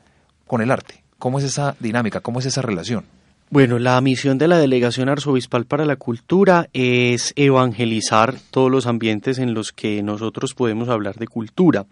con 0.48 0.62
el 0.62 0.70
arte? 0.70 1.04
¿Cómo 1.18 1.40
es 1.40 1.46
esa 1.46 1.78
dinámica? 1.80 2.20
¿Cómo 2.20 2.40
es 2.40 2.46
esa 2.46 2.62
relación? 2.62 3.06
Bueno, 3.50 3.80
la 3.80 4.02
misión 4.02 4.38
de 4.38 4.50
la 4.50 4.58
Delegación 4.58 5.08
Arzobispal 5.08 5.66
para 5.66 5.86
la 5.86 5.96
Cultura 5.96 6.68
es 6.74 7.32
evangelizar 7.38 8.36
todos 8.52 8.70
los 8.70 8.86
ambientes 8.86 9.38
en 9.38 9.54
los 9.54 9.72
que 9.72 10.04
nosotros 10.04 10.54
podemos 10.56 10.90
hablar 10.90 11.16
de 11.16 11.28
cultura. 11.28 11.86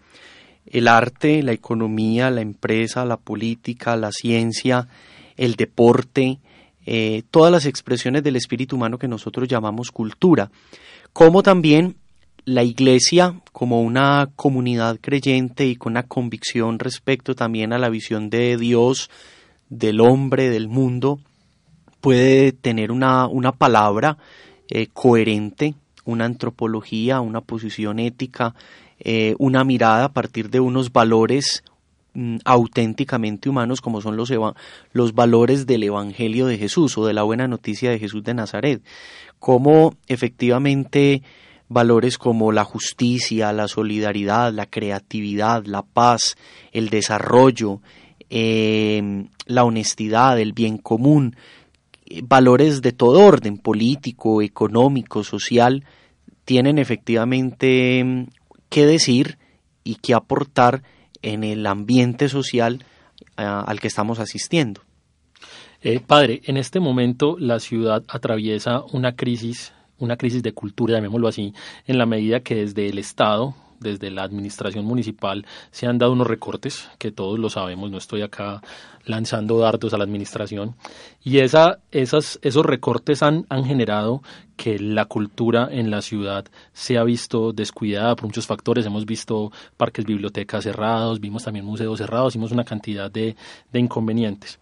El 0.66 0.88
arte, 0.88 1.42
la 1.42 1.52
economía, 1.52 2.30
la 2.30 2.42
empresa, 2.42 3.06
la 3.06 3.16
política, 3.16 3.96
la 3.96 4.12
ciencia, 4.12 4.88
el 5.36 5.54
deporte, 5.54 6.38
eh, 6.86 7.22
todas 7.30 7.50
las 7.50 7.66
expresiones 7.66 8.22
del 8.22 8.36
espíritu 8.36 8.76
humano 8.76 8.98
que 8.98 9.08
nosotros 9.08 9.48
llamamos 9.48 9.90
cultura, 9.90 10.50
como 11.12 11.42
también 11.42 11.96
la 12.44 12.62
iglesia 12.62 13.40
como 13.52 13.82
una 13.82 14.28
comunidad 14.36 14.98
creyente 15.00 15.66
y 15.66 15.76
con 15.76 15.92
una 15.92 16.02
convicción 16.02 16.78
respecto 16.78 17.34
también 17.34 17.72
a 17.72 17.78
la 17.78 17.88
visión 17.88 18.28
de 18.28 18.56
Dios, 18.56 19.10
del 19.68 20.00
hombre, 20.00 20.50
del 20.50 20.68
mundo, 20.68 21.20
puede 22.00 22.52
tener 22.52 22.92
una, 22.92 23.26
una 23.26 23.52
palabra 23.52 24.18
eh, 24.68 24.88
coherente, 24.92 25.74
una 26.04 26.26
antropología, 26.26 27.20
una 27.20 27.40
posición 27.40 27.98
ética, 27.98 28.54
eh, 28.98 29.34
una 29.38 29.64
mirada 29.64 30.04
a 30.04 30.12
partir 30.12 30.50
de 30.50 30.60
unos 30.60 30.92
valores 30.92 31.64
Mm, 32.16 32.36
auténticamente 32.44 33.48
humanos 33.48 33.80
como 33.80 34.00
son 34.00 34.16
los, 34.16 34.32
los 34.92 35.14
valores 35.14 35.66
del 35.66 35.82
Evangelio 35.82 36.46
de 36.46 36.58
Jesús 36.58 36.96
o 36.96 37.04
de 37.06 37.12
la 37.12 37.24
buena 37.24 37.48
noticia 37.48 37.90
de 37.90 37.98
Jesús 37.98 38.22
de 38.22 38.34
Nazaret, 38.34 38.84
como 39.40 39.96
efectivamente 40.06 41.24
valores 41.68 42.16
como 42.16 42.52
la 42.52 42.62
justicia, 42.62 43.52
la 43.52 43.66
solidaridad, 43.66 44.52
la 44.52 44.66
creatividad, 44.66 45.64
la 45.66 45.82
paz, 45.82 46.36
el 46.70 46.88
desarrollo, 46.88 47.80
em, 48.30 49.26
la 49.46 49.64
honestidad, 49.64 50.38
el 50.38 50.52
bien 50.52 50.78
común, 50.78 51.34
eh, 52.06 52.22
valores 52.22 52.80
de 52.80 52.92
todo 52.92 53.26
orden, 53.26 53.58
político, 53.58 54.40
económico, 54.40 55.24
social, 55.24 55.84
tienen 56.44 56.78
efectivamente 56.78 57.98
em, 57.98 58.28
que 58.68 58.86
decir 58.86 59.36
y 59.82 59.96
que 59.96 60.14
aportar 60.14 60.84
en 61.24 61.42
el 61.42 61.66
ambiente 61.66 62.28
social 62.28 62.84
eh, 63.36 63.42
al 63.44 63.80
que 63.80 63.88
estamos 63.88 64.18
asistiendo. 64.18 64.82
Eh, 65.82 66.00
padre, 66.00 66.40
en 66.44 66.56
este 66.56 66.80
momento 66.80 67.36
la 67.38 67.60
ciudad 67.60 68.04
atraviesa 68.08 68.82
una 68.92 69.16
crisis, 69.16 69.72
una 69.98 70.16
crisis 70.16 70.42
de 70.42 70.52
cultura, 70.52 70.94
llamémoslo 70.94 71.28
así, 71.28 71.52
en 71.86 71.98
la 71.98 72.06
medida 72.06 72.40
que 72.40 72.54
desde 72.54 72.88
el 72.88 72.98
Estado, 72.98 73.54
desde 73.80 74.10
la 74.10 74.22
administración 74.22 74.84
municipal 74.84 75.46
se 75.70 75.86
han 75.86 75.98
dado 75.98 76.12
unos 76.12 76.26
recortes, 76.26 76.88
que 76.98 77.12
todos 77.12 77.38
lo 77.38 77.50
sabemos, 77.50 77.90
no 77.90 77.98
estoy 77.98 78.22
acá 78.22 78.62
lanzando 79.04 79.58
dardos 79.58 79.92
a 79.92 79.98
la 79.98 80.04
administración, 80.04 80.76
y 81.22 81.38
esa, 81.38 81.78
esas, 81.90 82.38
esos 82.42 82.64
recortes 82.64 83.22
han, 83.22 83.46
han 83.48 83.64
generado 83.64 84.22
que 84.56 84.78
la 84.78 85.06
cultura 85.06 85.68
en 85.70 85.90
la 85.90 86.00
ciudad 86.00 86.46
se 86.72 86.96
ha 86.96 87.04
visto 87.04 87.52
descuidada 87.52 88.14
por 88.16 88.26
muchos 88.26 88.46
factores. 88.46 88.86
Hemos 88.86 89.04
visto 89.04 89.50
parques, 89.76 90.04
bibliotecas 90.04 90.64
cerrados, 90.64 91.20
vimos 91.20 91.44
también 91.44 91.64
museos 91.64 91.98
cerrados, 91.98 92.34
vimos 92.34 92.52
una 92.52 92.64
cantidad 92.64 93.10
de, 93.10 93.36
de 93.72 93.80
inconvenientes 93.80 94.60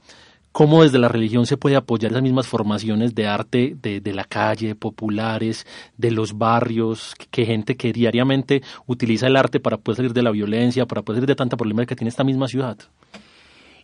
cómo 0.52 0.82
desde 0.82 0.98
la 0.98 1.08
religión 1.08 1.46
se 1.46 1.56
puede 1.56 1.76
apoyar 1.76 2.12
esas 2.12 2.22
mismas 2.22 2.46
formaciones 2.46 3.14
de 3.14 3.26
arte 3.26 3.76
de, 3.80 4.00
de, 4.00 4.12
la 4.12 4.24
calle, 4.24 4.74
populares, 4.74 5.66
de 5.96 6.10
los 6.10 6.36
barrios, 6.38 7.14
que, 7.30 7.46
gente 7.46 7.76
que 7.76 7.92
diariamente 7.92 8.62
utiliza 8.86 9.26
el 9.26 9.36
arte 9.36 9.60
para 9.60 9.78
poder 9.78 9.96
salir 9.96 10.12
de 10.12 10.22
la 10.22 10.30
violencia, 10.30 10.86
para 10.86 11.02
poder 11.02 11.18
salir 11.18 11.28
de 11.28 11.34
tanta 11.34 11.56
problemática 11.56 11.94
que 11.94 11.98
tiene 11.98 12.10
esta 12.10 12.24
misma 12.24 12.48
ciudad. 12.48 12.76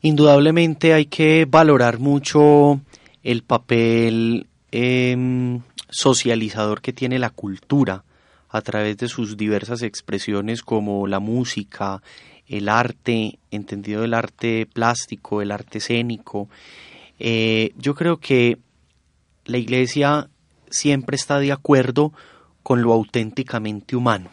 Indudablemente 0.03 0.93
hay 0.93 1.07
que 1.07 1.47
valorar 1.51 1.99
mucho 1.99 2.81
el 3.25 3.43
papel 3.43 4.47
eh, 4.71 5.61
socializador 5.89 6.83
que 6.83 6.93
tiene 6.93 7.19
la 7.19 7.31
cultura 7.31 8.05
a 8.51 8.61
través 8.61 8.97
de 8.99 9.09
sus 9.09 9.37
diversas 9.37 9.83
expresiones 9.83 10.63
como 10.63 11.07
la 11.07 11.19
música, 11.19 12.03
el 12.49 12.69
arte, 12.69 13.39
entendido 13.51 14.05
el 14.05 14.15
arte 14.15 14.67
plástico, 14.67 15.43
el 15.43 15.51
arte 15.51 15.79
escénico. 15.79 16.49
Eh, 17.19 17.73
yo 17.77 17.95
creo 17.95 18.19
que 18.19 18.59
la 19.45 19.59
iglesia 19.59 20.29
siempre 20.71 21.17
está 21.17 21.39
de 21.39 21.53
acuerdo 21.53 22.13
con 22.63 22.83
lo 22.83 22.93
auténticamente 22.93 23.97
humano. 23.97 24.31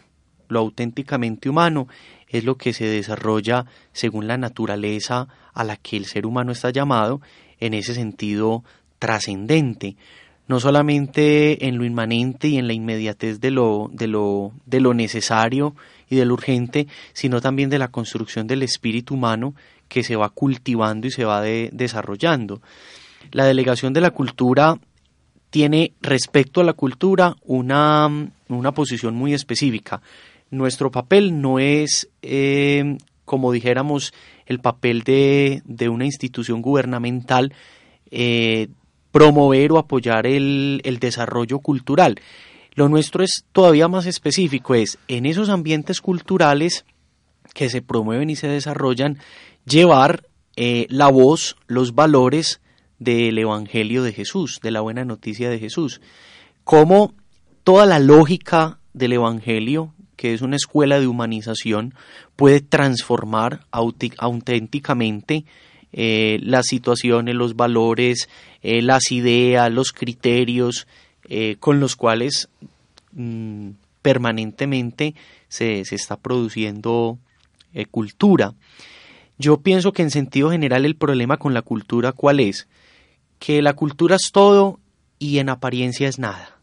Lo 0.48 0.60
auténticamente 0.60 1.48
humano 1.48 1.88
es 2.28 2.44
lo 2.44 2.56
que 2.56 2.72
se 2.72 2.86
desarrolla 2.86 3.66
según 3.92 4.26
la 4.26 4.36
naturaleza 4.36 5.28
a 5.52 5.64
la 5.64 5.76
que 5.76 5.96
el 5.96 6.06
ser 6.06 6.26
humano 6.26 6.52
está 6.52 6.70
llamado, 6.70 7.20
en 7.58 7.74
ese 7.74 7.94
sentido 7.94 8.62
trascendente, 8.98 9.96
no 10.48 10.60
solamente 10.60 11.66
en 11.66 11.78
lo 11.78 11.84
inmanente 11.84 12.48
y 12.48 12.58
en 12.58 12.66
la 12.66 12.72
inmediatez 12.72 13.40
de 13.40 13.50
lo, 13.50 13.90
de 13.92 14.06
lo, 14.06 14.52
de 14.66 14.80
lo 14.80 14.94
necesario 14.94 15.74
y 16.08 16.16
de 16.16 16.24
lo 16.24 16.34
urgente, 16.34 16.86
sino 17.12 17.40
también 17.40 17.70
de 17.70 17.78
la 17.78 17.88
construcción 17.88 18.46
del 18.46 18.62
espíritu 18.62 19.14
humano 19.14 19.54
que 19.88 20.02
se 20.02 20.16
va 20.16 20.28
cultivando 20.30 21.06
y 21.06 21.10
se 21.10 21.24
va 21.24 21.42
desarrollando. 21.42 22.60
La 23.32 23.44
delegación 23.44 23.92
de 23.92 24.00
la 24.00 24.10
cultura 24.10 24.78
tiene 25.50 25.92
respecto 26.00 26.60
a 26.60 26.64
la 26.64 26.72
cultura 26.72 27.36
una, 27.42 28.08
una 28.48 28.72
posición 28.72 29.14
muy 29.14 29.34
específica. 29.34 30.02
Nuestro 30.50 30.90
papel 30.90 31.40
no 31.40 31.58
es, 31.58 32.08
eh, 32.22 32.98
como 33.24 33.52
dijéramos, 33.52 34.12
el 34.46 34.60
papel 34.60 35.02
de, 35.02 35.62
de 35.64 35.88
una 35.88 36.04
institución 36.04 36.62
gubernamental 36.62 37.52
eh, 38.10 38.68
promover 39.10 39.72
o 39.72 39.78
apoyar 39.78 40.26
el, 40.26 40.80
el 40.84 40.98
desarrollo 40.98 41.58
cultural. 41.58 42.20
Lo 42.76 42.90
nuestro 42.90 43.24
es 43.24 43.46
todavía 43.52 43.88
más 43.88 44.04
específico, 44.04 44.74
es 44.74 44.98
en 45.08 45.24
esos 45.24 45.48
ambientes 45.48 46.02
culturales 46.02 46.84
que 47.54 47.70
se 47.70 47.80
promueven 47.80 48.28
y 48.28 48.36
se 48.36 48.48
desarrollan, 48.48 49.18
llevar 49.64 50.28
eh, 50.56 50.86
la 50.90 51.08
voz, 51.08 51.56
los 51.68 51.94
valores 51.94 52.60
del 52.98 53.38
Evangelio 53.38 54.02
de 54.02 54.12
Jesús, 54.12 54.60
de 54.62 54.70
la 54.70 54.82
buena 54.82 55.06
noticia 55.06 55.48
de 55.48 55.58
Jesús. 55.58 56.02
Como 56.64 57.14
toda 57.64 57.86
la 57.86 57.98
lógica 57.98 58.78
del 58.92 59.14
Evangelio, 59.14 59.94
que 60.16 60.34
es 60.34 60.42
una 60.42 60.56
escuela 60.56 61.00
de 61.00 61.06
humanización, 61.06 61.94
puede 62.36 62.60
transformar 62.60 63.66
auténticamente 63.70 65.46
eh, 65.94 66.40
las 66.42 66.66
situaciones, 66.66 67.36
los 67.36 67.56
valores, 67.56 68.28
eh, 68.60 68.82
las 68.82 69.10
ideas, 69.12 69.72
los 69.72 69.92
criterios 69.92 70.86
eh, 71.28 71.56
con 71.60 71.80
los 71.80 71.96
cuales 71.96 72.48
mm, 73.12 73.70
permanentemente 74.02 75.14
se, 75.48 75.84
se, 75.84 75.94
está 75.94 76.16
produciendo 76.16 77.18
cultura. 77.90 78.54
Yo 79.38 79.58
pienso 79.58 79.92
que 79.92 80.00
en 80.02 80.10
sentido 80.10 80.50
general 80.50 80.86
el 80.86 80.96
problema 80.96 81.36
con 81.36 81.52
la 81.52 81.60
cultura 81.60 82.12
cuál 82.12 82.40
es? 82.40 82.68
Que 83.38 83.60
la 83.60 83.74
cultura 83.74 84.16
es 84.16 84.30
todo 84.32 84.80
y 85.18 85.38
en 85.38 85.50
apariencia 85.50 86.08
es 86.08 86.18
nada. 86.18 86.56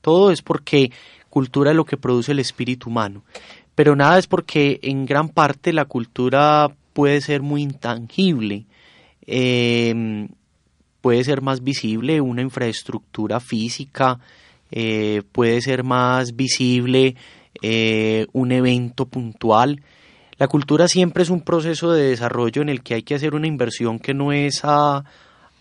Todo 0.00 0.30
es 0.30 0.40
porque 0.40 0.90
cultura 1.28 1.70
es 1.70 1.76
lo 1.76 1.84
que 1.84 1.96
produce 1.96 2.32
el 2.32 2.38
espíritu 2.38 2.88
humano, 2.88 3.22
pero 3.74 3.94
nada 3.94 4.18
es 4.18 4.26
porque 4.26 4.80
en 4.82 5.06
gran 5.06 5.28
parte 5.28 5.72
la 5.72 5.84
cultura 5.84 6.70
puede 6.92 7.20
ser 7.20 7.42
muy 7.42 7.62
intangible, 7.62 8.64
em, 9.26 10.28
puede 11.08 11.24
ser 11.24 11.40
más 11.40 11.64
visible 11.64 12.20
una 12.20 12.42
infraestructura 12.42 13.40
física, 13.40 14.20
eh, 14.70 15.22
puede 15.32 15.62
ser 15.62 15.82
más 15.82 16.36
visible 16.36 17.16
eh, 17.62 18.26
un 18.34 18.52
evento 18.52 19.06
puntual. 19.06 19.80
La 20.36 20.48
cultura 20.48 20.86
siempre 20.86 21.22
es 21.22 21.30
un 21.30 21.40
proceso 21.40 21.92
de 21.92 22.10
desarrollo 22.10 22.60
en 22.60 22.68
el 22.68 22.82
que 22.82 22.92
hay 22.92 23.04
que 23.04 23.14
hacer 23.14 23.34
una 23.34 23.46
inversión 23.46 23.98
que 23.98 24.12
no 24.12 24.32
es 24.32 24.60
a, 24.64 25.02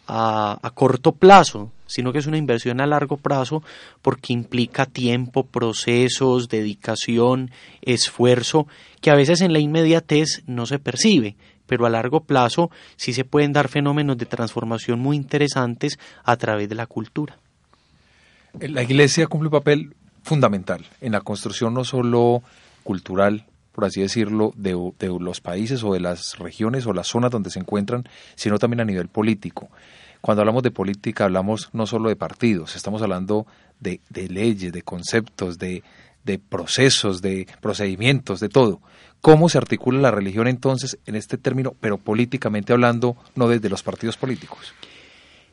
a, 0.06 0.72
corto 0.76 1.14
plazo, 1.14 1.72
sino 1.86 2.12
que 2.12 2.20
es 2.20 2.28
una 2.28 2.36
inversión 2.36 2.82
a 2.82 2.86
largo 2.86 3.16
plazo 3.16 3.64
porque 4.02 4.34
implica 4.34 4.86
tiempo, 4.86 5.44
procesos, 5.44 6.50
dedicación, 6.50 7.52
esfuerzo, 7.82 8.68
que 9.00 9.12
a 9.12 9.16
veces 9.16 9.40
en 9.40 9.54
la 9.54 9.60
inmediatez 9.60 10.44
no 10.46 10.66
se 10.66 10.78
percibe, 10.78 11.38
pero 11.68 11.86
a 11.86 11.90
largo 11.90 12.22
plazo 12.22 12.72
sí 12.96 13.14
se 13.14 13.26
pueden 13.26 13.54
dar 13.54 13.68
fenómenos 13.68 14.18
de 14.18 14.26
transformación 14.26 15.00
muy 15.00 15.16
interesantes 15.16 16.00
a 16.24 16.36
través 16.38 16.68
de 16.70 16.76
la 16.76 16.88
cultura. 16.88 17.38
La 18.60 18.82
Iglesia 18.82 19.28
cumple 19.28 19.48
un 19.48 19.52
papel 19.52 19.96
fundamental 20.24 20.86
en 21.02 21.12
la 21.12 21.22
construcción 21.22 21.74
no 21.74 21.84
solo 21.84 22.42
cultural, 22.84 23.46
por 23.72 23.86
así 23.86 24.02
decirlo, 24.02 24.54
de, 24.56 24.74
los 25.20 25.42
países 25.42 25.84
o 25.84 25.94
de 25.94 26.00
las 26.00 26.38
regiones 26.40 26.88
o 26.88 26.94
las 26.94 27.08
zonas 27.08 27.32
donde 27.32 27.50
se 27.50 27.60
encuentran, 27.60 28.06
sino 28.36 28.58
también 28.58 28.82
a 28.82 28.86
nivel 28.86 29.08
político. 29.08 29.70
Cuando 30.22 30.42
hablamos 30.42 30.64
de 30.64 30.72
política 30.72 31.26
hablamos 31.26 31.70
no 31.74 31.86
solo 31.86 32.10
de 32.10 32.16
partidos, 32.16 32.76
estamos 32.76 33.02
hablando 33.02 33.46
de, 33.80 34.00
leyes, 34.30 34.74
de 34.74 34.82
conceptos, 34.82 35.60
de, 35.60 35.84
de 36.28 36.38
procesos, 36.38 37.24
de 37.24 37.48
procedimientos, 37.60 38.40
de 38.40 38.50
todo. 38.50 38.82
¿Cómo 39.22 39.50
se 39.50 39.58
articula 39.58 40.00
la 40.00 40.12
religión 40.12 40.48
entonces 40.48 41.00
en 41.08 41.16
este 41.16 41.40
término, 41.40 41.74
pero 41.80 41.98
políticamente 41.98 42.74
hablando, 42.74 43.18
no 43.34 43.48
desde 43.48 43.70
los 43.70 43.82
partidos 43.82 44.16
políticos? 44.18 44.74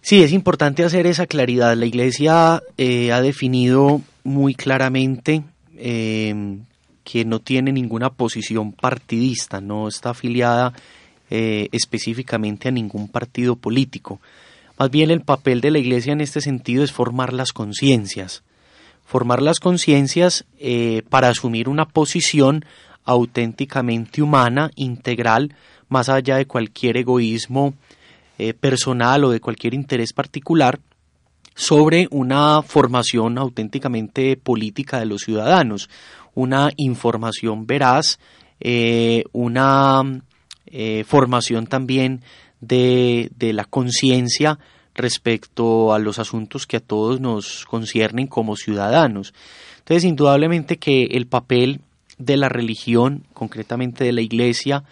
Sí, 0.02 0.22
es 0.22 0.32
importante 0.32 0.84
hacer 0.84 1.06
esa 1.06 1.26
claridad. 1.26 1.74
La 1.74 1.86
Iglesia 1.86 2.62
eh, 2.76 3.10
ha 3.10 3.22
definido 3.22 4.02
muy 4.22 4.54
claramente 4.54 5.42
eh, 5.78 6.58
que 7.04 7.24
no 7.24 7.40
tiene 7.40 7.72
ninguna 7.72 8.10
posición 8.10 8.72
partidista, 8.72 9.62
no 9.62 9.88
está 9.88 10.10
afiliada 10.10 10.74
eh, 11.30 11.68
específicamente 11.72 12.68
a 12.68 12.72
ningún 12.72 13.08
partido 13.08 13.56
político. 13.56 14.20
Más 14.78 14.90
bien 14.90 15.10
el 15.10 15.22
papel 15.22 15.60
de 15.62 15.70
la 15.70 15.78
Iglesia 15.78 16.12
en 16.12 16.20
este 16.20 16.40
sentido 16.40 16.84
es 16.84 16.92
formar 16.92 17.32
las 17.32 17.52
conciencias, 17.52 18.42
formar 19.04 19.42
las 19.42 19.60
conciencias 19.60 20.44
eh, 20.58 21.02
para 21.08 21.28
asumir 21.28 21.68
una 21.68 21.86
posición 21.86 22.64
auténticamente 23.04 24.22
humana, 24.22 24.70
integral, 24.76 25.54
más 25.88 26.08
allá 26.08 26.36
de 26.36 26.46
cualquier 26.46 26.96
egoísmo 26.96 27.74
eh, 28.38 28.54
personal 28.54 29.24
o 29.24 29.30
de 29.30 29.40
cualquier 29.40 29.74
interés 29.74 30.12
particular, 30.12 30.80
sobre 31.54 32.08
una 32.10 32.62
formación 32.62 33.38
auténticamente 33.38 34.36
política 34.36 34.98
de 34.98 35.06
los 35.06 35.22
ciudadanos, 35.22 35.88
una 36.34 36.70
información 36.76 37.66
veraz, 37.66 38.18
eh, 38.58 39.24
una 39.32 40.02
formación 41.06 41.68
también 41.68 42.22
de, 42.60 43.30
de 43.36 43.52
la 43.52 43.64
conciencia 43.64 44.58
respecto 44.94 45.92
a 45.92 45.98
los 45.98 46.18
asuntos 46.18 46.66
que 46.66 46.76
a 46.76 46.80
todos 46.80 47.20
nos 47.20 47.64
conciernen 47.66 48.26
como 48.26 48.56
ciudadanos. 48.56 49.34
Entonces, 49.78 50.04
indudablemente 50.04 50.78
que 50.78 51.04
el 51.04 51.26
papel 51.26 51.80
de 52.18 52.36
la 52.36 52.48
religión, 52.48 53.24
concretamente 53.32 54.04
de 54.04 54.12
la 54.12 54.20
Iglesia, 54.20 54.84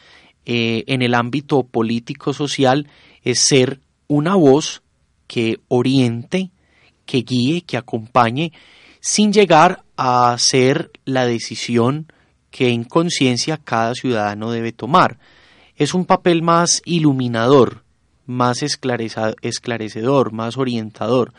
eh, 0.45 0.85
en 0.89 1.03
el 1.03 1.15
ámbito 1.15 1.63
político-social 1.63 2.89
es 3.23 3.47
ser 3.47 3.81
una 4.09 4.35
voz 4.35 4.83
que 5.29 5.61
oriente, 5.69 6.51
que 7.07 7.19
guíe, 7.23 7.63
que 7.63 7.77
acompañe, 7.77 8.53
sin 9.01 9.33
llegar 9.33 9.85
a 9.97 10.37
ser 10.39 10.91
la 11.05 11.27
decisión 11.27 12.13
que 12.51 12.71
en 12.71 12.85
conciencia 12.85 13.57
cada 13.57 13.95
ciudadano 13.95 14.51
debe 14.51 14.73
tomar. 14.73 15.19
Es 15.77 15.95
un 15.95 16.05
papel 16.05 16.43
más 16.43 16.83
iluminador, 16.85 17.83
más 18.27 18.63
esclarecedor, 18.63 20.33
más 20.33 20.57
orientador 20.57 21.33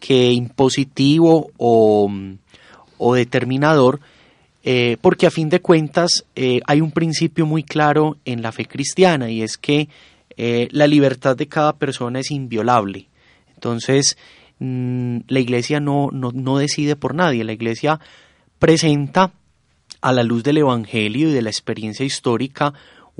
que 0.00 0.32
impositivo 0.32 1.50
o, 1.56 2.10
determinador, 3.14 4.00
eh, 4.64 4.96
porque 5.00 5.26
a 5.26 5.30
fin 5.30 5.48
de 5.48 5.60
cuentas 5.60 6.24
eh, 6.36 6.60
hay 6.66 6.80
un 6.80 6.92
principio 6.92 7.46
muy 7.46 7.62
claro 7.62 8.16
en 8.24 8.42
la 8.42 8.52
fe 8.52 8.66
cristiana 8.66 9.30
y 9.30 9.42
es 9.42 9.56
que 9.56 9.88
eh, 10.36 10.68
la 10.70 10.86
libertad 10.86 11.36
de 11.36 11.48
cada 11.48 11.72
persona 11.74 12.20
es 12.20 12.30
inviolable. 12.30 13.08
Entonces, 13.54 14.16
Mm, 14.64 15.22
la 15.26 15.40
iglesia 15.40 15.80
no, 15.80 16.10
no, 16.12 16.56
decide 16.56 16.94
por 16.94 17.16
nadie, 17.16 17.42
la 17.42 17.52
iglesia 17.52 17.98
presenta 18.60 19.32
a 20.00 20.12
la 20.12 20.22
luz 20.22 20.44
del 20.44 20.58
Evangelio 20.58 21.28
y 21.28 21.32
de 21.32 21.42
la 21.42 21.50
experiencia 21.50 22.06
histórica 22.06 22.72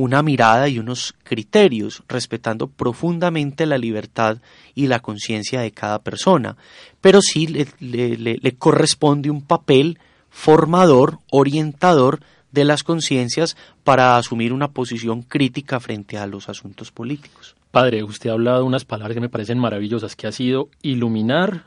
una 0.02 0.20
mirada 0.24 0.68
y 0.68 0.80
unos 0.80 1.14
criterios, 1.22 2.02
respetando 2.08 2.66
profundamente 2.66 3.66
la 3.66 3.78
libertad 3.78 4.38
y 4.74 4.88
la 4.88 4.98
conciencia 4.98 5.60
de 5.60 5.70
cada 5.70 6.00
persona, 6.00 6.56
pero 7.00 7.20
sí 7.22 7.46
le, 7.46 8.56
corresponde 8.58 9.30
un 9.30 9.42
papel 9.42 10.00
formador, 10.28 11.20
orientador 11.30 12.18
de 12.50 12.64
las 12.64 12.82
conciencias 12.82 13.56
para 13.84 14.16
asumir 14.16 14.52
una 14.52 14.72
posición 14.72 15.22
crítica 15.22 15.78
frente 15.78 16.18
a 16.18 16.26
los 16.26 16.48
asuntos 16.48 16.90
políticos. 16.90 17.54
Padre, 17.70 18.02
usted 18.02 18.30
ha 18.30 18.32
hablado 18.32 18.64
unas 18.64 18.84
palabras 18.84 19.14
que 19.14 19.20
me 19.20 19.28
parecen 19.28 19.58
maravillosas, 19.58 20.16
que 20.16 20.26
ha 20.26 20.32
sido 20.32 20.68
iluminar, 20.82 21.64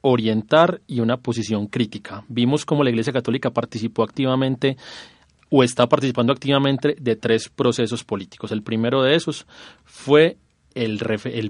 orientar 0.00 0.80
y 0.86 1.00
una 1.00 1.18
posición 1.18 1.66
crítica. 1.66 2.24
Vimos 2.28 2.64
cómo 2.64 2.82
la 2.82 2.90
Iglesia 2.90 3.12
Católica 3.12 3.50
participó 3.50 4.02
activamente 4.02 4.78
o 5.50 5.62
está 5.62 5.86
participando 5.88 6.32
activamente 6.32 6.96
de 7.00 7.16
tres 7.16 7.48
procesos 7.48 8.04
políticos. 8.04 8.52
El 8.52 8.62
primero 8.62 9.02
de 9.02 9.14
esos 9.14 9.46
fue 9.84 10.36
el, 10.74 10.98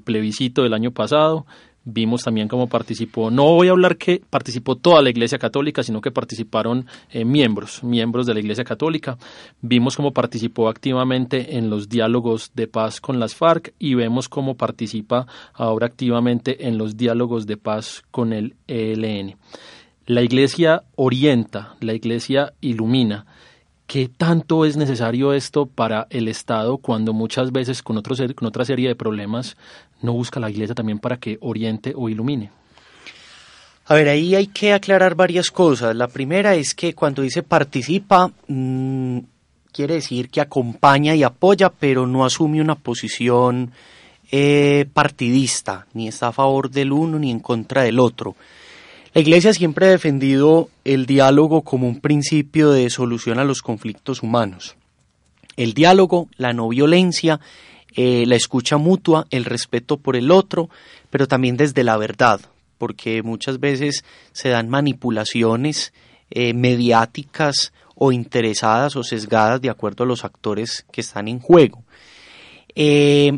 plebiscito 0.02 0.62
del 0.62 0.74
año 0.74 0.92
pasado, 0.92 1.46
Vimos 1.88 2.24
también 2.24 2.48
cómo 2.48 2.66
participó, 2.66 3.30
no 3.30 3.44
voy 3.44 3.68
a 3.68 3.70
hablar 3.70 3.96
que 3.96 4.20
participó 4.28 4.74
toda 4.74 5.00
la 5.02 5.10
Iglesia 5.10 5.38
Católica, 5.38 5.84
sino 5.84 6.00
que 6.00 6.10
participaron 6.10 6.84
eh, 7.10 7.24
miembros, 7.24 7.84
miembros 7.84 8.26
de 8.26 8.34
la 8.34 8.40
Iglesia 8.40 8.64
Católica. 8.64 9.16
Vimos 9.62 9.94
cómo 9.94 10.10
participó 10.10 10.68
activamente 10.68 11.56
en 11.56 11.70
los 11.70 11.88
diálogos 11.88 12.50
de 12.56 12.66
paz 12.66 13.00
con 13.00 13.20
las 13.20 13.36
FARC 13.36 13.72
y 13.78 13.94
vemos 13.94 14.28
cómo 14.28 14.56
participa 14.56 15.28
ahora 15.54 15.86
activamente 15.86 16.66
en 16.66 16.76
los 16.76 16.96
diálogos 16.96 17.46
de 17.46 17.56
paz 17.56 18.02
con 18.10 18.32
el 18.32 18.56
ELN. 18.66 19.36
La 20.06 20.22
Iglesia 20.22 20.82
orienta, 20.96 21.76
la 21.78 21.94
Iglesia 21.94 22.52
ilumina. 22.60 23.26
¿Qué 23.86 24.08
tanto 24.08 24.64
es 24.64 24.76
necesario 24.76 25.32
esto 25.32 25.66
para 25.66 26.08
el 26.10 26.26
Estado 26.26 26.78
cuando 26.78 27.12
muchas 27.12 27.52
veces 27.52 27.82
con, 27.82 28.02
con 28.02 28.48
otra 28.48 28.64
serie 28.64 28.88
de 28.88 28.96
problemas 28.96 29.56
no 30.02 30.12
busca 30.12 30.40
la 30.40 30.50
Iglesia 30.50 30.74
también 30.74 30.98
para 30.98 31.18
que 31.18 31.38
oriente 31.40 31.92
o 31.94 32.08
ilumine? 32.08 32.50
A 33.86 33.94
ver, 33.94 34.08
ahí 34.08 34.34
hay 34.34 34.48
que 34.48 34.72
aclarar 34.72 35.14
varias 35.14 35.52
cosas. 35.52 35.94
La 35.94 36.08
primera 36.08 36.56
es 36.56 36.74
que 36.74 36.94
cuando 36.94 37.22
dice 37.22 37.44
participa, 37.44 38.32
mm, 38.48 39.18
quiere 39.72 39.94
decir 39.94 40.30
que 40.30 40.40
acompaña 40.40 41.14
y 41.14 41.22
apoya, 41.22 41.70
pero 41.70 42.06
no 42.08 42.24
asume 42.24 42.60
una 42.60 42.74
posición 42.74 43.70
eh, 44.32 44.86
partidista, 44.92 45.86
ni 45.94 46.08
está 46.08 46.28
a 46.28 46.32
favor 46.32 46.68
del 46.68 46.90
uno 46.90 47.20
ni 47.20 47.30
en 47.30 47.38
contra 47.38 47.82
del 47.82 48.00
otro. 48.00 48.34
La 49.16 49.22
Iglesia 49.22 49.54
siempre 49.54 49.86
ha 49.86 49.90
defendido 49.92 50.68
el 50.84 51.06
diálogo 51.06 51.62
como 51.62 51.88
un 51.88 52.00
principio 52.00 52.70
de 52.70 52.90
solución 52.90 53.38
a 53.38 53.44
los 53.44 53.62
conflictos 53.62 54.22
humanos. 54.22 54.76
El 55.56 55.72
diálogo, 55.72 56.28
la 56.36 56.52
no 56.52 56.68
violencia, 56.68 57.40
eh, 57.94 58.24
la 58.26 58.36
escucha 58.36 58.76
mutua, 58.76 59.26
el 59.30 59.46
respeto 59.46 59.96
por 59.96 60.16
el 60.16 60.30
otro, 60.30 60.68
pero 61.08 61.26
también 61.26 61.56
desde 61.56 61.82
la 61.82 61.96
verdad, 61.96 62.42
porque 62.76 63.22
muchas 63.22 63.58
veces 63.58 64.04
se 64.32 64.50
dan 64.50 64.68
manipulaciones 64.68 65.94
eh, 66.28 66.52
mediáticas 66.52 67.72
o 67.94 68.12
interesadas 68.12 68.96
o 68.96 69.02
sesgadas 69.02 69.62
de 69.62 69.70
acuerdo 69.70 70.04
a 70.04 70.08
los 70.08 70.26
actores 70.26 70.84
que 70.92 71.00
están 71.00 71.28
en 71.28 71.38
juego. 71.38 71.82
Eh, 72.74 73.32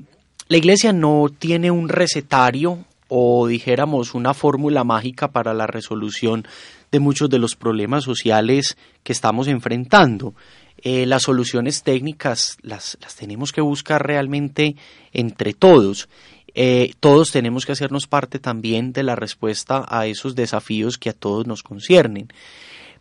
la 0.49 0.57
Iglesia 0.57 0.93
no 0.93 1.29
tiene 1.39 1.71
un 1.71 1.89
recetario 1.89 2.85
o 3.09 3.47
dijéramos 3.47 4.15
una 4.15 4.35
fórmula 4.35 4.85
mágica 4.85 5.29
para 5.29 5.55
la 5.55 5.67
resolución 5.67 6.47
de 6.93 7.01
muchos 7.01 7.29
de 7.31 7.39
los 7.39 7.57
problemas 7.57 8.05
sociales 8.05 8.77
que 9.03 9.13
estamos 9.13 9.49
enfrentando. 9.49 10.35
Eh, 10.83 11.07
las 11.07 11.23
soluciones 11.23 11.83
técnicas 11.83 12.57
las, 12.63 12.99
las, 13.01 13.17
tenemos 13.17 13.51
que 13.51 13.61
buscar 13.61 14.07
realmente 14.07 14.77
entre 15.13 15.55
todos. 15.55 16.09
Eh, 16.55 16.93
todos 17.01 17.31
tenemos 17.31 17.67
que 17.67 17.73
hacernos 17.73 18.07
parte 18.07 18.39
también 18.39 18.93
de 18.93 19.03
la 19.03 19.17
respuesta 19.17 19.85
a 19.89 20.07
esos 20.07 20.35
desafíos 20.35 20.99
que 20.99 21.11
a 21.11 21.15
todos 21.15 21.47
nos 21.47 21.63
conciernen. 21.63 22.29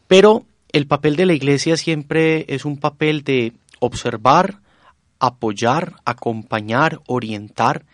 Pero 0.08 0.46
el 0.72 0.88
papel 0.88 1.16
de 1.16 1.26
la 1.26 1.34
Iglesia 1.34 1.78
siempre 1.78 2.46
es 2.48 2.66
un 2.66 2.78
papel 2.78 3.24
de 3.24 3.54
observar, 3.80 4.60
apoyar, 5.20 5.96
acompañar, 6.06 7.02
orientar 7.08 7.86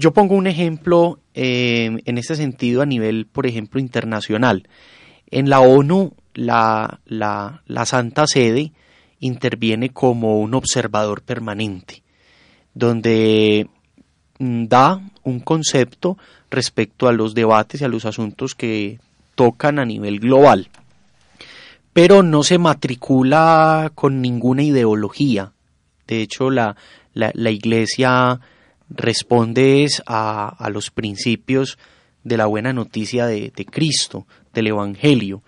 yo 0.00 0.14
pongo 0.14 0.34
un 0.34 0.46
ejemplo 0.46 1.18
eh, 1.34 2.00
en 2.04 2.18
este 2.18 2.34
sentido 2.34 2.82
a 2.82 2.86
nivel, 2.86 3.26
por 3.26 3.46
ejemplo, 3.46 3.80
internacional. 3.80 4.68
En 5.30 5.48
la 5.48 5.60
ONU, 5.60 6.14
la, 6.34 7.00
la, 7.06 7.86
Santa 7.86 8.26
Sede 8.26 8.72
interviene 9.20 9.90
como 9.90 10.40
un 10.40 10.54
observador 10.54 11.22
permanente, 11.22 12.02
donde 12.74 13.68
mm, 14.38 14.66
da 14.66 15.00
un 15.22 15.40
concepto 15.40 16.18
respecto 16.50 17.08
a 17.08 17.12
los 17.12 17.34
debates 17.34 17.80
y 17.80 17.84
a 17.84 17.88
los 17.88 18.06
asuntos 18.06 18.54
que 18.54 18.98
tocan 19.34 19.78
a 19.78 19.84
nivel 19.84 20.18
global, 20.20 20.68
pero 21.92 22.22
no 22.22 22.42
se 22.42 22.58
matricula 22.58 23.92
con 23.94 24.20
ninguna 24.20 24.62
ideología. 24.62 25.52
De 26.06 26.22
hecho, 26.22 26.50
la, 26.50 26.76
la, 27.14 27.50
Iglesia 27.50 28.40
responde 28.90 29.86
a, 30.06 30.48
a, 30.48 30.70
los 30.70 30.90
principios 30.90 31.78
de 32.24 32.36
la 32.36 32.46
buena 32.46 32.72
noticia 32.72 33.26
de, 33.26 33.52
de 33.54 33.64
Cristo, 33.64 34.26
del 34.52 34.68
Evangelio. 34.68 35.42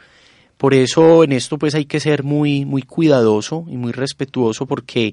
Por 0.56 0.74
eso 0.74 1.24
en 1.24 1.32
esto 1.32 1.58
pues 1.58 1.74
hay 1.74 1.86
que 1.86 2.00
ser 2.00 2.22
muy, 2.22 2.64
muy 2.64 2.82
cuidadoso 2.82 3.64
y 3.68 3.76
muy 3.76 3.92
respetuoso 3.92 4.66
porque 4.66 5.12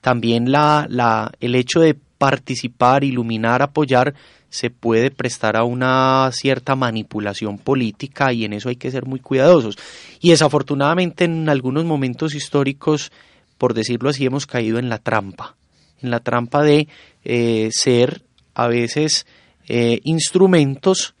también 0.00 0.50
la, 0.50 0.86
la, 0.88 1.32
el 1.40 1.54
hecho 1.54 1.80
de 1.80 1.94
participar, 1.94 3.04
iluminar, 3.04 3.62
apoyar, 3.62 4.14
se 4.48 4.70
puede 4.70 5.10
prestar 5.10 5.56
a 5.56 5.64
una 5.64 6.30
cierta 6.32 6.76
manipulación 6.76 7.58
política 7.58 8.32
y 8.32 8.44
en 8.44 8.54
eso 8.54 8.68
hay 8.68 8.76
que 8.76 8.90
ser 8.90 9.04
muy 9.04 9.20
cuidadosos. 9.20 9.76
Y 10.20 10.30
desafortunadamente 10.30 11.24
en 11.24 11.48
algunos 11.48 11.84
momentos 11.84 12.34
históricos, 12.34 13.12
por 13.58 13.74
decirlo 13.74 14.08
así, 14.08 14.24
hemos 14.24 14.46
caído 14.46 14.78
en 14.78 14.88
la 14.88 14.98
trampa, 14.98 15.56
en 16.00 16.10
la 16.10 16.20
trampa 16.20 16.62
de 16.62 16.88
eh, 17.28 17.70
ser 17.72 18.22
a 18.54 18.68
veces 18.68 19.26
eh, 19.66 20.00
instrumentos 20.04 21.16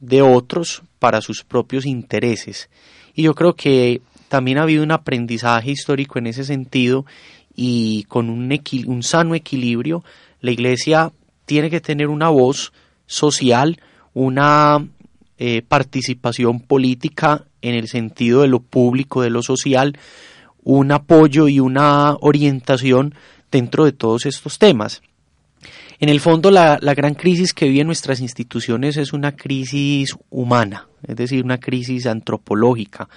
de 0.00 0.22
otros 0.22 0.82
para 0.98 1.20
sus 1.20 1.44
propios 1.44 1.84
intereses. 1.84 2.70
Y 3.14 3.24
yo 3.24 3.34
creo 3.34 3.54
que 3.54 4.00
también 4.28 4.56
ha 4.56 4.62
habido 4.62 4.82
un 4.82 4.90
aprendizaje 4.90 5.70
histórico 5.70 6.18
en 6.18 6.28
ese 6.28 6.44
sentido 6.44 7.04
y 7.54 8.04
con 8.04 8.30
un, 8.30 8.58
un 8.86 9.02
sano 9.02 9.34
equilibrio, 9.34 10.02
la 10.40 10.50
Iglesia 10.50 11.12
tiene 11.44 11.68
que 11.68 11.82
tener 11.82 12.08
una 12.08 12.30
voz 12.30 12.72
social, 13.04 13.78
una 14.14 14.88
eh, 15.36 15.60
participación 15.60 16.60
política 16.60 17.44
en 17.60 17.74
el 17.74 17.88
sentido 17.88 18.40
de 18.40 18.48
lo 18.48 18.60
público, 18.60 19.20
de 19.20 19.28
lo 19.28 19.42
social, 19.42 19.98
un 20.62 20.90
apoyo 20.90 21.48
y 21.48 21.60
una 21.60 22.16
orientación 22.18 23.14
dentro 23.50 23.84
de 23.84 23.92
todos 23.92 24.24
estos 24.24 24.58
temas. 24.58 25.02
En 26.00 26.08
el 26.08 26.20
fondo, 26.20 26.50
la, 26.50 26.78
gran 26.78 27.12
crisis 27.14 27.52
que 27.52 27.68
viven 27.68 27.86
nuestras 27.86 28.20
instituciones 28.20 28.96
es 28.96 29.12
una 29.12 29.36
crisis 29.36 30.16
humana, 30.30 30.88
es 31.06 31.14
decir, 31.14 31.44
una 31.44 31.60
crisis 31.60 32.06
antropológica 32.06 33.10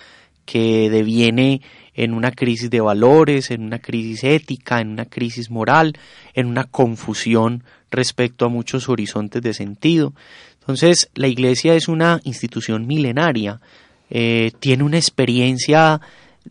que 0.43 0.89
deviene 0.89 1.61
en 1.93 2.13
una 2.13 2.31
crisis 2.31 2.69
de 2.69 2.81
valores, 2.81 3.51
en 3.51 3.63
una 3.63 3.79
crisis 3.79 4.25
ética, 4.25 4.81
en 4.81 4.89
una 4.89 5.05
crisis 5.05 5.49
moral, 5.49 5.97
en 6.33 6.47
una 6.47 6.65
confusión 6.65 7.63
respecto 7.89 8.43
a 8.45 8.49
muchos 8.49 8.89
horizontes 8.89 9.41
de 9.41 9.53
sentido. 9.53 10.13
Entonces, 10.59 11.09
la 11.15 11.29
Iglesia 11.29 11.75
es 11.75 11.87
una 11.87 12.19
institución 12.25 12.85
milenaria, 12.85 13.61
eh, 14.09 14.51
tiene 14.59 14.83
una 14.83 14.97
experiencia 14.97 16.01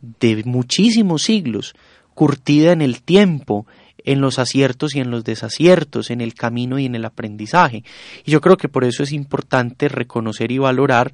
de 0.01 0.43
muchísimos 0.47 1.25
siglos, 1.25 1.75
curtida 2.15 2.73
en 2.73 2.81
el 2.81 3.03
tiempo, 3.03 3.67
en 4.05 4.21
los 4.21 4.39
aciertos 4.39 4.95
y 4.95 5.01
en 5.01 5.11
los 5.11 5.25
desaciertos, 5.25 6.11
en 6.11 6.21
el 6.21 6.35
camino 6.35 6.79
y 6.79 6.87
en 6.87 6.95
el 6.95 7.05
aprendizaje. 7.05 7.85
Y 8.25 8.31
yo 8.31 8.41
creo 8.41 8.57
que 8.57 8.69
por 8.69 8.85
eso 8.85 9.03
es 9.03 9.13
importante 9.13 9.89
reconocer 9.89 10.53
y 10.53 10.59
valorar 10.59 11.13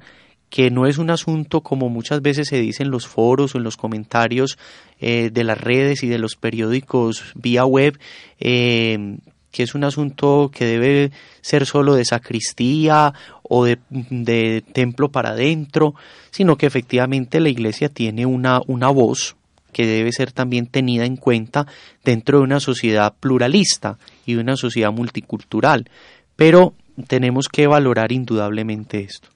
que 0.49 0.71
no 0.71 0.87
es 0.87 0.97
un 0.97 1.11
asunto 1.11 1.61
como 1.61 1.89
muchas 1.89 2.21
veces 2.21 2.47
se 2.47 2.59
dice 2.59 2.83
en 2.83 2.91
los 2.91 3.07
foros 3.07 3.53
o 3.53 3.59
en 3.59 3.63
los 3.63 3.77
comentarios 3.77 4.57
eh, 4.99 5.29
de 5.31 5.43
las 5.43 5.59
redes 5.59 6.03
y 6.03 6.07
de 6.07 6.17
los 6.17 6.35
periódicos 6.35 7.23
vía 7.35 7.65
web, 7.65 7.99
eh, 8.39 9.17
que 9.51 9.63
es 9.63 9.75
un 9.75 9.83
asunto 9.83 10.51
que 10.53 10.65
debe 10.65 11.11
ser 11.41 11.65
solo 11.65 11.95
de 11.95 12.05
sacristía 12.05 13.13
o 13.43 13.65
de, 13.65 13.79
de 13.89 14.63
templo 14.73 15.09
para 15.09 15.31
adentro, 15.31 15.95
sino 16.31 16.57
que 16.57 16.65
efectivamente 16.65 17.39
la 17.39 17.49
iglesia 17.49 17.89
tiene 17.89 18.25
una, 18.25 18.61
una 18.67 18.89
voz 18.89 19.35
que 19.71 19.85
debe 19.85 20.11
ser 20.11 20.31
también 20.31 20.67
tenida 20.67 21.05
en 21.05 21.15
cuenta 21.15 21.67
dentro 22.03 22.39
de 22.39 22.43
una 22.43 22.59
sociedad 22.59 23.13
pluralista 23.19 23.97
y 24.25 24.35
de 24.35 24.41
una 24.41 24.55
sociedad 24.55 24.91
multicultural. 24.91 25.89
Pero 26.35 26.73
tenemos 27.07 27.47
que 27.47 27.67
valorar 27.67 28.11
indudablemente 28.11 29.01
esto. 29.01 29.29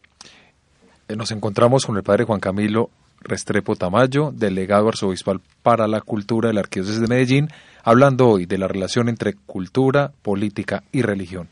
Eh, 1.08 1.16
nos 1.16 1.32
encontramos 1.32 1.86
con 1.86 1.98
el 1.98 2.04
padre 2.04 2.26
Juan 2.26 2.40
Camilo 2.40 2.90
Restrepo 3.24 3.76
Tamayo, 3.76 4.32
delegado 4.34 4.90
arzobispal 4.90 5.40
para 5.62 5.88
la 5.88 6.02
cultura 6.02 6.50
de 6.50 6.54
la 6.54 6.60
Arquidiócesis 6.62 7.02
de 7.02 7.08
Medellín, 7.08 7.50
hablando 7.84 8.28
hoy 8.28 8.46
de 8.46 8.58
la 8.58 8.68
relación 8.68 9.08
entre 9.10 9.34
cultura, 9.34 10.12
política 10.22 10.84
y 10.92 11.02
religión. 11.02 11.48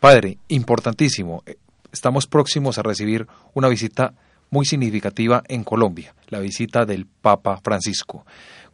Padre, 0.00 0.38
importantísimo, 0.48 1.44
eh, 1.46 1.56
estamos 1.92 2.26
próximos 2.26 2.78
a 2.78 2.82
recibir 2.82 3.28
una 3.54 3.68
visita 3.68 4.14
muy 4.52 4.66
significativa 4.66 5.42
en 5.48 5.64
Colombia, 5.64 6.14
la 6.28 6.38
visita 6.38 6.84
del 6.84 7.06
Papa 7.06 7.58
Francisco. 7.64 8.26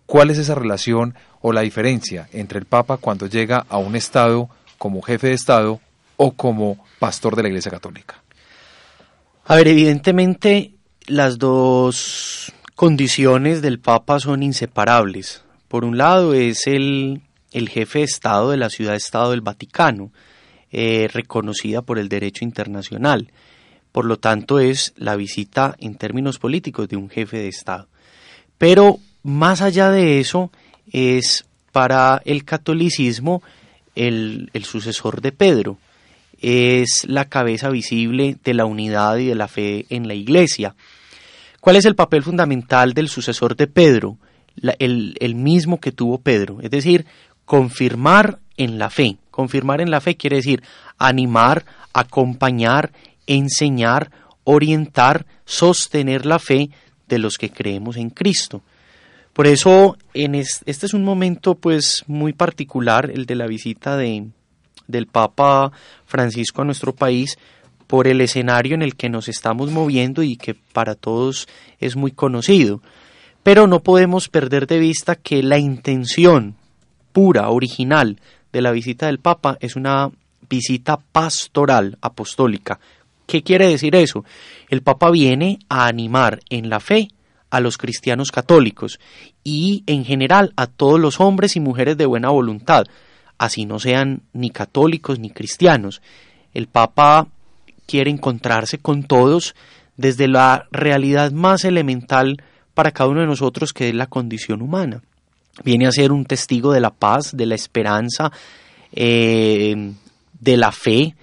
¿Cuál 0.07 0.31
es 0.31 0.39
esa 0.39 0.57
relación 0.57 1.15
o 1.41 1.53
la 1.53 1.61
diferencia 1.61 2.29
entre 2.33 2.59
el 2.59 2.65
Papa 2.65 2.97
cuando 2.97 3.29
llega 3.29 3.65
a 3.69 3.79
un 3.79 3.95
Estado 3.95 4.51
como 4.77 5.03
jefe 5.03 5.29
de 5.29 5.35
Estado 5.35 5.81
o 6.17 6.33
como 6.33 6.85
pastor 6.99 7.37
de 7.37 7.43
la 7.43 7.49
Iglesia 7.49 7.71
Católica? 7.71 8.21
A 9.45 9.55
ver, 9.55 9.69
evidentemente 9.69 10.73
las 11.07 11.39
dos 11.39 12.53
condiciones 12.75 13.63
del 13.63 13.79
Papa 13.79 14.19
son 14.19 14.43
inseparables. 14.43 15.45
Por 15.69 15.85
un 15.85 15.97
lado 15.97 16.35
es 16.35 16.67
el, 16.67 17.23
el 17.53 17.69
jefe 17.69 18.01
de 18.01 18.07
Estado 18.07 18.51
de 18.51 18.57
la 18.57 18.69
ciudad-estado 18.69 19.31
del 19.31 19.43
Vaticano, 19.43 20.11
eh, 20.73 21.09
reconocida 21.13 21.83
por 21.83 22.01
el 22.01 22.09
derecho 22.09 22.45
internacional. 22.45 23.31
Por 23.93 24.05
lo 24.05 24.19
tanto, 24.19 24.59
es 24.59 24.93
la 24.97 25.17
visita 25.17 25.77
en 25.79 25.97
términos 25.97 26.39
políticos 26.39 26.89
de 26.89 26.97
un 26.97 27.09
jefe 27.11 27.39
de 27.39 27.49
Estado. 27.49 27.89
Pero 28.59 28.99
más 29.23 29.61
allá 29.61 29.91
de 29.91 30.21
eso, 30.21 30.51
es 30.93 31.45
para 31.73 32.23
el 32.25 32.45
catolicismo 32.45 33.43
el, 33.95 34.51
sucesor 34.65 35.21
de 35.21 35.33
Pedro. 35.33 35.79
Es 36.41 37.05
la 37.09 37.25
cabeza 37.25 37.69
visible 37.71 38.37
de 38.45 38.55
la 38.55 38.65
unidad 38.65 39.17
y 39.17 39.27
de 39.27 39.35
la 39.35 39.49
fe 39.49 39.87
en 39.91 40.07
la 40.07 40.15
Iglesia. 40.15 40.75
¿Cuál 41.61 41.77
es 41.77 41.85
el 41.85 41.97
papel 41.97 42.23
fundamental 42.23 42.95
del 42.95 43.09
sucesor 43.09 43.57
de 43.57 43.67
Pedro? 43.67 44.17
el 44.81 45.35
mismo 45.37 45.79
que 45.79 45.93
tuvo 45.93 46.19
Pedro, 46.19 46.59
es 46.61 46.71
decir, 46.73 47.07
confirmar 47.45 48.41
en 48.57 48.79
la 48.79 48.91
fe. 48.91 49.17
Confirmar 49.31 49.81
en 49.81 49.91
la 49.91 50.01
fe 50.01 50.17
quiere 50.17 50.37
decir 50.37 50.63
animar, 50.99 51.65
acompañar, 51.93 52.93
enseñar, 53.29 54.11
orientar, 54.43 55.27
sostener 55.45 56.27
la 56.27 56.41
fe 56.41 56.71
de 57.07 57.19
los 57.19 57.39
que 57.39 57.51
creemos 57.51 57.97
en 57.97 58.11
Cristo. 58.11 58.63
Por 59.33 59.47
eso 59.47 59.97
en 60.15 60.35
este 60.35 60.65
es 60.67 60.95
un 60.95 61.05
momento 61.05 61.55
pues 61.55 62.03
muy 62.09 62.33
particular 62.33 63.11
el 63.15 63.25
de 63.25 63.37
la 63.37 63.47
visita 63.47 63.97
de, 63.97 64.27
del 64.89 65.07
Papa 65.07 65.71
Francisco 66.07 66.63
a 66.63 66.65
nuestro 66.65 66.93
país 66.93 67.39
por 67.87 68.09
el 68.09 68.21
escenario 68.21 68.75
en 68.75 68.83
el 68.83 68.97
que 68.97 69.09
nos 69.09 69.29
estamos 69.29 69.71
moviendo 69.71 70.23
y 70.23 70.37
que 70.37 70.55
para 70.55 70.95
todos 70.95 71.47
es 71.79 71.95
muy 71.95 72.11
conocido. 72.11 72.83
Pero 73.43 73.67
no 73.67 73.81
podemos 73.81 74.29
perder 74.29 74.67
de 74.67 74.79
vista 74.79 75.15
que 75.15 75.43
la 75.43 75.59
intención 75.59 76.57
pura, 77.13 77.49
original 77.49 78.21
de 78.53 78.63
la 78.63 78.73
visita 78.73 79.07
del 79.07 79.21
Papa 79.21 79.57
es 79.61 79.77
una 79.77 80.11
visita 80.49 80.99
pastoral 80.99 81.97
apostólica, 82.01 82.81
¿Qué 83.29 83.43
quiere 83.43 83.69
decir 83.69 83.95
eso? 83.95 84.25
El 84.71 84.81
Papa 84.81 85.11
viene 85.11 85.59
a 85.69 85.87
animar 85.87 86.41
en 86.49 86.71
la 86.71 86.81
fe 86.81 87.09
a 87.51 87.61
los 87.61 87.77
cristianos 87.77 88.33
católicos 88.33 88.99
y 89.45 89.85
en 89.87 90.07
general 90.07 90.55
a 90.57 90.67
todos 90.67 90.99
los 90.99 91.21
hombres 91.21 91.55
y 91.55 91.61
mujeres 91.61 91.99
de 91.99 92.07
buena 92.07 92.31
voluntad, 92.31 92.87
así 93.37 93.67
no 93.67 93.81
sean 93.81 94.23
ni 94.33 94.49
católicos 94.49 95.19
ni 95.19 95.29
cristianos. 95.29 96.01
El 96.55 96.69
Papa 96.69 97.29
quiere 97.85 98.11
encontrarse 98.11 98.79
con 98.79 99.03
todos 99.03 99.55
desde 99.99 100.27
la 100.27 100.67
realidad 100.73 101.31
más 101.31 101.67
elemental 101.67 102.43
para 102.73 102.93
cada 102.93 103.11
uno 103.11 103.21
de 103.21 103.27
nosotros 103.27 103.75
que 103.75 103.91
es 103.91 103.95
la 103.95 104.07
condición 104.07 104.63
humana. 104.63 105.03
Viene 105.65 105.87
a 105.87 105.93
ser 105.93 106.13
un 106.13 106.25
testigo 106.25 106.73
de 106.73 106.81
la 106.81 106.95
paz, 106.95 107.37
de 107.37 107.45
la 107.45 107.57
esperanza, 107.57 108.33
eh, 108.91 109.93
de 110.41 110.57
la 110.57 110.73
fe, 110.73 111.15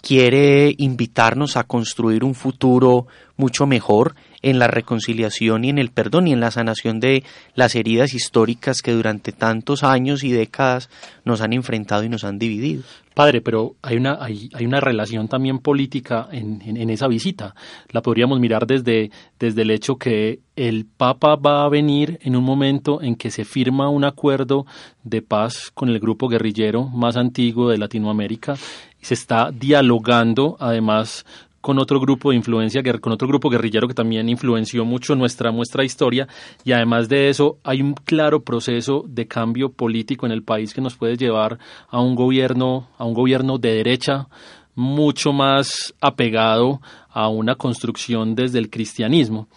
quiere 0.00 0.74
invitarnos 0.78 1.56
a 1.56 1.64
construir 1.64 2.24
un 2.24 2.34
futuro 2.34 3.06
mucho 3.36 3.66
mejor 3.66 4.14
en 4.42 4.58
la 4.58 4.66
reconciliación 4.66 5.64
y 5.64 5.70
en 5.70 5.78
el 5.78 5.90
perdón 5.90 6.26
y 6.26 6.32
en 6.32 6.40
la 6.40 6.50
sanación 6.50 7.00
de 7.00 7.24
las 7.54 7.74
heridas 7.74 8.14
históricas 8.14 8.82
que 8.82 8.92
durante 8.92 9.32
tantos 9.32 9.82
años 9.82 10.24
y 10.24 10.32
décadas 10.32 10.88
nos 11.24 11.40
han 11.40 11.52
enfrentado 11.52 12.04
y 12.04 12.08
nos 12.08 12.24
han 12.24 12.38
dividido. 12.38 12.82
Padre, 13.20 13.42
pero 13.42 13.76
hay 13.82 13.98
una, 13.98 14.16
hay, 14.18 14.48
hay 14.54 14.64
una 14.64 14.80
relación 14.80 15.28
también 15.28 15.58
política 15.58 16.26
en, 16.32 16.62
en, 16.64 16.88
esa 16.88 17.06
visita. 17.06 17.54
La 17.90 18.00
podríamos 18.00 18.40
mirar 18.40 18.66
desde, 18.66 19.10
desde 19.38 19.60
el 19.60 19.70
hecho 19.72 19.96
que 19.96 20.40
el 20.56 20.86
Papa 20.86 21.36
va 21.36 21.66
a 21.66 21.68
venir 21.68 22.18
en 22.22 22.34
un 22.34 22.42
momento 22.42 23.02
en 23.02 23.16
que 23.16 23.30
se 23.30 23.44
firma 23.44 23.90
un 23.90 24.04
acuerdo 24.04 24.64
de 25.04 25.20
paz 25.20 25.70
con 25.74 25.90
el 25.90 26.00
grupo 26.00 26.28
guerrillero 26.28 26.86
más 26.86 27.18
antiguo 27.18 27.68
de 27.68 27.76
Latinoamérica 27.76 28.56
se 29.02 29.14
está 29.14 29.50
dialogando 29.50 30.56
además 30.60 31.24
con 31.60 31.78
otro 31.78 32.00
grupo 32.00 32.30
de 32.30 32.36
influencia, 32.36 32.82
con 33.00 33.12
otro 33.12 33.28
grupo 33.28 33.50
guerrillero 33.50 33.88
que 33.88 33.94
también 33.94 34.28
influenció 34.28 34.84
mucho 34.84 35.14
nuestra, 35.14 35.50
nuestra 35.52 35.84
historia 35.84 36.26
y 36.64 36.72
además 36.72 37.08
de 37.08 37.28
eso 37.28 37.58
hay 37.64 37.82
un 37.82 37.94
claro 37.94 38.42
proceso 38.42 39.04
de 39.06 39.26
cambio 39.26 39.70
político 39.70 40.26
en 40.26 40.32
el 40.32 40.42
país 40.42 40.72
que 40.72 40.80
nos 40.80 40.96
puede 40.96 41.16
llevar 41.16 41.58
a 41.88 42.00
un 42.00 42.14
gobierno, 42.14 42.88
a 42.98 43.04
un 43.04 43.14
gobierno 43.14 43.58
de 43.58 43.74
derecha 43.74 44.28
mucho 44.74 45.32
más 45.32 45.94
apegado 46.00 46.80
a 47.10 47.28
una 47.28 47.56
construcción 47.56 48.34
desde 48.34 48.58
el 48.58 48.70
cristianismo. 48.70 49.48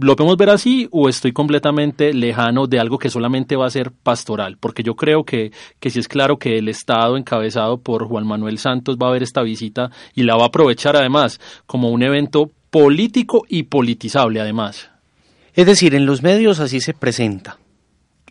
¿Lo 0.00 0.14
podemos 0.14 0.36
ver 0.36 0.50
así 0.50 0.88
o 0.92 1.08
estoy 1.08 1.32
completamente 1.32 2.12
lejano 2.12 2.68
de 2.68 2.78
algo 2.78 2.98
que 2.98 3.10
solamente 3.10 3.56
va 3.56 3.66
a 3.66 3.70
ser 3.70 3.90
pastoral? 3.90 4.56
Porque 4.56 4.84
yo 4.84 4.94
creo 4.94 5.24
que, 5.24 5.50
que 5.80 5.90
sí 5.90 5.98
es 5.98 6.06
claro 6.06 6.38
que 6.38 6.56
el 6.58 6.68
Estado 6.68 7.16
encabezado 7.16 7.78
por 7.78 8.06
Juan 8.06 8.24
Manuel 8.24 8.58
Santos 8.58 8.96
va 8.96 9.08
a 9.08 9.12
ver 9.12 9.24
esta 9.24 9.42
visita 9.42 9.90
y 10.14 10.22
la 10.22 10.36
va 10.36 10.44
a 10.44 10.48
aprovechar 10.48 10.94
además 10.96 11.40
como 11.66 11.90
un 11.90 12.04
evento 12.04 12.48
político 12.70 13.44
y 13.48 13.64
politizable 13.64 14.40
además. 14.40 14.90
Es 15.54 15.66
decir, 15.66 15.96
en 15.96 16.06
los 16.06 16.22
medios 16.22 16.60
así 16.60 16.80
se 16.80 16.94
presenta. 16.94 17.58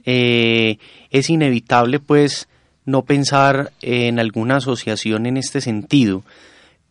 Eh, 0.05 0.77
es 1.09 1.29
inevitable 1.29 1.99
pues 1.99 2.47
no 2.85 3.01
pensar 3.01 3.73
en 3.81 4.19
alguna 4.19 4.57
asociación 4.57 5.25
en 5.25 5.35
este 5.35 5.59
sentido, 5.59 6.23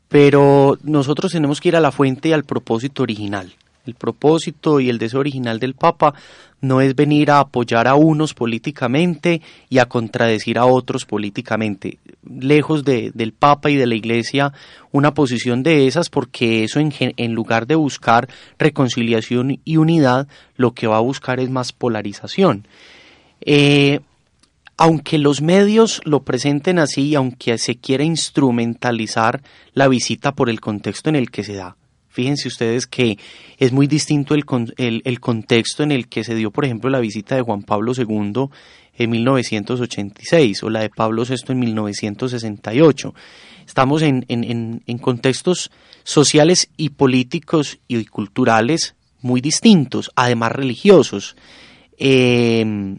pero 0.08 0.76
nosotros 0.82 1.32
tenemos 1.32 1.62
que 1.62 1.68
ir 1.68 1.76
a 1.76 1.80
la 1.80 1.92
fuente 1.92 2.28
y 2.28 2.32
al 2.34 2.44
propósito 2.44 3.02
original. 3.02 3.54
El 3.86 3.94
propósito 3.94 4.80
y 4.80 4.90
el 4.90 4.98
deseo 4.98 5.20
original 5.20 5.58
del 5.58 5.74
Papa 5.74 6.14
no 6.60 6.80
es 6.80 6.96
venir 6.96 7.30
a 7.30 7.40
apoyar 7.40 7.86
a 7.86 7.94
unos 7.94 8.34
políticamente 8.34 9.42
y 9.68 9.78
a 9.78 9.86
contradecir 9.86 10.58
a 10.58 10.66
otros 10.66 11.04
políticamente. 11.04 11.98
Lejos 12.28 12.84
de, 12.84 13.12
del 13.14 13.32
Papa 13.32 13.70
y 13.70 13.76
de 13.76 13.86
la 13.86 13.94
Iglesia 13.94 14.52
una 14.92 15.14
posición 15.14 15.62
de 15.62 15.86
esas 15.86 16.08
porque 16.08 16.64
eso 16.64 16.80
en, 16.80 17.32
lugar 17.34 17.66
de 17.66 17.74
buscar 17.74 18.28
reconciliación 18.58 19.60
y 19.64 19.76
unidad, 19.76 20.26
lo 20.56 20.72
que 20.72 20.86
va 20.86 20.96
a 20.96 21.00
buscar 21.00 21.38
es 21.38 21.50
más 21.50 21.72
polarización. 21.72 22.66
Eh, 23.42 24.00
aunque 24.78 25.18
los 25.18 25.40
medios 25.40 26.00
lo 26.04 26.22
presenten 26.22 26.78
así, 26.78 27.14
aunque 27.14 27.56
se 27.58 27.76
quiera 27.76 28.04
instrumentalizar 28.04 29.42
la 29.72 29.88
visita 29.88 30.32
por 30.32 30.50
el 30.50 30.60
contexto 30.60 31.08
en 31.08 31.16
el 31.16 31.30
que 31.30 31.44
se 31.44 31.54
da, 31.54 31.76
Fíjense 32.16 32.48
ustedes 32.48 32.86
que 32.86 33.18
es 33.58 33.72
muy 33.72 33.86
distinto 33.86 34.34
el, 34.34 35.02
el, 35.04 35.20
contexto 35.20 35.82
en 35.82 35.92
el 35.92 36.08
que 36.08 36.24
se 36.24 36.34
dio, 36.34 36.50
por 36.50 36.64
ejemplo, 36.64 36.88
la 36.88 36.98
visita 36.98 37.36
de 37.36 37.42
Juan 37.42 37.62
Pablo 37.62 37.92
II 37.94 38.46
en 38.94 39.10
1986 39.10 40.62
o 40.62 40.70
la 40.70 40.80
de 40.80 40.88
Pablo 40.88 41.24
VI 41.28 41.52
en 41.52 41.58
1968. 41.58 43.14
Estamos 43.66 44.00
en, 44.00 44.24
en, 44.28 44.82
en 44.86 44.96
contextos 44.98 45.70
sociales 46.04 46.70
y 46.78 46.88
políticos 46.88 47.80
y 47.86 48.02
culturales 48.06 48.94
muy 49.20 49.42
distintos, 49.42 50.10
además 50.16 50.52
religiosos. 50.52 51.36
Eh, 51.98 52.96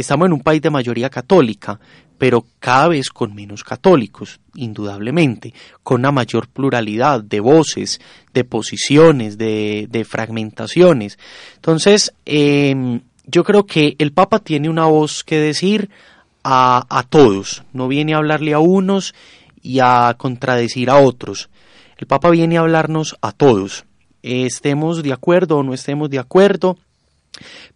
estamos 0.00 0.26
en 0.26 0.32
un 0.32 0.40
país 0.40 0.62
de 0.62 0.70
mayoría 0.70 1.10
católica, 1.10 1.78
pero 2.18 2.44
cada 2.58 2.88
vez 2.88 3.08
con 3.08 3.34
menos 3.34 3.64
católicos, 3.64 4.40
indudablemente, 4.54 5.54
con 5.82 6.00
una 6.00 6.12
mayor 6.12 6.48
pluralidad 6.48 7.22
de 7.22 7.40
voces, 7.40 8.00
de 8.34 8.44
posiciones, 8.44 9.38
de, 9.38 10.06
fragmentaciones. 10.08 11.18
Entonces, 11.54 12.12
em, 12.26 13.00
yo 13.26 13.44
creo 13.44 13.64
que 13.64 13.96
el 13.98 14.12
Papa 14.12 14.40
tiene 14.40 14.68
una 14.68 14.86
voz 14.86 15.24
que 15.24 15.38
decir 15.38 15.88
a, 16.44 16.84
a 16.90 17.02
todos, 17.04 17.62
no 17.72 17.88
viene 17.88 18.14
a 18.14 18.18
hablarle 18.18 18.52
a 18.52 18.58
unos 18.58 19.14
y 19.62 19.78
a 19.80 20.14
contradecir 20.18 20.90
a 20.90 20.96
otros. 20.96 21.48
El 21.96 22.06
Papa 22.06 22.30
viene 22.30 22.58
a 22.58 22.60
hablarnos 22.60 23.16
a 23.22 23.32
todos, 23.32 23.84
estemos 24.22 25.02
de 25.02 25.12
acuerdo 25.12 25.58
o 25.58 25.62
no 25.62 25.74
estemos 25.74 26.10
de 26.10 26.18
acuerdo, 26.18 26.76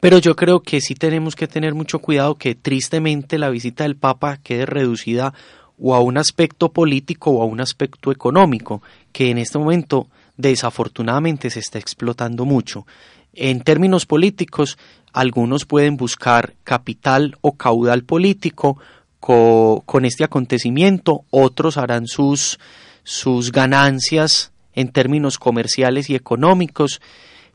pero 0.00 0.18
yo 0.18 0.36
creo 0.36 0.60
que 0.60 0.80
sí 0.80 0.94
tenemos 0.94 1.36
que 1.36 1.48
tener 1.48 1.74
mucho 1.74 1.98
cuidado 1.98 2.34
que 2.34 2.54
tristemente 2.54 3.38
la 3.38 3.50
visita 3.50 3.84
del 3.84 3.96
Papa 3.96 4.38
quede 4.42 4.66
reducida 4.66 5.32
o 5.78 5.94
a 5.94 6.00
un 6.00 6.18
aspecto 6.18 6.72
político 6.72 7.30
o 7.30 7.42
a 7.42 7.46
un 7.46 7.60
aspecto 7.60 8.12
económico, 8.12 8.82
que 9.12 9.30
en 9.30 9.38
este 9.38 9.58
momento 9.58 10.08
desafortunadamente 10.36 11.50
se 11.50 11.60
está 11.60 11.78
explotando 11.78 12.44
mucho. 12.44 12.86
En 13.32 13.62
términos 13.62 14.06
políticos, 14.06 14.78
algunos 15.12 15.64
pueden 15.64 15.96
buscar 15.96 16.54
capital 16.64 17.36
o 17.40 17.56
caudal 17.56 18.04
político 18.04 18.78
con 19.20 20.04
este 20.04 20.22
acontecimiento, 20.22 21.24
otros 21.30 21.78
harán 21.78 22.06
sus, 22.06 22.58
sus 23.04 23.52
ganancias 23.52 24.52
en 24.74 24.88
términos 24.88 25.38
comerciales 25.38 26.10
y 26.10 26.14
económicos, 26.14 27.00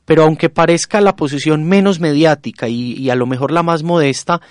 pero 0.09 0.23
aunque 0.23 0.49
parezca 0.49 1.01
la 1.01 1.15
posición 1.15 1.65
menos 1.65 1.99
mediática 1.99 2.67
y, 2.67 3.11
a 3.11 3.15
lo 3.15 3.27
mejor 3.27 3.51
la 3.51 3.61
más 3.61 3.83
modesta, 3.83 4.41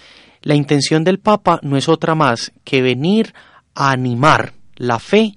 la 0.41 0.55
intención 0.55 1.03
del 1.03 1.19
Papa 1.19 1.59
no 1.65 1.77
es 1.77 1.89
otra 1.89 2.15
más 2.15 2.53
que 2.63 2.81
venir 2.81 3.35
a 3.75 3.91
animar 3.91 4.55
la 4.77 5.01
fe 5.01 5.35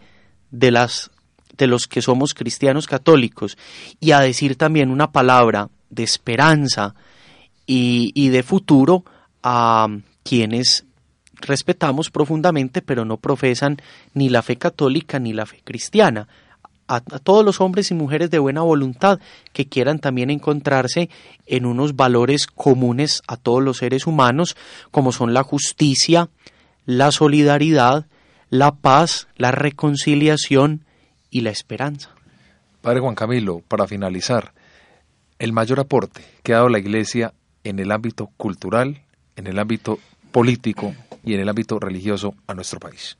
de 0.52 0.70
los 0.70 1.88
que 1.88 2.04
somos 2.04 2.36
cristianos 2.36 2.86
católicos 2.86 3.58
y 4.00 4.12
a 4.12 4.20
decir 4.20 4.58
también 4.58 4.92
una 4.92 5.12
palabra 5.12 5.70
de 5.90 6.04
esperanza 6.04 6.94
y 7.66 8.30
de 8.30 8.44
futuro 8.44 9.04
a 9.42 9.88
quienes 10.22 10.86
respetamos 11.34 12.12
profundamente 12.12 12.84
pero 12.84 13.06
no 13.06 13.18
profesan 13.18 13.78
ni 14.14 14.30
la 14.30 14.44
fe 14.44 14.58
católica 14.58 15.18
ni 15.18 15.34
la 15.34 15.48
fe 15.48 15.62
cristiana 15.64 16.28
a, 16.92 17.00
todos 17.00 17.46
los 17.46 17.62
hombres 17.62 17.90
y 17.90 17.94
mujeres 17.94 18.30
de 18.32 18.40
buena 18.40 18.62
voluntad 18.62 19.20
que 19.54 19.68
quieran 19.68 20.00
también 20.00 20.30
encontrarse 20.30 21.10
en 21.46 21.66
unos 21.66 21.96
valores 21.96 22.48
comunes 22.48 23.22
a 23.28 23.38
todos 23.38 23.64
los 23.64 23.78
seres 23.78 24.08
humanos, 24.08 24.58
como 24.92 25.14
son 25.14 25.34
la 25.34 25.44
justicia, 25.44 26.30
la 26.86 27.12
solidaridad, 27.12 28.08
la 28.50 28.74
paz, 28.74 29.30
la 29.38 29.52
reconciliación 29.52 30.84
y 31.30 31.42
la 31.42 31.52
esperanza. 31.52 32.10
Padre 32.82 33.00
Juan 33.00 33.16
Camilo, 33.16 33.62
para 33.68 33.88
finalizar, 33.88 34.54
el 35.40 35.54
mayor 35.54 35.80
aporte 35.80 36.22
que 36.44 36.54
ha 36.54 36.58
dado 36.58 36.70
la 36.70 36.80
Iglesia 36.80 37.34
en 37.64 37.80
el 37.80 37.92
ámbito 37.92 38.30
cultural, 38.36 39.02
en 39.38 39.48
el 39.48 39.60
ámbito 39.60 39.98
político 40.32 40.94
y 41.24 41.36
en 41.36 41.40
el 41.40 41.50
ámbito 41.50 41.80
religioso 41.80 42.36
a 42.48 42.54
nuestro 42.54 42.80
país. 42.80 43.18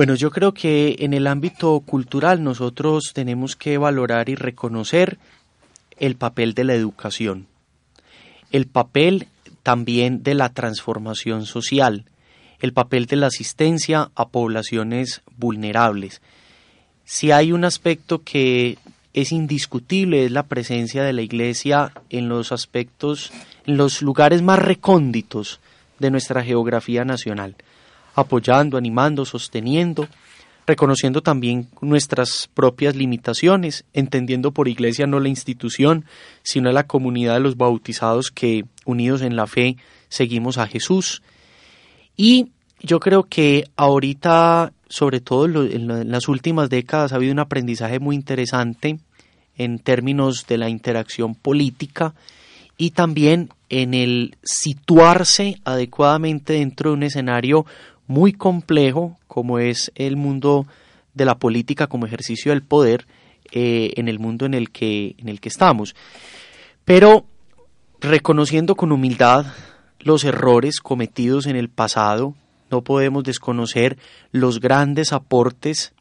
Bueno, 0.00 0.14
yo 0.14 0.30
creo 0.30 0.54
que 0.54 0.96
en 1.00 1.12
el 1.12 1.26
ámbito 1.26 1.78
cultural 1.80 2.42
nosotros 2.42 3.12
tenemos 3.12 3.54
que 3.54 3.76
valorar 3.76 4.30
y 4.30 4.34
reconocer 4.34 5.18
el 5.98 6.16
papel 6.16 6.54
de 6.54 6.64
la 6.64 6.72
educación, 6.72 7.48
el 8.50 8.64
papel 8.66 9.26
también 9.62 10.22
de 10.22 10.32
la 10.32 10.48
transformación 10.54 11.44
social, 11.44 12.06
el 12.60 12.72
papel 12.72 13.04
de 13.04 13.16
la 13.16 13.26
asistencia 13.26 14.10
a 14.14 14.28
poblaciones 14.28 15.20
vulnerables. 15.36 16.22
Si 17.04 17.30
hay 17.30 17.52
un 17.52 17.66
aspecto 17.66 18.22
que 18.22 18.78
es 19.12 19.32
indiscutible 19.32 20.24
es 20.24 20.30
la 20.30 20.44
presencia 20.44 21.02
de 21.02 21.12
la 21.12 21.20
Iglesia 21.20 21.92
en 22.08 22.30
los 22.30 22.52
aspectos, 22.52 23.32
en 23.66 23.76
los 23.76 24.00
lugares 24.00 24.40
más 24.40 24.60
recónditos 24.60 25.60
de 25.98 26.10
nuestra 26.10 26.42
geografía 26.42 27.04
nacional 27.04 27.54
apoyando, 28.20 28.76
animando, 28.76 29.24
sosteniendo, 29.24 30.08
reconociendo 30.66 31.22
también 31.22 31.68
nuestras 31.80 32.48
propias 32.54 32.94
limitaciones, 32.94 33.84
entendiendo 33.92 34.52
por 34.52 34.68
iglesia 34.68 35.06
no 35.06 35.18
la 35.20 35.28
institución, 35.28 36.04
sino 36.42 36.70
la 36.70 36.86
comunidad 36.86 37.34
de 37.34 37.40
los 37.40 37.56
bautizados 37.56 38.30
que, 38.30 38.64
unidos 38.84 39.22
en 39.22 39.36
la 39.36 39.46
fe, 39.46 39.76
seguimos 40.08 40.58
a 40.58 40.66
Jesús. 40.66 41.22
Y 42.16 42.48
yo 42.82 43.00
creo 43.00 43.24
que 43.24 43.64
ahorita, 43.76 44.72
sobre 44.88 45.20
todo 45.20 45.46
en 45.64 46.10
las 46.10 46.28
últimas 46.28 46.70
décadas, 46.70 47.12
ha 47.12 47.16
habido 47.16 47.32
un 47.32 47.40
aprendizaje 47.40 47.98
muy 47.98 48.16
interesante 48.16 48.98
en 49.56 49.78
términos 49.78 50.46
de 50.46 50.58
la 50.58 50.68
interacción 50.68 51.34
política 51.34 52.14
y 52.78 52.92
también 52.92 53.50
en 53.68 53.92
el 53.92 54.36
situarse 54.42 55.60
adecuadamente 55.64 56.54
dentro 56.54 56.90
de 56.90 56.96
un 56.96 57.02
escenario 57.02 57.66
muy 58.10 58.32
complejo 58.32 59.16
como 59.28 59.60
es 59.60 59.92
el 59.94 60.16
mundo 60.16 60.66
de 61.14 61.24
la 61.24 61.38
política 61.38 61.86
como 61.86 62.06
ejercicio 62.06 62.50
del 62.50 62.62
poder 62.62 63.06
eh, 63.52 63.92
en 63.96 64.08
el 64.08 64.18
mundo 64.18 64.46
en 64.46 64.54
el 64.54 64.70
que 64.70 65.14
en 65.18 65.28
el 65.28 65.40
que 65.40 65.48
estamos 65.48 65.94
pero 66.84 67.24
reconociendo 68.00 68.74
con 68.74 68.90
humildad 68.90 69.46
los 70.00 70.24
errores 70.24 70.80
cometidos 70.80 71.46
en 71.46 71.54
el 71.54 71.68
pasado 71.68 72.34
no 72.70 72.82
podemos 72.82 73.24
desconocer 73.24 73.98
los 74.32 74.60
grandes 74.60 75.12
aportes, 75.12 75.92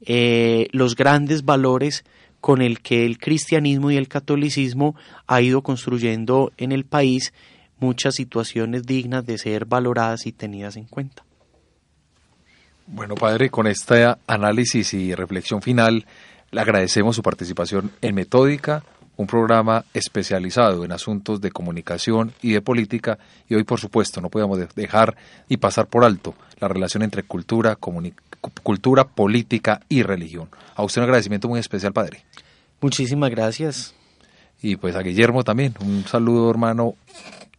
eh, 0.00 0.68
los 0.72 0.94
grandes 0.94 1.44
valores 1.44 2.04
con 2.40 2.62
el 2.62 2.80
que 2.80 3.04
el 3.04 3.18
cristianismo 3.18 3.90
y 3.90 3.96
el 3.96 4.08
catolicismo 4.08 4.94
ha 5.26 5.40
ido 5.42 5.62
construyendo 5.62 6.52
en 6.56 6.72
el 6.72 6.84
país 6.84 7.32
muchas 7.78 8.14
situaciones 8.14 8.84
dignas 8.84 9.26
de 9.26 9.38
ser 9.38 9.66
valoradas 9.66 10.26
y 10.26 10.32
tenidas 10.32 10.76
en 10.76 10.84
cuenta. 10.84 11.25
Bueno, 12.88 13.16
padre, 13.16 13.50
con 13.50 13.66
este 13.66 14.06
análisis 14.28 14.94
y 14.94 15.12
reflexión 15.12 15.60
final, 15.60 16.06
le 16.52 16.60
agradecemos 16.60 17.16
su 17.16 17.22
participación 17.22 17.90
en 18.00 18.14
Metódica, 18.14 18.84
un 19.16 19.26
programa 19.26 19.84
especializado 19.92 20.84
en 20.84 20.92
asuntos 20.92 21.40
de 21.40 21.50
comunicación 21.50 22.32
y 22.42 22.52
de 22.52 22.60
política, 22.60 23.18
y 23.48 23.56
hoy, 23.56 23.64
por 23.64 23.80
supuesto, 23.80 24.20
no 24.20 24.28
podemos 24.28 24.60
dejar 24.76 25.16
y 25.48 25.56
pasar 25.56 25.88
por 25.88 26.04
alto 26.04 26.34
la 26.60 26.68
relación 26.68 27.02
entre 27.02 27.24
cultura, 27.24 27.76
cultura, 28.62 29.04
política 29.04 29.80
y 29.88 30.04
religión. 30.04 30.48
A 30.76 30.84
usted 30.84 31.00
un 31.00 31.06
agradecimiento 31.06 31.48
muy 31.48 31.58
especial, 31.58 31.92
padre. 31.92 32.24
Muchísimas 32.80 33.30
gracias. 33.30 33.94
Y 34.62 34.76
pues 34.76 34.94
a 34.94 35.00
Guillermo 35.00 35.42
también, 35.42 35.74
un 35.80 36.04
saludo, 36.04 36.48
hermano, 36.48 36.94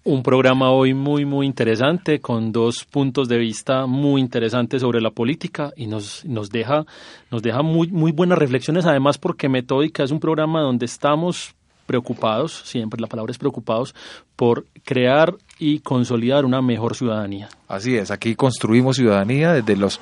un 0.08 0.24
programa 0.24 0.72
hoy 0.72 0.93
muy, 0.93 1.26
muy 1.26 1.45
interesante, 1.45 2.22
con 2.22 2.53
dos 2.53 2.86
puntos 2.86 3.28
de 3.28 3.38
vista 3.38 3.88
muy 3.88 4.22
interesantes 4.22 4.82
sobre 4.82 5.01
la 5.01 5.12
política 5.12 5.74
y 5.76 5.88
nos, 5.88 6.24
nos 6.24 6.49
deja, 6.49 6.86
nos 7.30 7.41
deja 7.41 7.62
muy, 7.62 7.89
muy 7.89 8.14
buenas 8.14 8.38
reflexiones, 8.38 8.86
además 8.86 9.18
porque 9.18 9.49
Metódica 9.49 10.03
es 10.03 10.12
un 10.12 10.22
programa 10.22 10.62
donde 10.62 10.86
estamos 10.86 11.53
preocupados, 11.86 12.62
siempre 12.64 13.01
la 13.01 13.08
palabra 13.08 13.32
es 13.32 13.38
preocupados, 13.38 13.93
por 14.38 14.66
crear 14.86 15.36
y 15.60 15.80
consolidar 15.80 16.45
una 16.45 16.62
mejor 16.62 16.95
ciudadanía. 16.95 17.49
Así 17.68 17.97
es, 17.97 18.10
aquí 18.10 18.34
construimos 18.36 18.95
ciudadanía 18.95 19.51
desde 19.51 19.76
los 19.76 19.99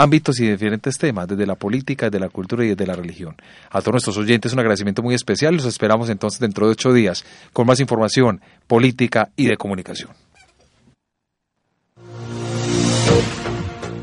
ámbitos 0.00 0.40
y 0.40 0.48
diferentes 0.48 0.96
temas, 0.98 1.28
desde 1.28 1.46
la 1.46 1.54
política, 1.54 2.06
desde 2.06 2.18
la 2.20 2.30
cultura 2.30 2.64
y 2.64 2.68
desde 2.68 2.86
la 2.86 2.94
religión. 2.94 3.36
A 3.70 3.80
todos 3.80 3.92
nuestros 3.92 4.16
oyentes 4.16 4.52
un 4.52 4.60
agradecimiento 4.60 5.02
muy 5.02 5.14
especial. 5.14 5.54
Los 5.54 5.66
esperamos 5.66 6.08
entonces 6.08 6.40
dentro 6.40 6.66
de 6.66 6.72
ocho 6.72 6.92
días 6.92 7.24
con 7.52 7.66
más 7.66 7.80
información 7.80 8.40
política 8.66 9.30
y 9.36 9.46
de 9.46 9.56
comunicación. 9.56 10.10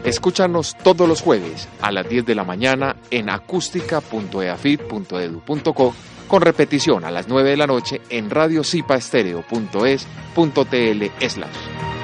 Escúchanos 0.03 0.75
todos 0.83 1.09
los 1.09 1.21
jueves 1.21 1.67
a 1.81 1.91
las 1.91 2.07
10 2.07 2.25
de 2.25 2.35
la 2.35 2.45
mañana 2.45 2.95
en 3.11 3.29
acústica.eafit.edu.co 3.29 5.93
con 6.27 6.41
repetición 6.41 7.03
a 7.03 7.11
las 7.11 7.27
9 7.27 7.49
de 7.49 7.57
la 7.57 7.67
noche 7.67 7.99
en 8.09 8.29
radiocipaestereo.es.tl 8.29 11.27
slash. 11.27 11.96